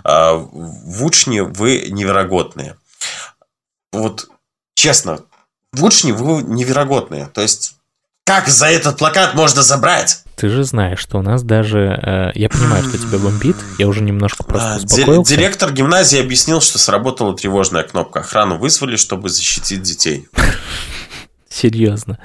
«А, 0.03 0.33
«В 0.33 1.03
учне 1.03 1.41
вы 1.41 1.87
неверогодные». 1.89 2.77
Вот 3.91 4.29
честно, 4.75 5.23
в 5.73 5.83
учне 5.83 6.13
вы 6.13 6.43
неверогодные. 6.43 7.25
То 7.27 7.41
есть, 7.41 7.75
как 8.23 8.47
за 8.47 8.67
этот 8.67 8.97
плакат 8.97 9.33
можно 9.33 9.63
забрать? 9.63 10.23
Ты 10.39 10.47
же 10.47 10.63
знаешь, 10.63 10.99
что 10.99 11.17
у 11.17 11.21
нас 11.21 11.43
даже... 11.43 11.99
Э, 12.01 12.31
я 12.33 12.47
понимаю, 12.47 12.81
что 12.85 12.97
тебя 12.97 13.19
бомбит, 13.19 13.57
я 13.77 13.89
уже 13.89 14.01
немножко 14.01 14.45
просто 14.45 14.77
успокоился. 14.77 15.35
Директор 15.35 15.73
гимназии 15.73 16.17
объяснил, 16.17 16.61
что 16.61 16.79
сработала 16.79 17.35
тревожная 17.35 17.83
кнопка. 17.83 18.21
Охрану 18.21 18.57
вызвали, 18.57 18.95
чтобы 18.95 19.27
защитить 19.27 19.81
детей. 19.81 20.29
Серьезно. 21.49 22.19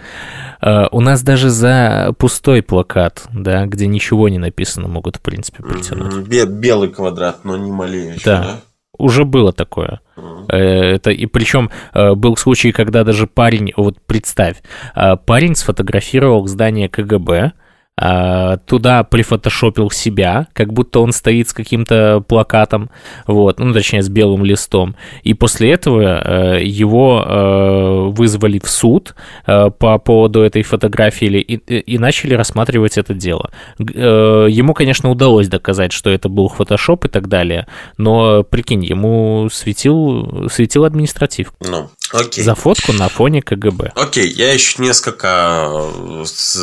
Uh, 0.63 0.87
у 0.93 1.01
нас 1.01 1.23
даже 1.23 1.51
за 1.51 2.15
пустой 2.17 2.63
плакат, 2.63 3.25
да, 3.33 3.67
где 3.67 3.87
ничего 3.87 4.29
не 4.29 4.39
написано, 4.39 4.87
могут, 4.87 5.17
в 5.17 5.21
принципе, 5.21 5.63
притянуть. 5.65 6.15
Белый 6.29 6.91
квадрат, 6.91 7.45
но 7.45 7.57
не 7.57 7.73
малейший, 7.73 8.23
да. 8.25 8.41
да? 8.43 8.61
Уже 8.97 9.25
было 9.25 9.53
такое. 9.53 10.01
Uh-huh. 10.17 10.47
Это, 10.49 11.11
и 11.11 11.27
причем 11.27 11.71
э, 11.93 12.15
был 12.15 12.37
случай, 12.37 12.71
когда 12.71 13.03
даже 13.03 13.27
парень, 13.27 13.73
вот 13.77 14.01
представь, 14.07 14.63
э, 14.95 15.17
парень 15.17 15.57
сфотографировал 15.57 16.47
здание 16.47 16.89
КГБ, 16.89 17.41
а, 17.41 17.64
туда 17.97 19.05
прифотошопил 19.05 19.91
себя, 19.91 20.49
как 20.53 20.73
будто 20.73 20.99
он 20.99 21.13
стоит 21.13 21.49
с 21.49 21.53
каким-то 21.53 22.25
плакатом, 22.27 22.91
вот, 23.27 23.61
ну, 23.61 23.73
точнее, 23.73 24.03
с 24.03 24.09
белым 24.09 24.45
листом. 24.45 24.97
И 25.23 25.33
после 25.35 25.73
этого 25.73 26.03
э, 26.03 26.65
его 26.65 27.25
э, 27.25 28.11
вызвали 28.11 28.59
в 28.59 28.69
суд 28.69 29.15
э, 29.47 29.71
по 29.71 29.99
поводу 29.99 30.43
этой 30.43 30.63
фотографии 30.63 31.27
и, 31.27 31.55
и 31.55 31.99
начали 31.99 32.35
рассматривать 32.35 32.99
это 32.99 33.15
дело. 33.15 33.51
Ему, 33.79 34.75
конечно, 34.75 35.11
удалось 35.11 35.49
доказать, 35.49 35.93
что 35.93 36.11
это 36.11 36.29
был 36.29 36.49
фотошоп 36.49 37.05
и 37.05 37.09
так 37.09 37.29
далее, 37.29 37.67
но, 37.97 38.43
прикинь, 38.43 38.85
ему 38.85 39.49
светил, 39.53 40.49
светил 40.51 40.85
административ. 40.85 41.53
Ну, 41.61 41.89
Окей. 42.15 42.45
За 42.45 42.55
фотку 42.55 42.93
на 42.93 43.09
фоне 43.09 43.43
КГБ. 43.43 43.93
Окей, 43.97 44.31
я 44.31 44.53
еще 44.53 44.81
несколько 44.81 45.91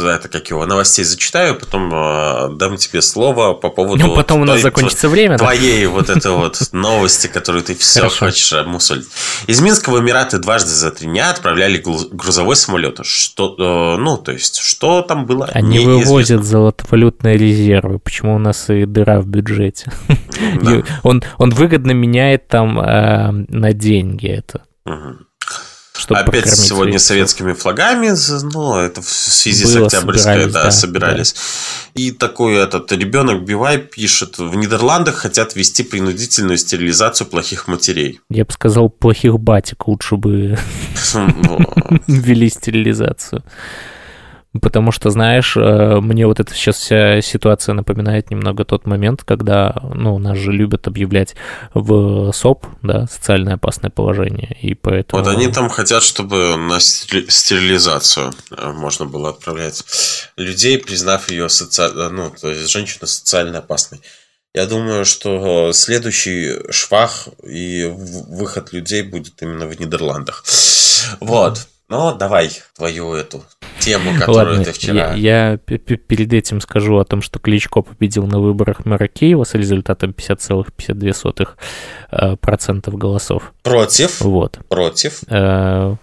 это 0.01 0.29
как 0.29 0.49
его 0.49 0.65
новостей 0.65 1.03
зачитаю, 1.03 1.55
потом 1.55 1.93
э, 1.93 2.55
дам 2.55 2.77
тебе 2.77 3.01
слово 3.01 3.53
по 3.53 3.69
поводу. 3.69 4.07
Ну, 4.07 4.15
потом 4.15 4.39
вот, 4.39 4.49
у 4.49 4.51
нас 4.53 4.61
закончится 4.61 5.09
время. 5.09 5.37
Твоей 5.37 5.85
да? 5.85 5.91
вот 5.91 6.09
этой 6.09 6.31
вот 6.31 6.57
новости, 6.71 7.27
которую 7.27 7.65
ты 7.65 7.75
все 7.75 7.99
Хорошо. 7.99 8.25
хочешь 8.27 8.65
мусолить. 8.65 9.07
Из 9.47 9.59
Минска 9.59 9.89
в 9.89 9.99
Эмираты 9.99 10.37
дважды 10.37 10.69
за 10.69 10.89
три 10.91 11.07
дня 11.07 11.31
отправляли 11.31 11.83
грузовой 12.11 12.55
самолет. 12.55 12.99
Что, 13.03 13.55
э, 13.59 14.01
ну, 14.01 14.17
то 14.17 14.31
есть, 14.31 14.57
что 14.57 15.01
там 15.01 15.25
было? 15.25 15.49
Они 15.51 15.79
вывозят 15.79 16.45
золотовалютные 16.45 17.35
резервы. 17.37 17.99
Почему 17.99 18.35
у 18.35 18.39
нас 18.39 18.69
и 18.69 18.85
дыра 18.85 19.19
в 19.19 19.27
бюджете? 19.27 19.91
Да. 20.61 20.83
Он, 21.03 21.23
он 21.37 21.51
выгодно 21.51 21.91
меняет 21.91 22.47
там 22.47 22.79
э, 22.79 23.31
на 23.31 23.73
деньги 23.73 24.27
это. 24.27 24.63
Угу 24.85 25.25
чтобы 26.01 26.19
Опять 26.19 26.49
сегодня 26.49 26.97
своих... 26.97 27.29
советскими 27.29 27.53
флагами, 27.53 28.11
ну, 28.53 28.75
это 28.75 29.01
в 29.01 29.09
связи 29.09 29.65
Было, 29.65 29.89
с 29.89 29.93
Октябрьской, 29.93 30.33
собирались, 30.33 30.53
да, 30.53 30.63
да, 30.63 30.71
собирались. 30.71 31.33
Да. 31.33 32.01
И 32.01 32.11
такой 32.11 32.55
этот 32.55 32.91
ребенок 32.91 33.45
Бивай 33.45 33.77
пишет, 33.77 34.39
в 34.39 34.55
Нидерландах 34.55 35.15
хотят 35.15 35.55
ввести 35.55 35.83
принудительную 35.83 36.57
стерилизацию 36.57 37.27
плохих 37.27 37.67
матерей. 37.67 38.19
Я 38.29 38.45
бы 38.45 38.51
сказал, 38.51 38.89
плохих 38.89 39.39
батик 39.39 39.87
лучше 39.87 40.15
бы 40.15 40.57
ввели 42.07 42.49
стерилизацию. 42.49 43.43
Потому 44.59 44.91
что, 44.91 45.09
знаешь, 45.11 45.55
э, 45.55 45.99
мне 46.01 46.27
вот 46.27 46.41
эта 46.41 46.53
сейчас 46.53 46.75
вся 46.77 47.21
ситуация 47.21 47.73
напоминает 47.73 48.31
немного 48.31 48.65
тот 48.65 48.85
момент, 48.85 49.23
когда, 49.23 49.73
ну, 49.95 50.17
нас 50.19 50.37
же 50.37 50.51
любят 50.51 50.87
объявлять 50.87 51.35
в 51.73 52.33
СОП, 52.33 52.65
да, 52.81 53.07
социально 53.07 53.53
опасное 53.53 53.89
положение, 53.89 54.57
и 54.61 54.73
поэтому... 54.73 55.23
Вот 55.23 55.31
они 55.33 55.47
там 55.47 55.69
хотят, 55.69 56.03
чтобы 56.03 56.57
на 56.57 56.81
стерилизацию 56.81 58.33
э, 58.51 58.71
можно 58.71 59.05
было 59.05 59.29
отправлять 59.29 59.83
людей, 60.35 60.77
признав 60.77 61.31
ее 61.31 61.47
социально, 61.47 62.09
ну, 62.09 62.29
то 62.29 62.49
есть 62.49 62.69
женщину 62.69 63.07
социально 63.07 63.59
опасной. 63.59 64.01
Я 64.53 64.65
думаю, 64.65 65.05
что 65.05 65.71
следующий 65.71 66.69
швах 66.71 67.29
и 67.41 67.85
выход 67.85 68.73
людей 68.73 69.01
будет 69.01 69.41
именно 69.41 69.65
в 69.65 69.79
Нидерландах. 69.79 70.43
Вот. 71.21 71.67
Ну, 71.87 72.13
давай 72.13 72.51
твою 72.75 73.13
эту 73.13 73.45
тему, 73.81 74.11
которую 74.19 74.57
Ладно, 74.57 74.65
ты 74.65 74.71
вчера... 74.71 75.13
Я, 75.13 75.51
я 75.51 75.57
перед 75.57 76.33
этим 76.33 76.61
скажу 76.61 76.97
о 76.97 77.05
том, 77.05 77.21
что 77.21 77.39
Кличко 77.39 77.81
победил 77.81 78.27
на 78.27 78.39
выборах 78.39 78.85
мэра 78.85 79.07
Киева 79.07 79.43
с 79.43 79.53
результатом 79.53 80.11
50,52% 80.11 81.53
э, 82.11 82.91
голосов. 82.97 83.53
Против? 83.63 84.21
Вот. 84.21 84.59
Против? 84.69 85.21
Э, 85.27 85.95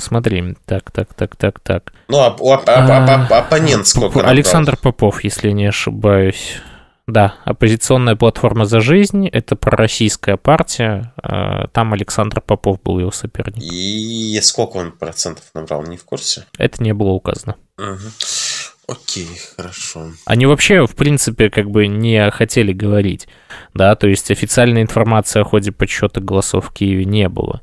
смотри, 0.00 0.54
так, 0.66 0.90
так, 0.90 1.14
так, 1.14 1.36
так, 1.36 1.60
так. 1.60 1.92
Ну, 2.08 2.18
а, 2.18 2.36
а, 2.38 2.64
а, 2.66 3.26
а 3.30 3.38
оппонент 3.38 3.86
сколько 3.86 4.20
Александр 4.20 4.76
Попов, 4.76 5.24
если 5.24 5.50
не 5.50 5.66
ошибаюсь. 5.66 6.60
Да, 7.08 7.36
оппозиционная 7.46 8.16
платформа 8.16 8.66
«За 8.66 8.80
жизнь»— 8.80 9.26
это 9.32 9.56
пророссийская 9.56 10.36
партия. 10.36 11.14
Э, 11.22 11.66
там 11.72 11.94
Александр 11.94 12.42
Попов 12.42 12.82
был 12.82 12.98
его 12.98 13.10
соперник. 13.10 13.62
И 13.62 14.38
сколько 14.42 14.76
он 14.76 14.92
процентов 14.92 15.44
набрал, 15.54 15.82
не 15.84 15.96
в 15.96 16.04
курсе? 16.04 16.44
Это 16.58 16.82
не 16.82 16.92
было 16.92 17.08
указано. 17.08 17.56
Угу. 17.78 17.96
Окей, 18.88 19.26
хорошо. 19.56 20.10
Они 20.26 20.44
вообще, 20.44 20.86
в 20.86 20.94
принципе, 20.94 21.48
как 21.48 21.70
бы 21.70 21.86
не 21.86 22.30
хотели 22.30 22.74
говорить, 22.74 23.26
да, 23.72 23.94
то 23.94 24.06
есть 24.06 24.30
официальной 24.30 24.82
информации 24.82 25.40
о 25.40 25.44
ходе 25.44 25.72
подсчета 25.72 26.20
голосов 26.20 26.68
в 26.68 26.72
Киеве 26.74 27.06
не 27.06 27.30
было. 27.30 27.62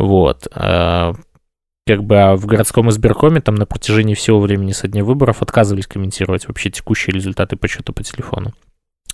Вот. 0.00 0.48
Э, 0.52 1.12
как 1.86 2.02
бы 2.02 2.16
а 2.16 2.34
в 2.34 2.44
городском 2.46 2.90
избиркоме 2.90 3.40
там 3.40 3.54
на 3.54 3.66
протяжении 3.66 4.14
всего 4.14 4.40
времени 4.40 4.72
со 4.72 4.88
дня 4.88 5.04
выборов 5.04 5.42
отказывались 5.42 5.86
комментировать 5.86 6.48
вообще 6.48 6.70
текущие 6.70 7.14
результаты 7.14 7.54
подсчета 7.54 7.92
по 7.92 8.02
телефону. 8.02 8.52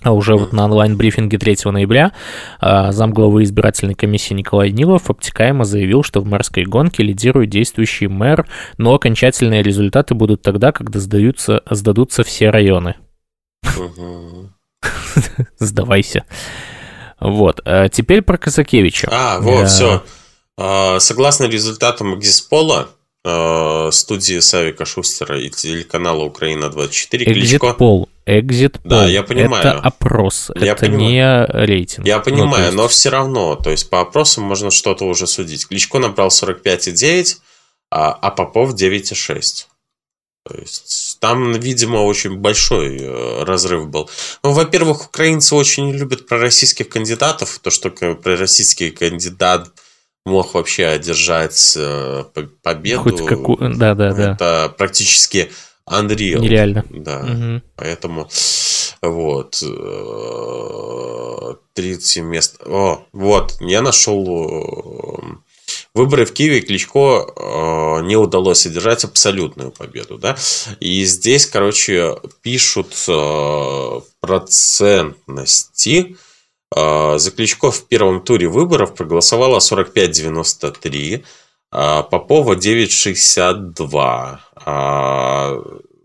А 0.03 0.11
уже 0.11 0.35
вот 0.35 0.53
на 0.53 0.65
онлайн-брифинге 0.65 1.37
3 1.37 1.57
ноября 1.65 2.11
а, 2.59 2.91
замглавы 2.91 3.43
избирательной 3.43 3.95
комиссии 3.95 4.33
Николай 4.33 4.71
Нилов 4.71 5.09
обтекаемо 5.09 5.65
заявил, 5.65 6.03
что 6.03 6.21
в 6.21 6.27
мэрской 6.27 6.65
гонке 6.65 7.03
лидирует 7.03 7.49
действующий 7.49 8.07
мэр, 8.07 8.47
но 8.77 8.93
окончательные 8.93 9.63
результаты 9.63 10.13
будут 10.13 10.41
тогда, 10.41 10.71
когда 10.71 10.99
сдаются, 10.99 11.63
сдадутся 11.69 12.23
все 12.23 12.49
районы. 12.49 12.95
Сдавайся. 15.59 16.25
Вот. 17.19 17.61
А 17.65 17.89
теперь 17.89 18.21
про 18.21 18.37
Казакевича. 18.37 19.09
А, 19.11 19.39
вот, 19.39 19.67
все. 19.67 20.03
А, 20.57 20.99
согласно 20.99 21.45
результатам 21.45 22.15
Экзиспола, 22.15 22.89
а, 23.23 23.89
студии 23.91 24.39
Савика 24.39 24.85
Шустера 24.85 25.39
и 25.39 25.49
телеканала 25.49 26.23
Украина-24, 26.23 27.23
Кличко... 27.25 27.75
Экзит 28.27 28.79
Да, 28.83 29.07
я 29.07 29.23
понимаю. 29.23 29.65
Это 29.65 29.79
опрос, 29.79 30.51
я 30.55 30.73
это 30.73 30.87
понимаю. 30.87 31.47
не 31.47 31.65
рейтинг. 31.65 32.05
Я 32.05 32.19
понимаю, 32.19 32.49
ну, 32.49 32.57
есть... 32.57 32.75
но 32.75 32.87
все 32.89 33.09
равно, 33.09 33.55
то 33.55 33.71
есть 33.71 33.89
по 33.89 34.01
опросам 34.01 34.43
можно 34.43 34.69
что-то 34.69 35.05
уже 35.05 35.27
судить. 35.27 35.65
Кличко 35.65 35.99
набрал 35.99 36.27
45,9, 36.27 37.37
а, 37.89 38.11
а 38.11 38.31
Попов 38.31 38.73
9,6. 38.73 39.67
То 40.43 40.57
есть 40.57 41.17
там, 41.21 41.53
видимо, 41.53 41.97
очень 41.97 42.37
большой 42.37 42.97
э, 42.99 43.43
разрыв 43.43 43.87
был. 43.89 44.09
Ну, 44.43 44.51
во-первых, 44.51 45.07
украинцы 45.07 45.55
очень 45.55 45.91
любят 45.91 46.27
пророссийских 46.27 46.89
кандидатов. 46.89 47.59
То, 47.61 47.69
что 47.69 47.89
пророссийский 47.89 48.91
кандидат 48.91 49.69
мог 50.25 50.53
вообще 50.53 50.85
одержать 50.85 51.73
э, 51.77 52.23
победу. 52.61 53.03
Хоть 53.03 53.25
какую, 53.25 53.75
да, 53.75 53.93
да, 53.93 54.13
да. 54.13 54.33
Это 54.33 54.73
практически 54.77 55.51
Unreal. 55.89 56.39
Нереально. 56.39 56.85
Да. 56.89 57.19
Угу. 57.19 57.61
Поэтому 57.75 58.29
вот 59.01 59.63
30 61.73 62.23
мест. 62.23 62.59
О, 62.65 63.05
вот, 63.13 63.57
я 63.61 63.81
нашел 63.81 64.25
э, 64.25 65.21
выборы 65.93 66.25
в 66.25 66.33
Киеве 66.33 66.61
Кличко 66.61 68.01
не 68.03 68.15
удалось 68.15 68.65
одержать 68.65 69.03
абсолютную 69.03 69.71
победу, 69.71 70.17
да. 70.17 70.35
И 70.79 71.05
здесь, 71.05 71.45
короче, 71.45 72.17
пишут 72.41 72.95
процентности 74.19 76.17
за 76.73 77.31
Кличко 77.35 77.71
в 77.71 77.87
первом 77.87 78.21
туре 78.21 78.47
выборов 78.47 78.95
проголосовало 78.95 79.59
45,93, 79.59 81.23
а 81.23 81.25
Попова 81.69 82.55
9,62. 82.55 84.37
А 84.65 85.53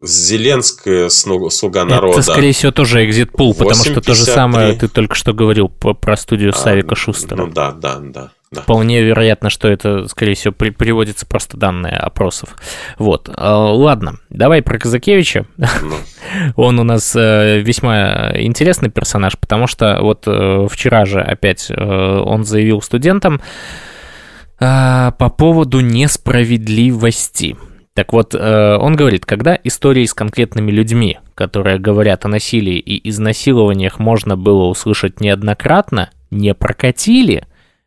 Зеленская 0.03 1.09
слуга 1.09 1.85
народа. 1.85 2.19
Это, 2.19 2.33
скорее 2.33 2.53
всего, 2.53 2.73
тоже 2.73 3.05
экзит-пул, 3.05 3.55
потому 3.55 3.85
что 3.85 4.01
то 4.01 4.15
же 4.15 4.25
самое 4.25 4.75
ты 4.75 4.89
только 4.89 5.15
что 5.15 5.33
говорил 5.33 5.69
про 5.69 6.17
студию 6.17 6.53
Савика 6.53 6.95
Шустера. 6.97 7.45
Ну 7.45 7.53
да, 7.53 7.73
да, 7.73 7.99
да. 8.01 8.31
Да. 8.51 8.61
Вполне 8.61 9.03
вероятно, 9.03 9.49
что 9.49 9.67
это, 9.67 10.07
скорее 10.09 10.35
всего, 10.35 10.53
при, 10.53 10.69
приводится 10.69 11.25
просто 11.25 11.57
данные 11.57 11.97
опросов. 11.97 12.51
Вот. 12.99 13.31
Ладно, 13.35 14.19
давай 14.29 14.61
про 14.61 14.79
Казакевича. 14.79 15.47
Ну. 15.57 15.97
Он 16.57 16.79
у 16.79 16.85
нас 16.85 17.17
э, 17.17 17.61
весьма 17.61 18.33
интересный 18.35 18.91
персонаж, 18.91 19.39
потому 19.39 19.67
что 19.67 19.99
вот 20.03 20.25
э, 20.27 20.67
вчера 20.71 21.07
же 21.07 21.23
опять 21.23 21.71
э, 21.71 21.75
он 21.75 22.45
заявил 22.45 22.83
студентам 22.83 23.41
по 24.63 25.29
поводу 25.37 25.81
несправедливости. 25.81 27.57
Так 27.95 28.13
вот, 28.13 28.35
он 28.35 28.97
говорит, 28.97 29.27
когда 29.27 29.59
истории 29.65 30.05
с 30.05 30.15
конкретными 30.15 30.71
людьми, 30.71 31.19
которые 31.35 31.79
говорят 31.79 32.25
о 32.25 32.29
насилии 32.29 32.79
и 32.79 33.09
изнасилованиях 33.09 33.99
можно 33.99 34.37
было 34.37 34.65
услышать 34.65 35.21
неоднократно, 35.21 36.11
не 36.31 36.55
прокатили, 36.55 37.45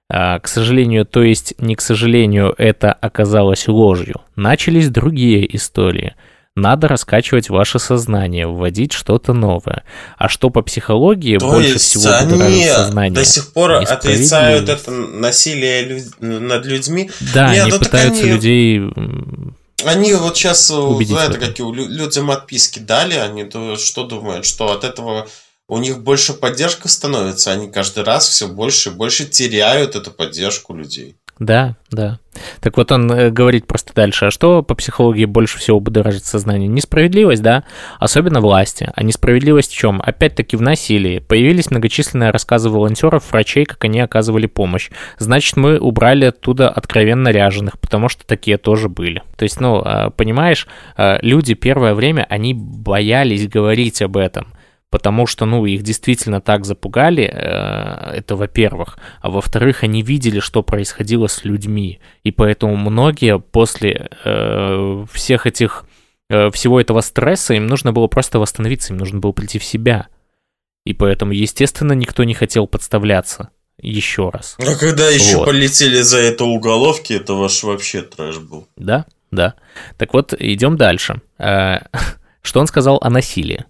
а, 0.09 0.38
к 0.39 0.47
сожалению, 0.47 1.05
то 1.05 1.23
есть 1.23 1.55
не 1.59 1.76
к 1.76 1.82
сожалению, 1.82 2.53
это 2.57 2.93
оказалось 2.93 3.67
ложью, 3.67 4.21
начались 4.36 4.89
другие 4.89 5.55
истории– 5.55 6.13
надо 6.56 6.88
раскачивать 6.88 7.49
ваше 7.49 7.80
сознание, 7.80 8.47
вводить 8.47 8.93
что-то 8.93 9.34
новое. 9.34 9.84
А 10.18 10.30
что 10.30 10.49
по 10.49 10.62
психологии 10.62 11.38
То 11.38 11.47
больше 11.47 11.78
всего 11.78 12.14
они 12.14 12.66
сознание? 12.68 13.12
до 13.12 13.26
сих 13.26 13.51
пор 13.51 13.74
отрицают 13.74 14.70
это 14.70 14.91
насилие 14.91 16.06
над 16.20 16.66
людьми? 16.66 17.12
Да, 17.34 17.51
Нет, 17.51 17.64
они 17.64 17.72
ну, 17.72 17.80
пытаются 17.80 18.24
они... 18.24 18.32
людей 18.32 18.82
они 19.84 20.14
вот 20.14 20.36
сейчас, 20.36 20.68
знаете, 20.68 21.38
какие 21.38 21.72
людям 21.72 22.32
отписки 22.32 22.80
дали, 22.80 23.16
они 23.16 23.47
что 23.78 24.03
думают, 24.06 24.45
что 24.45 24.72
от 24.72 24.84
этого 24.84 25.28
у 25.68 25.78
них 25.78 26.01
больше 26.01 26.34
поддержка 26.34 26.88
становится, 26.88 27.51
они 27.51 27.70
каждый 27.70 28.03
раз 28.03 28.28
все 28.28 28.47
больше 28.47 28.89
и 28.89 28.93
больше 28.93 29.26
теряют 29.26 29.95
эту 29.95 30.12
поддержку 30.12 30.74
людей. 30.74 31.16
Да, 31.39 31.75
да. 31.91 32.19
Так 32.61 32.77
вот 32.77 32.91
он 32.91 33.11
э, 33.11 33.29
говорит 33.29 33.67
просто 33.67 33.93
дальше, 33.93 34.25
а 34.25 34.31
что 34.31 34.63
по 34.63 34.73
психологии 34.73 35.25
больше 35.25 35.57
всего 35.57 35.81
будоражит 35.81 36.25
сознание? 36.25 36.67
Несправедливость, 36.67 37.41
да, 37.41 37.65
особенно 37.99 38.39
власти. 38.39 38.89
А 38.95 39.03
несправедливость 39.03 39.71
в 39.71 39.77
чем? 39.77 40.01
Опять-таки 40.05 40.55
в 40.55 40.61
насилии. 40.61 41.19
Появились 41.19 41.71
многочисленные 41.71 42.31
рассказы 42.31 42.69
волонтеров, 42.69 43.31
врачей, 43.31 43.65
как 43.65 43.83
они 43.83 43.99
оказывали 43.99 44.45
помощь. 44.45 44.89
Значит, 45.17 45.57
мы 45.57 45.77
убрали 45.77 46.25
оттуда 46.25 46.69
откровенно 46.69 47.29
ряженых, 47.29 47.79
потому 47.79 48.07
что 48.07 48.25
такие 48.25 48.57
тоже 48.57 48.88
были. 48.88 49.21
То 49.36 49.43
есть, 49.43 49.59
ну, 49.59 49.81
а, 49.83 50.11
понимаешь, 50.11 50.67
а, 50.95 51.19
люди 51.21 51.53
первое 51.53 51.93
время, 51.93 52.25
они 52.29 52.53
боялись 52.53 53.47
говорить 53.47 54.01
об 54.01 54.15
этом 54.15 54.55
потому 54.96 55.28
что, 55.28 55.46
ну, 55.46 55.66
их 55.66 55.84
действительно 55.84 56.39
так 56.39 56.64
запугали, 56.64 57.24
э, 57.24 58.16
это 58.16 58.38
во-первых, 58.38 58.98
а 59.20 59.30
во-вторых, 59.30 59.84
они 59.84 60.02
видели, 60.02 60.39
что 60.39 60.64
происходило 60.64 61.28
с 61.28 61.43
людьми, 61.43 62.00
и 62.24 62.32
поэтому 62.32 62.78
многие 62.78 63.38
после 63.38 64.10
э, 64.24 65.06
всех 65.12 65.48
этих, 65.48 65.84
э, 66.30 66.50
всего 66.52 66.80
этого 66.80 67.02
стресса, 67.02 67.56
им 67.56 67.68
нужно 67.68 67.91
было 67.91 68.08
просто 68.08 68.39
восстановиться, 68.39 68.93
им 68.93 69.00
нужно 69.00 69.20
было 69.20 69.34
прийти 69.34 69.60
в 69.60 69.66
себя, 69.66 70.08
и 70.86 70.93
поэтому, 70.93 71.34
естественно, 71.34 71.91
никто 71.91 72.24
не 72.24 72.34
хотел 72.34 72.66
подставляться 72.66 73.50
еще 73.82 74.30
раз. 74.30 74.56
А 74.60 74.76
когда 74.76 75.10
еще 75.10 75.39
вот. 75.39 75.48
полетели 75.48 76.00
за 76.00 76.20
это 76.20 76.46
уголовки, 76.46 77.12
это 77.12 77.34
ваш 77.34 77.64
вообще 77.64 78.02
трэш 78.02 78.38
был. 78.38 78.70
Да, 78.78 79.08
да. 79.30 79.56
Так 79.98 80.14
вот, 80.14 80.34
идем 80.39 80.78
дальше. 80.78 81.20
Что 81.38 82.60
он 82.62 82.68
сказал 82.68 82.98
о 83.02 83.10
насилии? 83.10 83.66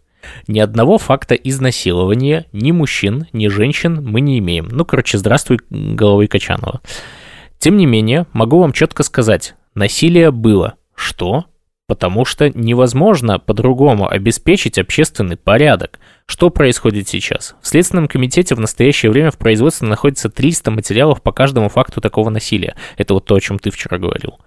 Ни 0.48 0.60
одного 0.60 0.98
факта 0.98 1.36
изнасилования 1.36 2.46
ни 2.52 2.72
мужчин, 2.72 3.28
ни 3.34 3.48
женщин 3.48 4.04
мы 4.04 4.22
не 4.22 4.40
имеем. 4.40 4.68
Ну, 4.72 4.86
короче, 4.86 5.18
здравствуй, 5.18 5.60
головы 5.70 6.28
Качанова. 6.28 6.82
Тем 7.60 7.78
не 7.78 7.86
менее, 7.86 8.28
могу 8.34 8.60
вам 8.60 8.74
четко 8.74 9.04
сказать, 9.04 9.56
насилие 9.74 10.32
было. 10.32 10.76
Что? 10.96 11.46
Потому 11.88 12.26
что 12.26 12.50
невозможно 12.50 13.38
по-другому 13.38 14.10
обеспечить 14.10 14.80
общественный 14.80 15.38
порядок. 15.38 16.00
Что 16.26 16.50
происходит 16.50 17.08
сейчас? 17.08 17.56
В 17.62 17.68
Следственном 17.68 18.08
комитете 18.08 18.56
в 18.56 18.60
настоящее 18.60 19.12
время 19.12 19.30
в 19.30 19.38
производстве 19.38 19.88
находится 19.88 20.30
300 20.30 20.72
материалов 20.72 21.22
по 21.22 21.32
каждому 21.32 21.70
факту 21.70 22.02
такого 22.02 22.32
насилия. 22.32 22.76
Это 22.98 23.14
вот 23.14 23.26
то, 23.26 23.36
о 23.36 23.40
чем 23.40 23.60
ты 23.60 23.70
вчера 23.70 24.00
говорил. 24.00 24.40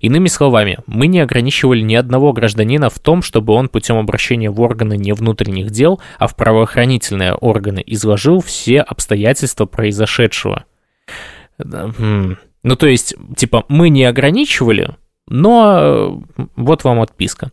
Иными 0.00 0.28
словами, 0.28 0.78
мы 0.86 1.06
не 1.06 1.20
ограничивали 1.20 1.82
ни 1.82 1.94
одного 1.94 2.32
гражданина 2.32 2.88
в 2.88 2.98
том, 2.98 3.20
чтобы 3.20 3.52
он 3.52 3.68
путем 3.68 3.98
обращения 3.98 4.48
в 4.48 4.58
органы 4.62 4.96
не 4.96 5.12
внутренних 5.12 5.70
дел, 5.70 6.00
а 6.18 6.28
в 6.28 6.34
правоохранительные 6.34 7.34
органы 7.34 7.82
изложил 7.86 8.40
все 8.40 8.80
обстоятельства 8.80 9.66
произошедшего. 9.66 10.64
Ну, 11.58 12.76
то 12.76 12.86
есть, 12.86 13.14
типа, 13.36 13.64
мы 13.68 13.90
не 13.90 14.04
ограничивали, 14.04 14.96
но 15.28 16.20
э, 16.36 16.46
вот 16.56 16.84
вам 16.84 17.00
отписка. 17.00 17.50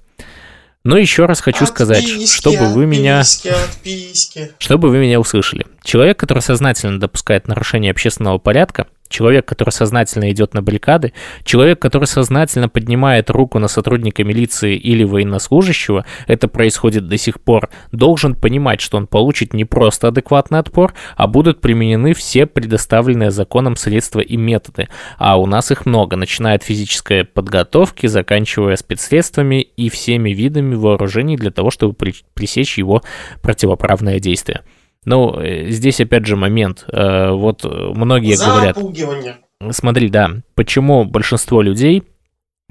Но 0.84 0.98
еще 0.98 1.26
раз 1.26 1.40
хочу 1.40 1.64
отписки, 1.64 1.74
сказать, 1.74 2.30
чтобы 2.30 2.74
вы 2.74 2.86
меня... 2.86 3.22
Отписки. 3.22 4.52
Чтобы 4.58 4.90
вы 4.90 4.98
меня 4.98 5.20
услышали. 5.20 5.66
Человек, 5.82 6.20
который 6.20 6.40
сознательно 6.40 7.00
допускает 7.00 7.48
нарушение 7.48 7.92
общественного 7.92 8.38
порядка, 8.38 8.88
человек, 9.14 9.46
который 9.46 9.70
сознательно 9.70 10.32
идет 10.32 10.54
на 10.54 10.62
баррикады, 10.62 11.14
человек, 11.44 11.80
который 11.80 12.06
сознательно 12.06 12.68
поднимает 12.68 13.30
руку 13.30 13.60
на 13.60 13.68
сотрудника 13.68 14.24
милиции 14.24 14.76
или 14.76 15.04
военнослужащего, 15.04 16.06
это 16.28 16.48
происходит 16.48 17.08
до 17.08 17.18
сих 17.18 17.40
пор, 17.40 17.70
должен 17.92 18.36
понимать, 18.36 18.82
что 18.82 18.98
он 18.98 19.08
получит 19.08 19.54
не 19.54 19.66
просто 19.66 20.08
адекватный 20.08 20.60
отпор, 20.60 20.94
а 21.16 21.28
будут 21.28 21.62
применены 21.62 22.14
все 22.14 22.48
предоставленные 22.48 23.32
законом 23.32 23.76
средства 23.76 24.20
и 24.20 24.36
методы. 24.36 24.90
А 25.18 25.40
у 25.40 25.46
нас 25.46 25.72
их 25.72 25.86
много, 25.86 26.16
начиная 26.16 26.56
от 26.56 26.64
физической 26.64 27.24
подготовки, 27.24 28.08
заканчивая 28.08 28.76
спецсредствами 28.76 29.62
и 29.62 29.90
всеми 29.90 30.32
видами 30.32 30.74
вооружений 30.74 31.38
для 31.38 31.52
того, 31.52 31.70
чтобы 31.70 31.96
пресечь 32.34 32.80
его 32.80 33.04
противоправное 33.42 34.20
действие. 34.20 34.62
Ну, 35.06 35.40
э, 35.40 35.70
здесь 35.70 36.00
опять 36.02 36.26
же 36.26 36.36
момент. 36.36 36.86
Э, 36.92 37.32
вот 37.32 37.64
многие 37.64 38.36
говорят... 38.38 38.78
Смотри, 39.72 40.10
да, 40.10 40.32
почему 40.56 41.06
большинство 41.06 41.62
людей 41.62 42.04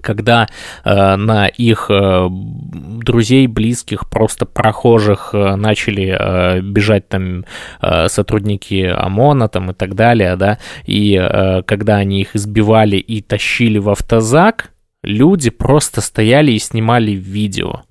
когда 0.02 0.48
э, 0.84 1.16
на 1.16 1.46
их 1.46 1.86
э, 1.88 2.28
друзей, 2.30 3.46
близких, 3.46 4.10
просто 4.10 4.44
прохожих 4.44 5.30
э, 5.32 5.56
начали 5.56 6.14
э, 6.18 6.60
бежать 6.60 7.08
там 7.08 7.44
э, 7.80 8.08
сотрудники 8.08 8.84
ОМОНа 8.84 9.48
там 9.48 9.70
и 9.70 9.74
так 9.74 9.94
далее, 9.94 10.36
да, 10.36 10.58
и 10.84 11.16
э, 11.16 11.62
когда 11.62 11.96
они 11.96 12.20
их 12.20 12.36
избивали 12.36 12.96
и 12.96 13.22
тащили 13.22 13.78
в 13.78 13.88
автозак, 13.88 14.72
люди 15.02 15.50
просто 15.50 16.00
стояли 16.00 16.52
и 16.52 16.58
снимали 16.58 17.12
видео. 17.12 17.82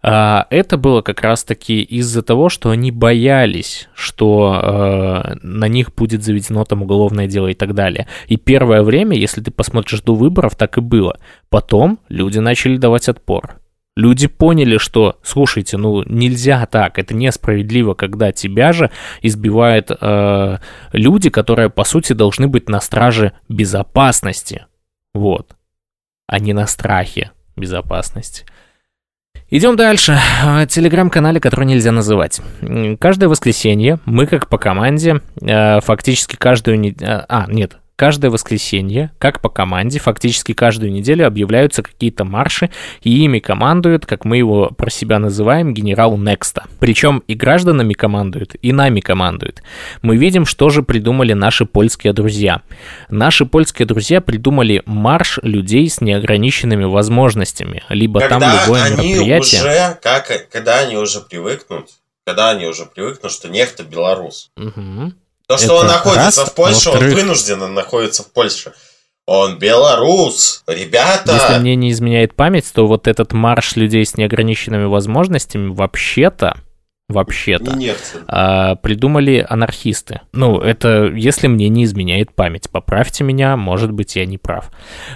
А, 0.00 0.46
это 0.50 0.76
было 0.76 1.02
как 1.02 1.22
раз-таки 1.22 1.82
из-за 1.82 2.22
того, 2.22 2.48
что 2.48 2.70
они 2.70 2.90
боялись, 2.92 3.88
что 3.94 4.60
э, 4.62 5.34
на 5.42 5.66
них 5.66 5.92
будет 5.94 6.22
заведено 6.22 6.64
там 6.64 6.82
уголовное 6.82 7.26
дело 7.26 7.48
и 7.48 7.54
так 7.54 7.74
далее. 7.74 8.06
И 8.28 8.36
первое 8.36 8.82
время, 8.82 9.16
если 9.16 9.40
ты 9.40 9.50
посмотришь 9.50 10.02
до 10.02 10.14
выборов, 10.14 10.54
так 10.54 10.78
и 10.78 10.80
было. 10.80 11.18
Потом 11.48 11.98
люди 12.08 12.38
начали 12.38 12.76
давать 12.76 13.08
отпор. 13.08 13.56
Люди 13.96 14.28
поняли, 14.28 14.78
что, 14.78 15.18
слушайте, 15.24 15.76
ну 15.76 16.04
нельзя 16.04 16.64
так, 16.66 17.00
это 17.00 17.14
несправедливо, 17.14 17.94
когда 17.94 18.30
тебя 18.30 18.72
же 18.72 18.92
избивают 19.22 19.90
э, 19.90 20.58
люди, 20.92 21.30
которые 21.30 21.68
по 21.68 21.82
сути 21.82 22.12
должны 22.12 22.46
быть 22.46 22.68
на 22.68 22.80
страже 22.80 23.32
безопасности, 23.48 24.66
вот, 25.14 25.56
а 26.28 26.38
не 26.38 26.52
на 26.52 26.68
страхе 26.68 27.32
безопасности. 27.56 28.46
Идем 29.50 29.76
дальше. 29.76 30.18
Телеграм-канале, 30.68 31.40
который 31.40 31.64
нельзя 31.64 31.90
называть. 31.90 32.42
Каждое 33.00 33.28
воскресенье 33.28 33.98
мы, 34.04 34.26
как 34.26 34.48
по 34.48 34.58
команде, 34.58 35.22
э, 35.40 35.80
фактически 35.80 36.36
каждую 36.36 36.78
неделю... 36.78 37.24
А, 37.28 37.46
нет, 37.48 37.78
каждое 37.98 38.30
воскресенье, 38.30 39.10
как 39.18 39.40
по 39.42 39.48
команде, 39.48 39.98
фактически 39.98 40.54
каждую 40.54 40.92
неделю 40.92 41.26
объявляются 41.26 41.82
какие-то 41.82 42.24
марши, 42.24 42.70
и 43.02 43.24
ими 43.24 43.40
командует, 43.40 44.06
как 44.06 44.24
мы 44.24 44.36
его 44.36 44.68
про 44.68 44.88
себя 44.88 45.18
называем, 45.18 45.74
генерал 45.74 46.16
Некста. 46.16 46.64
Причем 46.78 47.24
и 47.26 47.34
гражданами 47.34 47.94
командуют, 47.94 48.54
и 48.62 48.72
нами 48.72 49.00
командуют. 49.00 49.62
Мы 50.00 50.16
видим, 50.16 50.46
что 50.46 50.70
же 50.70 50.84
придумали 50.84 51.32
наши 51.32 51.66
польские 51.66 52.12
друзья. 52.12 52.62
Наши 53.10 53.44
польские 53.44 53.84
друзья 53.86 54.20
придумали 54.20 54.80
марш 54.86 55.40
людей 55.42 55.90
с 55.90 56.00
неограниченными 56.00 56.84
возможностями, 56.84 57.82
либо 57.88 58.20
когда 58.20 58.38
там 58.38 58.60
любое 58.62 58.84
они 58.84 59.12
мероприятие. 59.12 59.60
Уже, 59.60 59.98
как, 60.00 60.48
когда 60.50 60.78
они 60.78 60.96
уже 60.96 61.20
привыкнут, 61.20 61.88
когда 62.24 62.50
они 62.50 62.66
уже 62.66 62.86
привыкнут, 62.86 63.32
что 63.32 63.48
нехто 63.48 63.82
белорус. 63.82 64.52
Угу. 64.56 65.14
То, 65.48 65.56
что 65.56 65.64
Это 65.64 65.74
он 65.74 65.86
находится 65.86 66.42
раз, 66.42 66.50
в 66.50 66.54
Польше, 66.54 66.90
а 66.90 66.92
он 66.92 67.08
вынужденно 67.08 67.68
находится 67.68 68.22
в 68.22 68.30
Польше. 68.32 68.74
Он 69.26 69.58
белорус. 69.58 70.62
Ребята, 70.66 71.32
Если 71.32 71.58
мне 71.60 71.74
не 71.74 71.90
изменяет 71.90 72.34
память, 72.34 72.70
то 72.72 72.86
вот 72.86 73.08
этот 73.08 73.32
марш 73.32 73.76
людей 73.76 74.04
с 74.04 74.16
неограниченными 74.16 74.84
возможностями 74.84 75.72
вообще-то, 75.72 76.58
вообще-то, 77.08 77.78
а, 78.26 78.74
придумали 78.76 79.44
анархисты. 79.48 80.20
Ну, 80.32 80.60
это 80.60 81.06
если 81.14 81.46
мне 81.46 81.70
не 81.70 81.84
изменяет 81.84 82.34
память. 82.34 82.68
Поправьте 82.70 83.24
меня, 83.24 83.56
может 83.56 83.90
быть, 83.90 84.16
я 84.16 84.26
не 84.26 84.36
прав. 84.36 84.70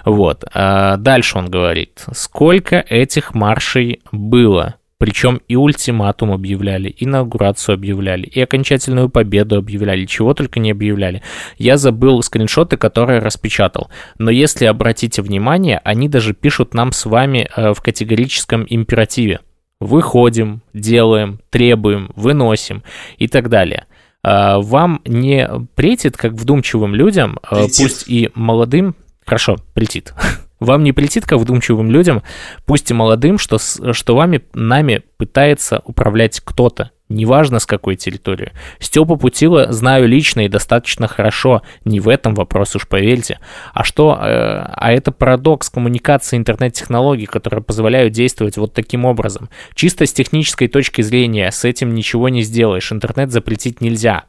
Вот. 0.07 0.45
А, 0.55 0.97
дальше 0.97 1.37
он 1.37 1.51
говорит. 1.51 2.05
Сколько 2.15 2.77
этих 2.77 3.35
маршей 3.35 4.01
было? 4.13 4.77
Причем 5.03 5.41
и 5.49 5.57
ультиматум 5.57 6.31
объявляли, 6.31 6.89
и 6.89 7.07
инаугурацию 7.07 7.75
объявляли, 7.75 8.25
и 8.25 8.41
окончательную 8.41 9.09
победу 9.09 9.57
объявляли, 9.57 10.07
чего 10.07 10.33
только 10.33 10.61
не 10.61 10.71
объявляли. 10.71 11.23
Я 11.59 11.77
забыл 11.77 12.23
скриншоты, 12.23 12.77
которые 12.77 13.19
распечатал. 13.19 13.91
Но 14.19 14.31
если 14.31 14.65
обратите 14.65 15.21
внимание, 15.21 15.81
они 15.83 16.09
даже 16.09 16.35
пишут 16.35 16.73
нам 16.73 16.93
с 16.93 17.05
вами 17.05 17.51
э, 17.57 17.75
в 17.75 17.81
категорическом 17.81 18.65
императиве. 18.71 19.41
Выходим, 19.81 20.63
делаем, 20.73 21.41
требуем, 21.51 22.13
выносим 22.15 22.85
и 23.19 23.27
так 23.27 23.49
далее. 23.49 23.87
А, 24.23 24.61
Вам 24.61 25.03
не 25.05 25.51
претит, 25.75 26.17
как 26.17 26.35
вдумчивым 26.35 26.95
людям, 26.95 27.41
э, 27.43 27.65
Претит. 27.65 27.77
пусть 27.79 28.09
и 28.09 28.31
молодым, 28.37 28.95
хорошо, 29.27 29.57
претит. 29.75 30.15
Вам 30.63 30.85
не 30.85 30.93
претит, 30.93 31.27
как 31.27 31.39
вдумчивым 31.39 31.91
людям, 31.91 32.23
пусть 32.67 32.91
и 32.91 32.95
молодым, 32.95 33.37
что, 33.39 33.59
что 33.59 34.15
вами, 34.15 34.43
нами 34.55 35.03
пытается 35.17 35.83
управлять 35.85 36.41
кто-то, 36.41 36.93
неважно 37.09 37.59
с 37.59 37.67
какой 37.67 37.97
территории. 37.97 38.53
Степу 38.79 39.17
Путила 39.17 39.73
знаю 39.73 40.07
лично 40.07 40.43
и 40.43 40.49
достаточно 40.49 41.09
хорошо, 41.09 41.63
не 41.85 41.99
в 41.99 42.09
этом 42.09 42.35
вопрос, 42.35 42.77
уж 42.77 42.87
поверьте. 42.87 43.41
А 43.75 43.83
что, 43.83 44.17
э, 44.21 44.25
а 44.25 44.93
это 44.93 45.11
парадокс 45.11 45.69
коммуникации 45.69 46.37
интернет-технологий, 46.37 47.27
которые 47.27 47.63
позволяют 47.63 48.13
действовать 48.13 48.57
вот 48.57 48.73
таким 48.73 49.05
образом. 49.05 49.49
Чисто 49.75 50.07
с 50.07 50.13
технической 50.13 50.69
точки 50.69 51.03
зрения 51.03 51.51
с 51.51 51.65
этим 51.65 51.93
ничего 51.93 52.29
не 52.29 52.43
сделаешь, 52.43 52.93
интернет 52.93 53.33
запретить 53.33 53.81
нельзя. 53.81 54.25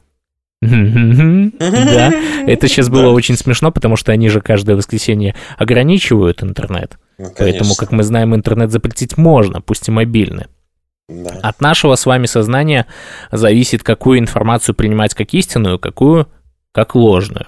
Да, 0.64 2.12
это 2.46 2.68
сейчас 2.68 2.88
было 2.88 3.10
очень 3.10 3.36
смешно, 3.36 3.70
потому 3.70 3.96
что 3.96 4.12
они 4.12 4.28
же 4.28 4.40
каждое 4.40 4.76
воскресенье 4.76 5.34
ограничивают 5.58 6.42
интернет. 6.42 6.98
Ну, 7.18 7.32
Поэтому, 7.38 7.74
как 7.74 7.92
мы 7.92 8.02
знаем, 8.02 8.34
интернет 8.34 8.70
запретить 8.70 9.16
можно, 9.16 9.60
пусть 9.60 9.88
и 9.88 9.90
мобильный. 9.90 10.46
да. 11.08 11.30
От 11.42 11.60
нашего 11.60 11.94
с 11.94 12.06
вами 12.06 12.26
сознания 12.26 12.86
зависит, 13.30 13.82
какую 13.82 14.18
информацию 14.18 14.74
принимать 14.74 15.14
как 15.14 15.32
истинную, 15.34 15.78
какую 15.78 16.28
как 16.72 16.94
ложную. 16.94 17.46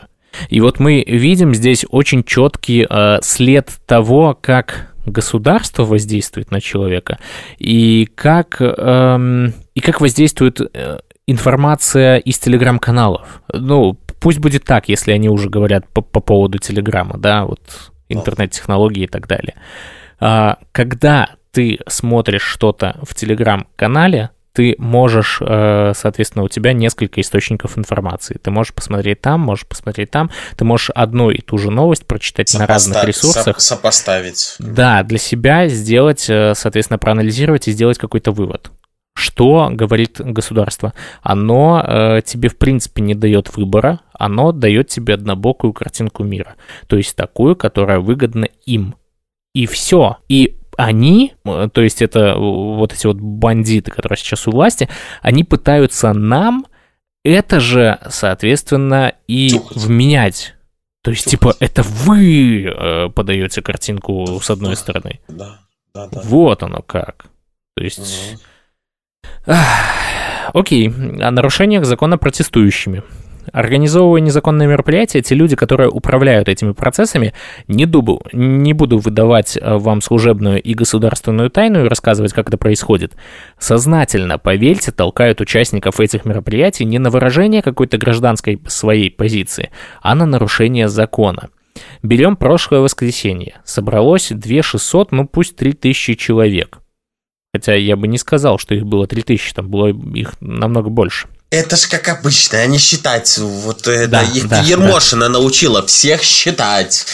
И 0.49 0.61
вот 0.61 0.79
мы 0.79 1.03
видим 1.07 1.55
здесь 1.55 1.85
очень 1.91 2.23
четкий 2.23 2.87
э, 2.89 3.19
след 3.23 3.71
того, 3.87 4.39
как 4.41 4.95
государство 5.07 5.85
воздействует 5.85 6.51
на 6.51 6.61
человека 6.61 7.19
и 7.59 8.09
как, 8.15 8.57
эм, 8.61 9.55
и 9.75 9.81
как 9.81 10.01
воздействует 10.01 10.61
э, 10.61 10.99
информация 11.27 12.19
из 12.19 12.39
телеграм-каналов. 12.39 13.43
Ну, 13.53 13.95
пусть 14.21 14.39
будет 14.39 14.65
так, 14.65 14.89
если 14.89 15.13
они 15.13 15.29
уже 15.29 15.49
говорят 15.49 15.89
по, 15.89 16.01
по 16.01 16.21
поводу 16.21 16.59
телеграма, 16.59 17.19
да, 17.19 17.45
вот 17.45 17.61
интернет-технологии 18.09 19.05
и 19.05 19.09
так 19.09 19.27
далее. 19.27 19.55
А, 20.21 20.59
когда 20.73 21.31
ты 21.51 21.81
смотришь 21.89 22.43
что-то 22.43 22.99
в 23.03 23.15
телеграм-канале, 23.15 24.31
ты 24.53 24.75
можешь, 24.79 25.39
э, 25.43 25.93
соответственно, 25.95 26.43
у 26.43 26.49
тебя 26.49 26.73
несколько 26.73 27.21
источников 27.21 27.77
информации. 27.77 28.39
Ты 28.43 28.51
можешь 28.51 28.73
посмотреть 28.73 29.21
там, 29.21 29.41
можешь 29.41 29.67
посмотреть 29.67 30.11
там. 30.11 30.31
Ты 30.57 30.65
можешь 30.65 30.89
одну 30.95 31.31
и 31.31 31.43
ту 31.43 31.59
же 31.59 31.71
новость 31.71 32.07
прочитать 32.07 32.55
на 32.55 32.67
разных 32.67 32.97
Сопоста- 32.97 33.07
ресурсах. 33.07 33.57
соп- 33.59 33.61
сопоставить. 33.61 34.57
Да, 34.59 35.03
для 35.03 35.19
себя 35.19 35.69
сделать, 35.69 36.25
э, 36.31 36.55
соответственно, 36.55 36.97
проанализировать 36.97 37.69
и 37.69 37.73
сделать 37.73 37.99
какой-то 37.99 38.33
вывод. 38.33 38.71
Что 39.27 39.71
говорит 39.73 40.21
государство? 40.21 40.95
Оно 41.21 41.83
э, 41.85 42.21
тебе, 42.25 42.49
в 42.49 42.57
принципе, 42.57 43.03
не 43.03 43.17
дает 43.17 43.57
выбора, 43.57 44.01
оно 44.13 44.53
дает 44.53 44.87
тебе 44.87 45.15
однобокую 45.15 45.73
картинку 45.73 46.23
мира. 46.23 46.55
То 46.87 46.97
есть 46.97 47.17
такую, 47.17 47.57
которая 47.57 47.99
выгодна 47.99 48.45
им. 48.67 48.95
И 49.53 49.67
все. 49.67 50.19
И 50.29 50.59
они, 50.77 51.35
э, 51.45 51.69
то 51.73 51.81
есть 51.81 52.03
это 52.03 52.37
вот 52.37 52.93
эти 52.93 53.09
вот 53.09 53.17
бандиты, 53.17 53.91
которые 53.91 54.17
сейчас 54.17 54.47
у 54.47 54.53
власти, 54.53 54.89
они 55.23 55.43
пытаются 55.43 56.13
нам 56.13 56.67
это 57.25 57.59
же, 57.59 57.99
соответственно, 58.09 59.15
и 59.27 59.49
Тюхать. 59.49 59.77
вменять. 59.77 60.55
То 61.03 61.11
есть, 61.11 61.29
типа, 61.29 61.57
это 61.59 61.83
вы 61.83 62.63
э, 62.65 63.09
подаете 63.09 63.61
картинку 63.61 64.39
с 64.41 64.51
одной 64.51 64.77
стороны. 64.77 65.19
Да, 65.27 65.59
да, 65.93 66.07
да. 66.07 66.21
Вот 66.23 66.63
оно 66.63 66.83
как. 66.83 67.27
То 67.75 67.83
есть... 67.83 68.31
Мгм. 68.35 68.41
Окей, 70.53 70.89
о 70.89 71.31
нарушениях 71.31 71.85
закона 71.85 72.19
протестующими. 72.19 73.03
Организовывая 73.53 74.21
незаконные 74.21 74.69
мероприятия, 74.69 75.23
те 75.23 75.35
люди, 75.35 75.55
которые 75.55 75.89
управляют 75.89 76.49
этими 76.49 76.73
процессами, 76.73 77.33
не, 77.69 77.87
дубу, 77.87 78.21
не 78.33 78.73
буду 78.73 78.99
выдавать 78.99 79.57
э, 79.57 79.77
вам 79.77 80.01
служебную 80.01 80.61
и 80.61 80.75
государственную 80.75 81.51
тайну 81.51 81.85
и 81.85 81.89
рассказывать, 81.89 82.33
как 82.33 82.49
это 82.49 82.59
происходит, 82.59 83.15
сознательно, 83.59 84.39
поверьте, 84.39 84.91
толкают 84.91 85.41
участников 85.41 86.01
этих 86.01 86.25
мероприятий 86.25 86.85
не 86.85 86.99
на 86.99 87.11
выражение 87.11 87.63
какой-то 87.63 87.99
гражданской 87.99 88.61
своей 88.67 89.11
позиции, 89.11 89.71
а 90.03 90.15
на 90.15 90.27
нарушение 90.27 90.89
закона. 90.89 91.49
Берем 92.03 92.37
прошлое 92.37 92.81
воскресенье. 92.81 93.57
Собралось 93.65 94.29
2600, 94.31 95.13
ну 95.13 95.27
пусть 95.27 95.57
3000 95.57 96.15
человек. 96.15 96.81
Хотя 97.57 97.75
я 97.75 97.97
бы 97.97 98.07
не 98.07 98.19
сказал, 98.19 98.59
что 98.59 98.75
их 98.75 98.85
было 98.85 99.07
3000, 99.07 99.55
там 99.55 99.71
было 99.71 99.89
их 99.89 100.35
намного 100.41 100.91
больше. 100.91 101.27
Это 101.49 101.77
ж 101.77 101.87
как 101.89 102.09
обычно, 102.09 102.59
они 102.59 102.77
считать. 102.77 103.39
Вот 103.39 103.87
это 103.87 104.09
да, 104.09 104.23
их 104.23 104.49
да, 104.49 104.61
Ермошина 104.63 105.27
да. 105.27 105.29
научила 105.29 105.87
всех 105.87 106.23
считать. 106.23 107.07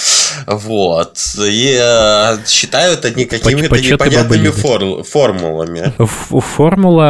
Вот. 0.46 1.18
И 1.38 1.78
э, 1.78 2.38
считают 2.46 3.04
они 3.04 3.26
какими-то 3.26 3.78
непонятными 3.78 4.48
фор- 4.48 5.04
формулами. 5.04 5.92
Формула... 6.56 7.04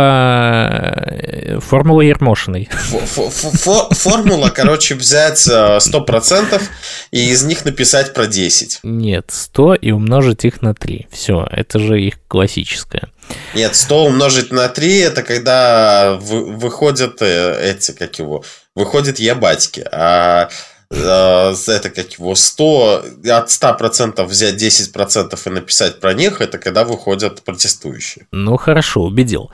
Э, 1.07 1.61
формула 1.61 2.01
Ермошиной. 2.01 2.69
Формула, 3.93 4.51
короче, 4.51 4.97
взять 4.97 5.47
100% 5.47 6.61
и 7.13 7.31
из 7.31 7.45
них 7.45 7.65
написать 7.65 8.13
про 8.15 8.27
10. 8.27 8.81
Нет, 8.83 9.27
100 9.31 9.77
и 9.77 9.93
умножить 9.93 10.45
их 10.45 10.61
на 10.61 10.75
3. 10.75 11.07
Все, 11.13 11.47
это 11.51 11.79
же 11.79 12.01
их 12.03 12.19
классическое. 12.33 13.11
Нет, 13.55 13.77
100 13.77 14.05
умножить 14.07 14.53
на 14.53 14.67
3 14.69 14.99
это 15.01 15.23
когда 15.23 16.17
выходят 16.19 17.21
э, 17.21 17.71
эти, 17.71 17.93
как 17.93 18.19
его, 18.19 18.43
выходят 18.75 19.19
ебатьки. 19.19 19.85
А 19.93 20.49
э, 20.91 21.55
это 21.67 21.91
как 21.91 22.11
его 22.19 22.35
100, 22.35 23.05
от 23.27 23.49
100% 23.49 24.25
взять 24.25 24.55
10% 24.55 25.39
и 25.45 25.51
написать 25.51 26.01
про 26.01 26.15
них, 26.15 26.41
это 26.41 26.57
когда 26.57 26.85
выходят 26.85 27.43
протестующие. 27.43 28.27
Ну 28.33 28.57
хорошо, 28.57 29.03
убедил. 29.03 29.51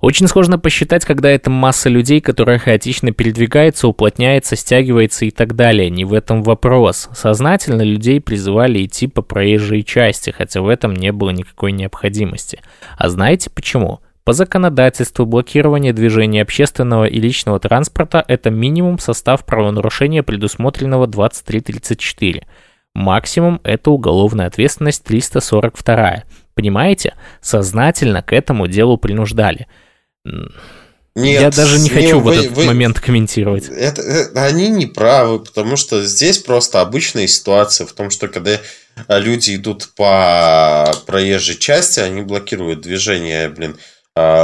Очень 0.00 0.28
сложно 0.28 0.60
посчитать, 0.60 1.04
когда 1.04 1.28
это 1.28 1.50
масса 1.50 1.88
людей, 1.88 2.20
которая 2.20 2.58
хаотично 2.58 3.10
передвигается, 3.10 3.88
уплотняется, 3.88 4.54
стягивается 4.54 5.24
и 5.24 5.32
так 5.32 5.56
далее. 5.56 5.90
Не 5.90 6.04
в 6.04 6.12
этом 6.12 6.44
вопрос. 6.44 7.08
Сознательно 7.14 7.82
людей 7.82 8.20
призывали 8.20 8.84
идти 8.84 9.08
по 9.08 9.22
проезжей 9.22 9.82
части, 9.82 10.30
хотя 10.30 10.60
в 10.60 10.68
этом 10.68 10.94
не 10.94 11.10
было 11.10 11.30
никакой 11.30 11.72
необходимости. 11.72 12.60
А 12.96 13.08
знаете 13.08 13.50
почему? 13.50 13.98
По 14.22 14.34
законодательству 14.34 15.26
блокирование 15.26 15.92
движения 15.92 16.42
общественного 16.42 17.06
и 17.06 17.18
личного 17.18 17.58
транспорта– 17.58 18.24
это 18.28 18.50
минимум 18.50 19.00
состав 19.00 19.44
правонарушения, 19.44 20.22
предусмотренного 20.22 21.08
2334. 21.08 22.46
Максимум– 22.94 23.60
это 23.64 23.90
уголовная 23.90 24.46
ответственность 24.46 25.02
342. 25.02 26.22
Понимаете? 26.54 27.14
Сознательно 27.40 28.22
к 28.22 28.32
этому 28.32 28.68
делу 28.68 28.96
принуждали– 28.96 29.66
нет, 30.24 31.40
я 31.40 31.50
даже 31.50 31.80
не 31.80 31.88
хочу 31.88 32.16
не, 32.16 32.22
в 32.22 32.28
этот 32.28 32.52
вы, 32.52 32.64
момент 32.64 33.00
комментировать. 33.00 33.68
Это, 33.68 34.02
это, 34.02 34.44
они 34.44 34.68
не 34.68 34.86
правы, 34.86 35.40
потому 35.40 35.76
что 35.76 36.04
здесь 36.04 36.38
просто 36.38 36.80
обычная 36.80 37.26
ситуация 37.26 37.86
в 37.86 37.92
том, 37.92 38.10
что 38.10 38.28
когда 38.28 38.60
люди 39.08 39.56
идут 39.56 39.90
по 39.96 40.94
проезжей 41.06 41.56
части, 41.56 42.00
они 42.00 42.22
блокируют 42.22 42.82
движение, 42.82 43.48
блин, 43.48 43.76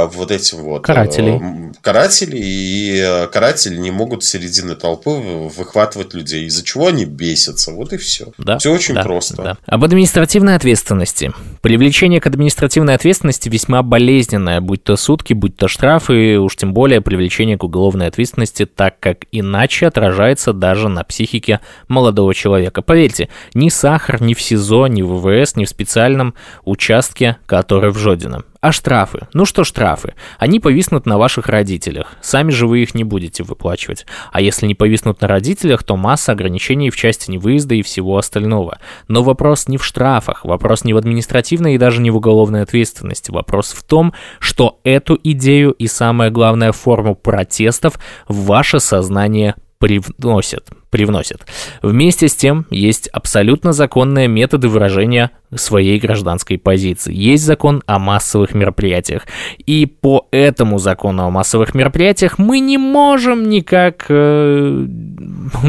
вот 0.07 0.31
этим 0.31 0.59
вот 0.59 0.83
карателей. 0.83 1.39
Э, 1.41 1.71
каратели, 1.81 2.37
и 2.37 2.99
э, 2.99 3.27
каратели 3.27 3.77
не 3.77 3.91
могут 3.91 4.23
с 4.23 4.29
середины 4.29 4.75
толпы 4.75 5.09
выхватывать 5.09 6.13
людей, 6.13 6.45
из-за 6.45 6.63
чего 6.63 6.87
они 6.87 7.05
бесятся. 7.05 7.71
Вот 7.71 7.93
и 7.93 7.97
все. 7.97 8.27
Да, 8.37 8.57
все 8.57 8.73
очень 8.73 8.95
да, 8.95 9.03
просто. 9.03 9.41
Да. 9.41 9.57
Об 9.65 9.83
административной 9.83 10.55
ответственности. 10.55 11.33
Привлечение 11.61 12.21
к 12.21 12.27
административной 12.27 12.95
ответственности 12.95 13.49
весьма 13.49 13.83
болезненное, 13.83 14.61
будь 14.61 14.83
то 14.83 14.95
сутки, 14.95 15.33
будь 15.33 15.55
то 15.57 15.67
штрафы, 15.67 16.37
уж 16.39 16.55
тем 16.55 16.73
более 16.73 17.01
привлечение 17.01 17.57
к 17.57 17.63
уголовной 17.63 18.07
ответственности, 18.07 18.65
так 18.65 18.99
как 18.99 19.25
иначе 19.31 19.87
отражается 19.87 20.53
даже 20.53 20.89
на 20.89 21.03
психике 21.03 21.59
молодого 21.87 22.33
человека. 22.33 22.81
Поверьте, 22.81 23.29
ни 23.53 23.69
сахар, 23.69 24.21
ни 24.21 24.33
в 24.33 24.41
СИЗО, 24.41 24.87
ни 24.87 25.01
в 25.01 25.15
ВВС, 25.19 25.55
ни 25.55 25.65
в 25.65 25.69
специальном 25.69 26.33
участке, 26.63 27.37
который 27.45 27.91
в 27.91 27.97
Жодино. 27.97 28.43
А 28.65 28.71
штрафы? 28.71 29.27
Ну 29.31 29.45
что 29.45 29.63
штрафы? 29.63 30.15
Они 30.39 30.59
повиснут 30.59 31.05
на 31.05 31.19
ваших 31.19 31.49
родителях. 31.49 32.13
Сами 32.21 32.49
же 32.49 32.65
вы 32.65 32.81
их 32.81 32.95
не 32.95 33.03
будете 33.03 33.43
выплачивать. 33.43 34.07
А 34.31 34.41
если 34.41 34.65
не 34.65 34.73
повиснут 34.73 35.21
на 35.21 35.27
родителях, 35.27 35.83
то 35.83 35.95
масса 35.95 36.31
ограничений 36.31 36.89
в 36.89 36.95
части 36.95 37.29
невыезда 37.29 37.75
и 37.75 37.83
всего 37.83 38.17
остального. 38.17 38.79
Но 39.07 39.21
вопрос 39.21 39.67
не 39.67 39.77
в 39.77 39.85
штрафах, 39.85 40.45
вопрос 40.45 40.83
не 40.83 40.95
в 40.95 40.97
административной 40.97 41.75
и 41.75 41.77
даже 41.77 42.01
не 42.01 42.09
в 42.09 42.15
уголовной 42.15 42.63
ответственности. 42.63 43.29
Вопрос 43.29 43.71
в 43.71 43.83
том, 43.83 44.15
что 44.39 44.79
эту 44.83 45.19
идею 45.23 45.69
и 45.69 45.85
самое 45.85 46.31
главное 46.31 46.71
форму 46.71 47.13
протестов 47.13 47.99
в 48.27 48.45
ваше 48.45 48.79
сознание 48.79 49.53
привносят, 49.79 50.69
привносят. 50.89 51.45
Вместе 51.81 52.27
с 52.27 52.35
тем, 52.35 52.65
есть 52.69 53.07
абсолютно 53.09 53.73
законные 53.73 54.27
методы 54.27 54.67
выражения 54.69 55.31
своей 55.53 55.99
гражданской 55.99 56.57
позиции. 56.57 57.13
Есть 57.13 57.43
закон 57.43 57.83
о 57.85 57.99
массовых 57.99 58.53
мероприятиях. 58.53 59.27
И 59.65 59.85
по 59.85 60.27
этому 60.31 60.79
закону 60.79 61.25
о 61.25 61.29
массовых 61.29 61.73
мероприятиях 61.73 62.37
мы 62.37 62.59
не 62.59 62.77
можем 62.77 63.49
никак 63.49 64.05
э, 64.09 64.87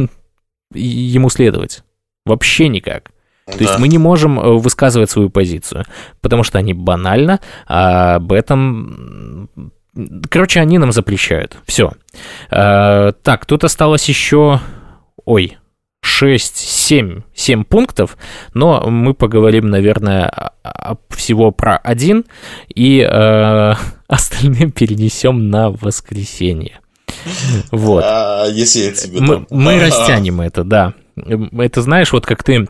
ему 0.75 1.29
следовать. 1.29 1.83
Вообще 2.25 2.69
никак. 2.69 3.11
То 3.47 3.59
да. 3.59 3.65
есть 3.65 3.79
мы 3.79 3.87
не 3.87 3.99
можем 3.99 4.41
э, 4.41 4.53
высказывать 4.59 5.11
свою 5.11 5.31
позицию, 5.31 5.85
потому 6.21 6.43
что 6.43 6.59
они 6.59 6.75
банально 6.75 7.41
а 7.67 8.17
об 8.17 8.33
этом 8.33 9.49
Короче, 10.29 10.61
они 10.61 10.79
нам 10.79 10.93
запрещают. 10.93 11.57
Все. 11.67 11.93
Э, 12.51 13.13
так, 13.23 13.47
тут 13.47 13.65
осталось 13.65 14.09
еще... 14.09 14.61
Ой, 15.25 15.57
6, 16.03 16.57
7, 16.57 17.23
7 17.35 17.65
пунктов, 17.65 18.17
но 18.55 18.89
мы 18.89 19.13
поговорим, 19.13 19.69
наверное, 19.69 20.53
всего 21.11 21.51
про 21.51 21.77
один, 21.77 22.25
и 22.73 23.01
э, 23.01 23.75
остальные 24.09 24.71
перенесем 24.71 25.51
на 25.51 25.71
воскресенье. 25.71 26.81
Вот. 27.73 28.05
А, 28.07 28.47
если 28.47 28.81
я 28.81 28.93
тебе 28.93 29.21
мы, 29.21 29.35
там... 29.35 29.47
мы 29.51 29.81
растянем 29.85 30.41
это, 30.41 30.63
да. 30.65 30.95
Это 31.17 31.83
знаешь, 31.83 32.13
вот 32.13 32.25
как 32.25 32.45
ты 32.45 32.69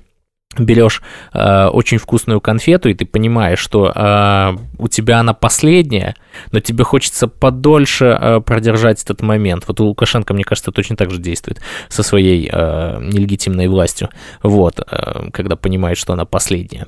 берешь 0.58 1.02
э, 1.32 1.66
очень 1.66 1.98
вкусную 1.98 2.40
конфету, 2.40 2.88
и 2.88 2.94
ты 2.94 3.06
понимаешь, 3.06 3.58
что 3.58 3.92
э, 3.94 4.56
у 4.78 4.88
тебя 4.88 5.20
она 5.20 5.34
последняя, 5.34 6.14
но 6.52 6.60
тебе 6.60 6.84
хочется 6.84 7.28
подольше 7.28 8.06
э, 8.06 8.40
продержать 8.40 9.02
этот 9.02 9.22
момент. 9.22 9.64
Вот 9.66 9.80
у 9.80 9.86
Лукашенко, 9.86 10.34
мне 10.34 10.44
кажется, 10.44 10.72
точно 10.72 10.96
так 10.96 11.10
же 11.10 11.18
действует 11.18 11.60
со 11.88 12.02
своей 12.02 12.48
э, 12.52 12.98
нелегитимной 13.00 13.68
властью, 13.68 14.10
вот, 14.42 14.80
э, 14.80 15.30
когда 15.32 15.56
понимает, 15.56 15.98
что 15.98 16.12
она 16.12 16.24
последняя. 16.24 16.86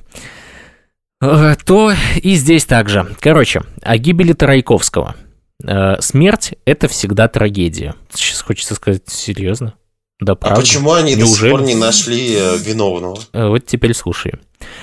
Э, 1.20 1.54
то 1.64 1.92
и 2.16 2.34
здесь 2.34 2.64
также. 2.64 3.06
Короче, 3.20 3.62
о 3.82 3.96
гибели 3.98 4.32
Тарайковского. 4.32 5.16
Э, 5.64 6.00
смерть– 6.00 6.54
это 6.64 6.88
всегда 6.88 7.28
трагедия. 7.28 7.94
Сейчас 8.12 8.42
хочется 8.42 8.74
сказать 8.74 9.08
серьезно. 9.08 9.74
Да, 10.20 10.34
правда? 10.34 10.58
А 10.58 10.60
почему 10.60 10.92
они 10.92 11.14
Неужели? 11.14 11.20
до 11.20 11.36
сих 11.36 11.50
пор 11.50 11.62
не 11.62 11.74
нашли 11.74 12.34
э, 12.34 12.56
виновного? 12.58 13.18
Э, 13.32 13.48
вот 13.48 13.66
теперь 13.66 13.94
слушай. 13.94 14.34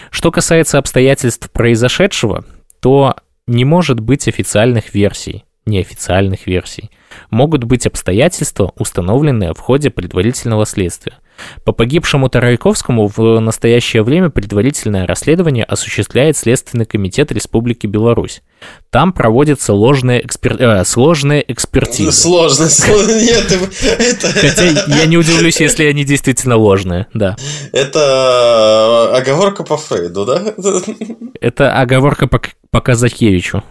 Что 0.09 0.31
касается 0.31 0.77
обстоятельств 0.77 1.49
произошедшего, 1.51 2.45
то 2.79 3.15
не 3.47 3.65
может 3.65 3.99
быть 3.99 4.27
официальных 4.27 4.93
версий, 4.93 5.43
неофициальных 5.65 6.47
версий. 6.47 6.89
Могут 7.29 7.63
быть 7.63 7.87
обстоятельства, 7.87 8.71
установленные 8.77 9.53
в 9.53 9.59
ходе 9.59 9.89
предварительного 9.89 10.65
следствия. 10.65 11.19
По 11.63 11.71
погибшему 11.71 12.29
Тарайковскому 12.29 13.11
в 13.13 13.39
настоящее 13.39 14.03
время 14.03 14.29
предварительное 14.29 15.05
расследование 15.05 15.63
осуществляет 15.63 16.37
Следственный 16.37 16.85
комитет 16.85 17.31
Республики 17.31 17.87
Беларусь. 17.87 18.41
Там 18.89 19.11
проводятся 19.11 19.73
ложные, 19.73 20.25
экспер... 20.25 20.55
э, 20.61 20.85
сложные 20.85 21.43
экспертизы. 21.51 22.11
Сложно, 22.11 22.69
сложно. 22.69 23.11
Нет, 23.21 23.51
это... 23.99 24.27
Хотя 24.27 24.65
я 24.87 25.05
не 25.05 25.17
удивлюсь, 25.17 25.59
если 25.59 25.85
они 25.85 26.05
действительно 26.05 26.55
ложные, 26.55 27.07
да. 27.13 27.35
Это 27.73 29.15
оговорка 29.15 29.63
по 29.63 29.77
Фрейду, 29.77 30.25
да? 30.25 30.53
Это 31.41 31.79
оговорка 31.79 32.27
по, 32.27 32.41
по 32.71 32.81
Казахевичу. 32.81 33.63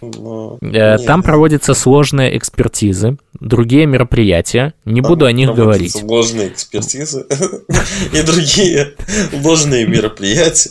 Но... 0.00 0.58
Э, 0.62 0.98
там 0.98 1.22
проводятся 1.22 1.74
сложные 1.74 2.36
экспертизы, 2.36 3.18
другие 3.38 3.86
мероприятия. 3.86 4.74
Не 4.84 5.00
буду 5.00 5.26
о 5.26 5.32
них 5.32 5.54
говорить. 5.54 5.92
Сложные 5.92 6.48
экспертизы 6.48 7.26
и 8.12 8.22
другие 8.22 8.94
ложные 9.32 9.86
мероприятия. 9.86 10.70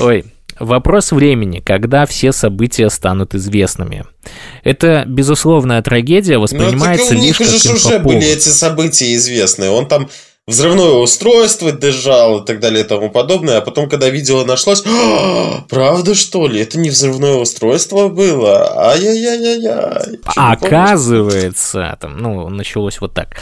Ой, 0.00 0.24
Вопрос 0.58 1.12
времени, 1.12 1.60
когда 1.60 2.06
все 2.06 2.32
события 2.32 2.88
станут 2.88 3.34
известными. 3.34 4.06
Это 4.64 5.04
безусловная 5.06 5.82
трагедия 5.82 6.38
воспринимается 6.38 7.12
ну, 7.14 7.22
лишь 7.22 7.36
как 7.36 7.46
инфоповод. 7.48 7.76
уже 7.76 7.98
были 7.98 8.26
эти 8.26 8.48
события 8.48 9.14
известны. 9.16 9.68
Он 9.68 9.86
там 9.86 10.08
взрывное 10.46 10.92
устройство 10.92 11.72
держал 11.72 12.40
и 12.40 12.46
так 12.46 12.60
далее 12.60 12.84
и 12.84 12.86
тому 12.86 13.10
подобное. 13.10 13.58
А 13.58 13.60
потом, 13.60 13.88
когда 13.88 14.08
видео 14.08 14.44
нашлось, 14.44 14.84
«А, 14.86 15.64
правда 15.68 16.14
что 16.14 16.46
ли? 16.46 16.60
Это 16.60 16.78
не 16.78 16.90
взрывное 16.90 17.34
устройство 17.34 18.08
было? 18.08 18.90
Ай-яй-яй-яй. 18.90 20.20
Оказывается, 20.36 21.96
там, 22.00 22.18
ну, 22.18 22.48
началось 22.48 23.00
вот 23.00 23.14
так. 23.14 23.36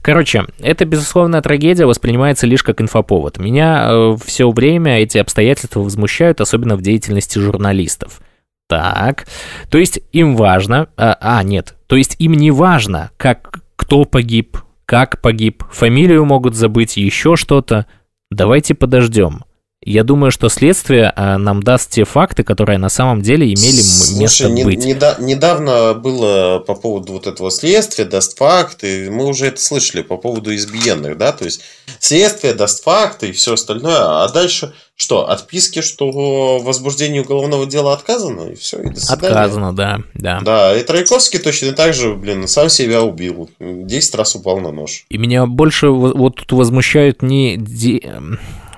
Короче, 0.00 0.46
эта 0.60 0.84
безусловная 0.84 1.42
трагедия 1.42 1.84
воспринимается 1.84 2.46
лишь 2.46 2.62
как 2.62 2.80
инфоповод. 2.80 3.38
Меня 3.38 3.88
э, 3.90 4.16
все 4.24 4.50
время 4.50 5.00
эти 5.00 5.18
обстоятельства 5.18 5.80
возмущают, 5.80 6.40
особенно 6.40 6.76
в 6.76 6.82
деятельности 6.82 7.38
журналистов. 7.38 8.20
Так, 8.68 9.26
то 9.70 9.78
есть 9.78 10.00
им 10.12 10.36
важно... 10.36 10.88
А, 10.96 11.16
а 11.20 11.42
нет, 11.42 11.74
То 11.88 11.96
есть 11.96 12.16
им 12.18 12.34
не 12.34 12.50
важно, 12.50 13.10
как 13.16 13.60
кто 13.76 14.04
погиб, 14.04 14.58
как 14.88 15.20
погиб, 15.20 15.64
фамилию 15.70 16.24
могут 16.24 16.54
забыть, 16.54 16.96
еще 16.96 17.36
что-то. 17.36 17.84
Давайте 18.30 18.74
подождем. 18.74 19.44
Я 19.84 20.02
думаю, 20.02 20.32
что 20.32 20.48
следствие 20.48 21.12
а, 21.14 21.38
нам 21.38 21.62
даст 21.62 21.90
те 21.90 22.04
факты, 22.04 22.42
которые 22.42 22.78
на 22.78 22.88
самом 22.88 23.22
деле 23.22 23.46
имели 23.46 23.80
Слушай, 23.80 24.18
место 24.18 24.48
не, 24.50 24.64
быть. 24.64 24.84
Неда- 24.84 25.20
недавно 25.20 25.94
было 25.94 26.58
по 26.58 26.74
поводу 26.74 27.12
вот 27.12 27.28
этого 27.28 27.50
следствия, 27.52 28.04
даст 28.04 28.36
факты. 28.36 29.08
Мы 29.08 29.24
уже 29.24 29.46
это 29.46 29.60
слышали 29.62 30.02
по 30.02 30.16
поводу 30.16 30.54
избиенных, 30.54 31.16
да? 31.16 31.30
То 31.30 31.44
есть 31.44 31.60
следствие 32.00 32.54
даст 32.54 32.82
факты 32.82 33.28
и 33.28 33.32
все 33.32 33.54
остальное. 33.54 34.24
А 34.24 34.28
дальше 34.28 34.74
что? 34.96 35.30
Отписки, 35.30 35.80
что 35.80 36.58
возбуждение 36.58 37.22
уголовного 37.22 37.64
дела 37.64 37.92
отказано, 37.92 38.50
и 38.50 38.56
все, 38.56 38.80
и 38.82 38.90
до 38.90 39.00
свидания. 39.00 39.28
Отказано, 39.28 39.76
да, 39.76 40.00
да. 40.14 40.40
Да, 40.42 40.76
и 40.76 40.82
Трояковский 40.82 41.38
точно 41.38 41.70
так 41.72 41.94
же, 41.94 42.14
блин, 42.14 42.48
сам 42.48 42.68
себя 42.68 43.02
убил. 43.02 43.48
Десять 43.60 44.16
раз 44.16 44.34
упал 44.34 44.58
на 44.58 44.72
нож. 44.72 45.04
И 45.08 45.18
меня 45.18 45.46
больше 45.46 45.88
вот 45.88 46.34
тут 46.34 46.50
возмущают 46.50 47.22
не 47.22 47.56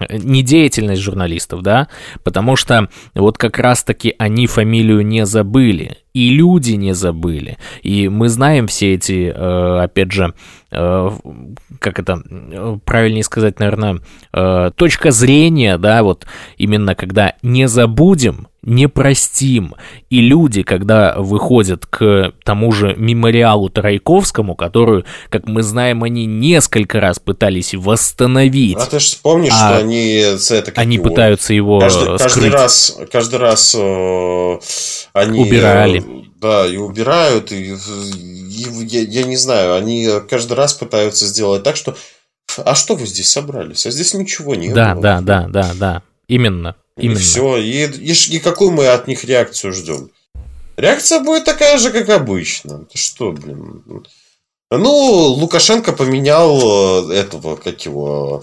недеятельность 0.09 1.03
журналистов, 1.03 1.63
да, 1.63 1.89
потому 2.25 2.57
что 2.57 2.89
вот 3.15 3.39
как 3.39 3.59
раз-таки 3.59 4.15
они 4.19 4.47
фамилию 4.47 5.05
не 5.07 5.27
забыли, 5.27 5.99
и 6.13 6.31
люди 6.31 6.73
не 6.73 6.95
забыли. 6.95 7.59
И 7.83 8.09
мы 8.09 8.29
знаем 8.29 8.67
все 8.67 8.95
эти, 8.95 9.33
э, 9.35 9.79
опять 9.83 10.13
же, 10.13 10.35
э, 10.71 11.11
как 11.79 11.99
это 11.99 12.23
правильнее 12.85 13.25
сказать, 13.25 13.59
наверное, 13.59 14.01
э, 14.33 14.71
точка 14.75 15.11
зрения, 15.11 15.79
да, 15.79 16.03
вот 16.03 16.27
именно 16.57 16.95
когда 16.95 17.35
не 17.43 17.69
забудем, 17.69 18.49
не 18.63 18.89
простим. 18.89 19.75
И 20.11 20.21
люди, 20.21 20.63
когда 20.63 21.15
выходят 21.17 21.87
к 21.87 22.33
тому 22.45 22.73
же 22.73 22.95
мемориалу 22.97 23.71
Тройковскому, 23.71 24.55
которую, 24.55 25.05
как 25.29 25.47
мы 25.47 25.63
знаем, 25.63 26.03
они 26.03 26.27
несколько 26.27 27.01
раз 27.01 27.19
пытались 27.19 27.75
восстановить. 27.75 28.77
А 28.77 28.87
ты 28.87 29.01
же 29.01 29.07
вспомнишь, 29.07 29.53
а 29.55 29.69
что 29.71 29.79
они 29.79 30.13
это 30.15 30.73
Они 30.77 30.97
его, 30.97 31.05
пытаются 31.05 31.55
его 31.55 31.81
каждый, 31.81 32.19
скрыть. 32.19 32.21
Каждый 32.21 32.51
раз, 32.51 32.99
каждый 33.11 33.39
раз 33.39 33.75
э, 33.79 34.59
они... 35.15 35.41
Убирали. 35.41 36.05
Да, 36.37 36.67
и 36.67 36.77
убирают, 36.79 37.53
и, 37.53 37.75
и 37.75 38.67
я, 38.87 39.03
я 39.03 39.25
не 39.25 39.37
знаю, 39.37 39.75
они 39.75 40.09
каждый 40.29 40.55
раз 40.55 40.73
пытаются 40.73 41.27
сделать 41.27 41.63
так, 41.63 41.77
что 41.77 41.95
а 42.59 42.75
что 42.75 42.97
вы 42.97 43.07
здесь 43.07 43.31
собрались? 43.31 43.87
А 43.87 43.91
здесь 43.91 44.15
ничего 44.15 44.55
нет. 44.55 44.75
Да, 44.75 44.95
было. 44.95 45.03
да, 45.03 45.21
да, 45.21 45.49
да, 45.49 45.71
да. 45.75 46.03
Именно. 46.29 46.77
Именно. 47.01 47.19
И 47.19 47.21
все. 47.21 47.57
И, 47.57 47.87
и, 47.87 48.13
и 48.13 48.39
какую 48.39 48.71
мы 48.73 48.89
от 48.89 49.09
них 49.09 49.25
реакцию 49.25 49.73
ждем? 49.73 50.11
Реакция 50.77 51.21
будет 51.21 51.45
такая 51.45 51.79
же, 51.79 51.91
как 51.91 52.09
обычно. 52.09 52.85
Ты 52.85 52.99
что, 52.99 53.33
блин? 53.33 53.83
Ну, 54.71 54.91
Лукашенко 54.91 55.93
поменял 55.93 57.11
э, 57.11 57.15
этого, 57.15 57.57
как 57.57 57.85
его, 57.85 58.43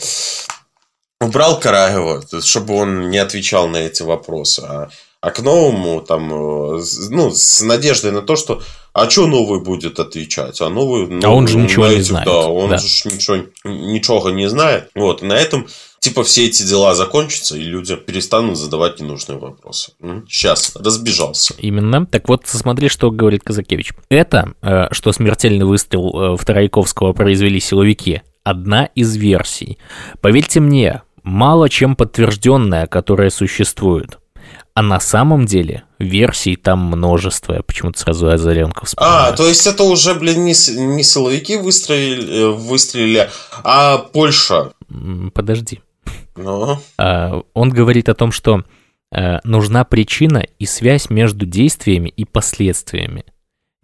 убрал 1.21 1.59
Караева, 1.59 2.23
чтобы 2.41 2.75
он 2.75 3.09
не 3.09 3.17
отвечал 3.17 3.67
на 3.67 3.77
эти 3.77 4.03
вопросы. 4.03 4.61
А, 4.67 4.89
а 5.21 5.31
к 5.31 5.39
новому, 5.39 6.01
там, 6.01 6.31
э, 6.77 6.83
ну, 7.09 7.31
с 7.31 7.61
надеждой 7.61 8.11
на 8.11 8.21
то, 8.21 8.35
что 8.35 8.61
а 8.97 9.09
что 9.09 9.27
новый 9.27 9.59
будет 9.59 9.99
отвечать? 9.99 10.59
А 10.59 10.69
новый... 10.69 11.05
Ну, 11.07 11.19
а 11.23 11.29
он 11.29 11.47
же 11.47 11.57
ничего 11.57 11.87
не 11.87 12.01
знает. 12.01 12.25
Да, 12.25 12.47
он 12.47 12.71
да. 12.71 12.77
же 12.79 13.09
ничего, 13.09 13.37
ничего 13.63 14.29
не 14.31 14.49
знает. 14.49 14.89
Вот, 14.95 15.21
и 15.21 15.25
на 15.25 15.33
этом 15.33 15.67
типа 15.99 16.23
все 16.23 16.45
эти 16.45 16.63
дела 16.63 16.95
закончатся, 16.95 17.57
и 17.57 17.61
люди 17.61 17.95
перестанут 17.95 18.57
задавать 18.57 18.99
ненужные 18.99 19.37
вопросы. 19.37 19.93
Сейчас, 20.27 20.75
разбежался. 20.75 21.55
Именно. 21.57 22.05
Так 22.05 22.29
вот, 22.29 22.43
смотри, 22.45 22.89
что 22.89 23.11
говорит 23.11 23.43
Казакевич. 23.43 23.93
Это, 24.09 24.53
э, 24.61 24.87
что 24.91 25.11
смертельный 25.11 25.65
выстрел 25.65 26.09
э, 26.09 26.37
в 26.37 26.45
Тарайковского 26.45 27.13
произвели 27.13 27.59
силовики, 27.59 28.21
одна 28.43 28.85
из 28.85 29.15
версий. 29.15 29.77
Поверьте 30.21 30.59
мне, 30.59 31.01
мало 31.23 31.69
чем 31.69 31.95
подтвержденная, 31.95 32.87
которая 32.87 33.29
существует. 33.29 34.19
А 34.73 34.83
на 34.83 34.99
самом 34.99 35.47
деле 35.47 35.83
версий 35.97 36.55
там 36.55 36.79
множество. 36.79 37.53
Я 37.53 37.63
почему-то 37.63 37.99
сразу 37.99 38.29
Озаренко 38.29 38.85
вспоминаю. 38.85 39.33
А, 39.33 39.35
то 39.35 39.47
есть 39.47 39.65
это 39.65 39.83
уже, 39.83 40.13
блин, 40.13 40.45
не, 40.45 40.53
не 40.53 41.03
силовики 41.03 41.57
выстрелили, 41.57 42.43
э, 42.43 42.49
выстрелили, 42.49 43.29
а 43.63 43.97
Польша. 43.97 44.71
Подожди. 45.33 45.81
Ну? 46.37 46.77
А, 46.97 47.41
он 47.53 47.69
говорит 47.69 48.09
о 48.09 48.15
том, 48.15 48.31
что 48.31 48.63
а, 49.11 49.39
нужна 49.43 49.83
причина 49.83 50.45
и 50.59 50.65
связь 50.65 51.09
между 51.09 51.45
действиями 51.45 52.09
и 52.09 52.25
последствиями. 52.25 53.25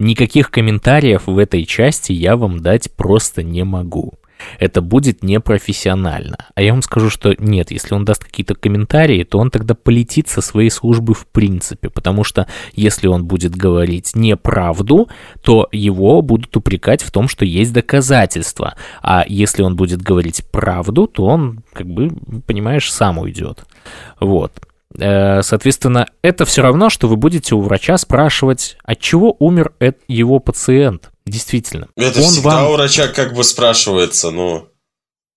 Никаких 0.00 0.50
комментариев 0.50 1.26
в 1.26 1.38
этой 1.38 1.64
части 1.64 2.12
я 2.12 2.36
вам 2.36 2.60
дать 2.60 2.90
просто 2.92 3.42
не 3.42 3.64
могу 3.64 4.14
это 4.58 4.80
будет 4.80 5.22
непрофессионально. 5.22 6.36
А 6.54 6.62
я 6.62 6.72
вам 6.72 6.82
скажу, 6.82 7.10
что 7.10 7.34
нет, 7.38 7.70
если 7.70 7.94
он 7.94 8.04
даст 8.04 8.24
какие-то 8.24 8.54
комментарии, 8.54 9.24
то 9.24 9.38
он 9.38 9.50
тогда 9.50 9.74
полетит 9.74 10.28
со 10.28 10.40
своей 10.40 10.70
службы 10.70 11.14
в 11.14 11.26
принципе, 11.26 11.90
потому 11.90 12.24
что 12.24 12.46
если 12.74 13.06
он 13.06 13.24
будет 13.24 13.56
говорить 13.56 14.12
неправду, 14.14 15.08
то 15.42 15.68
его 15.72 16.22
будут 16.22 16.56
упрекать 16.56 17.02
в 17.02 17.10
том, 17.10 17.28
что 17.28 17.44
есть 17.44 17.72
доказательства. 17.72 18.74
А 19.02 19.24
если 19.26 19.62
он 19.62 19.76
будет 19.76 20.02
говорить 20.02 20.44
правду, 20.50 21.06
то 21.06 21.24
он, 21.24 21.62
как 21.72 21.86
бы, 21.86 22.10
понимаешь, 22.46 22.92
сам 22.92 23.18
уйдет. 23.18 23.64
Вот. 24.20 24.52
Э, 24.98 25.42
соответственно, 25.42 26.06
это 26.22 26.44
все 26.44 26.62
равно, 26.62 26.90
что 26.90 27.08
вы 27.08 27.16
будете 27.16 27.54
у 27.54 27.60
врача 27.60 27.98
спрашивать, 27.98 28.76
от 28.84 29.00
чего 29.00 29.34
умер 29.38 29.72
его 30.08 30.38
пациент. 30.38 31.10
Действительно. 31.26 31.88
Это 31.96 32.20
он 32.20 32.26
всегда 32.26 32.62
вам... 32.62 32.70
у 32.70 32.72
врача 32.74 33.08
как 33.08 33.34
бы 33.34 33.44
спрашивается, 33.44 34.30
ну, 34.30 34.68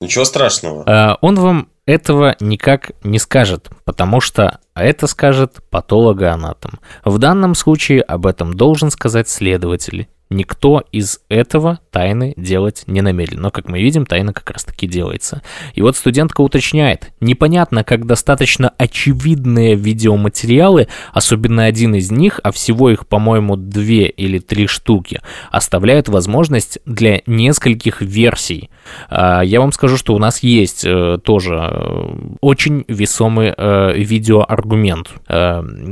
ничего 0.01 0.25
страшного. 0.25 0.83
Э, 0.89 1.17
он 1.21 1.35
вам 1.35 1.69
этого 1.85 2.35
никак 2.39 2.91
не 3.03 3.19
скажет, 3.19 3.69
потому 3.85 4.19
что 4.19 4.59
это 4.75 5.07
скажет 5.07 5.57
патологоанатом. 5.69 6.79
В 7.05 7.17
данном 7.17 7.55
случае 7.55 8.01
об 8.01 8.27
этом 8.27 8.53
должен 8.53 8.91
сказать 8.91 9.29
следователь 9.29 10.07
Никто 10.29 10.83
из 10.91 11.21
этого 11.29 11.79
тайны 11.97 12.35
делать 12.37 12.83
не 12.85 13.01
намерен. 13.01 13.41
Но, 13.41 13.49
как 13.49 13.67
мы 13.69 13.81
видим, 13.81 14.05
тайна 14.05 14.31
как 14.31 14.51
раз-таки 14.51 14.85
делается. 14.85 15.41
И 15.73 15.81
вот 15.81 15.95
студентка 15.97 16.41
уточняет, 16.41 17.11
непонятно, 17.19 17.83
как 17.83 18.05
достаточно 18.05 18.71
очевидные 18.77 19.73
видеоматериалы, 19.73 20.89
особенно 21.11 21.65
один 21.65 21.95
из 21.95 22.11
них, 22.11 22.39
а 22.43 22.51
всего 22.51 22.91
их, 22.91 23.07
по-моему, 23.07 23.55
две 23.55 24.09
или 24.09 24.37
три 24.37 24.67
штуки, 24.67 25.21
оставляют 25.49 26.07
возможность 26.07 26.77
для 26.85 27.21
нескольких 27.25 28.03
версий. 28.03 28.69
А, 29.09 29.41
я 29.41 29.59
вам 29.59 29.71
скажу, 29.71 29.97
что 29.97 30.13
у 30.13 30.19
нас 30.19 30.43
есть 30.43 30.85
э, 30.85 31.17
тоже 31.23 31.55
э, 31.59 32.09
очень 32.41 32.85
весомый 32.87 33.55
э, 33.57 33.93
видеоаргумент, 33.97 35.13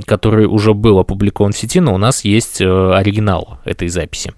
который 0.05 0.45
уже 0.45 0.75
был 0.75 0.99
опубликован 0.99 1.51
в 1.51 1.57
сети, 1.57 1.79
но 1.79 1.95
у 1.95 1.97
нас 1.97 2.23
есть 2.23 2.61
оригинал 2.61 3.57
этой 3.65 3.87
записи. 3.87 4.33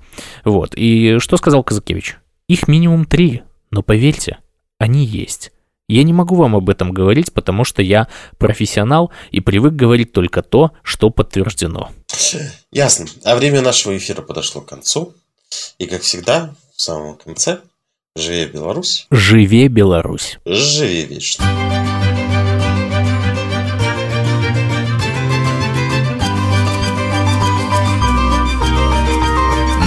Вот. 0.46 0.74
И 0.76 1.18
что 1.20 1.36
сказал 1.38 1.57
Казакевич? 1.64 2.18
Их 2.48 2.68
минимум 2.68 3.06
три, 3.06 3.44
но 3.72 3.84
поверьте, 3.84 4.38
они 4.78 5.06
есть. 5.06 5.52
Я 5.90 6.04
не 6.04 6.12
могу 6.12 6.36
вам 6.36 6.56
об 6.56 6.70
этом 6.70 6.92
говорить, 6.92 7.32
потому 7.32 7.64
что 7.64 7.82
я 7.82 8.08
профессионал 8.38 9.12
и 9.32 9.40
привык 9.40 9.74
говорить 9.74 10.12
только 10.12 10.42
то, 10.42 10.72
что 10.84 11.10
подтверждено. 11.10 11.92
Ясно. 12.72 13.06
А 13.24 13.36
время 13.36 13.62
нашего 13.62 13.96
эфира 13.96 14.22
подошло 14.22 14.62
к 14.62 14.68
концу. 14.68 15.14
И, 15.78 15.86
как 15.86 16.02
всегда, 16.02 16.54
в 16.76 16.82
самом 16.82 17.16
конце, 17.16 17.60
живе 18.18 18.48
Беларусь. 18.48 19.08
Живе 19.12 19.70
Беларусь. 19.70 20.40
Живи 20.46 21.06
вечно. 21.06 21.46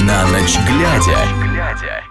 На 0.03 0.27
ночь 0.29 0.57
глядя. 0.67 1.50
Радио. 1.71 2.10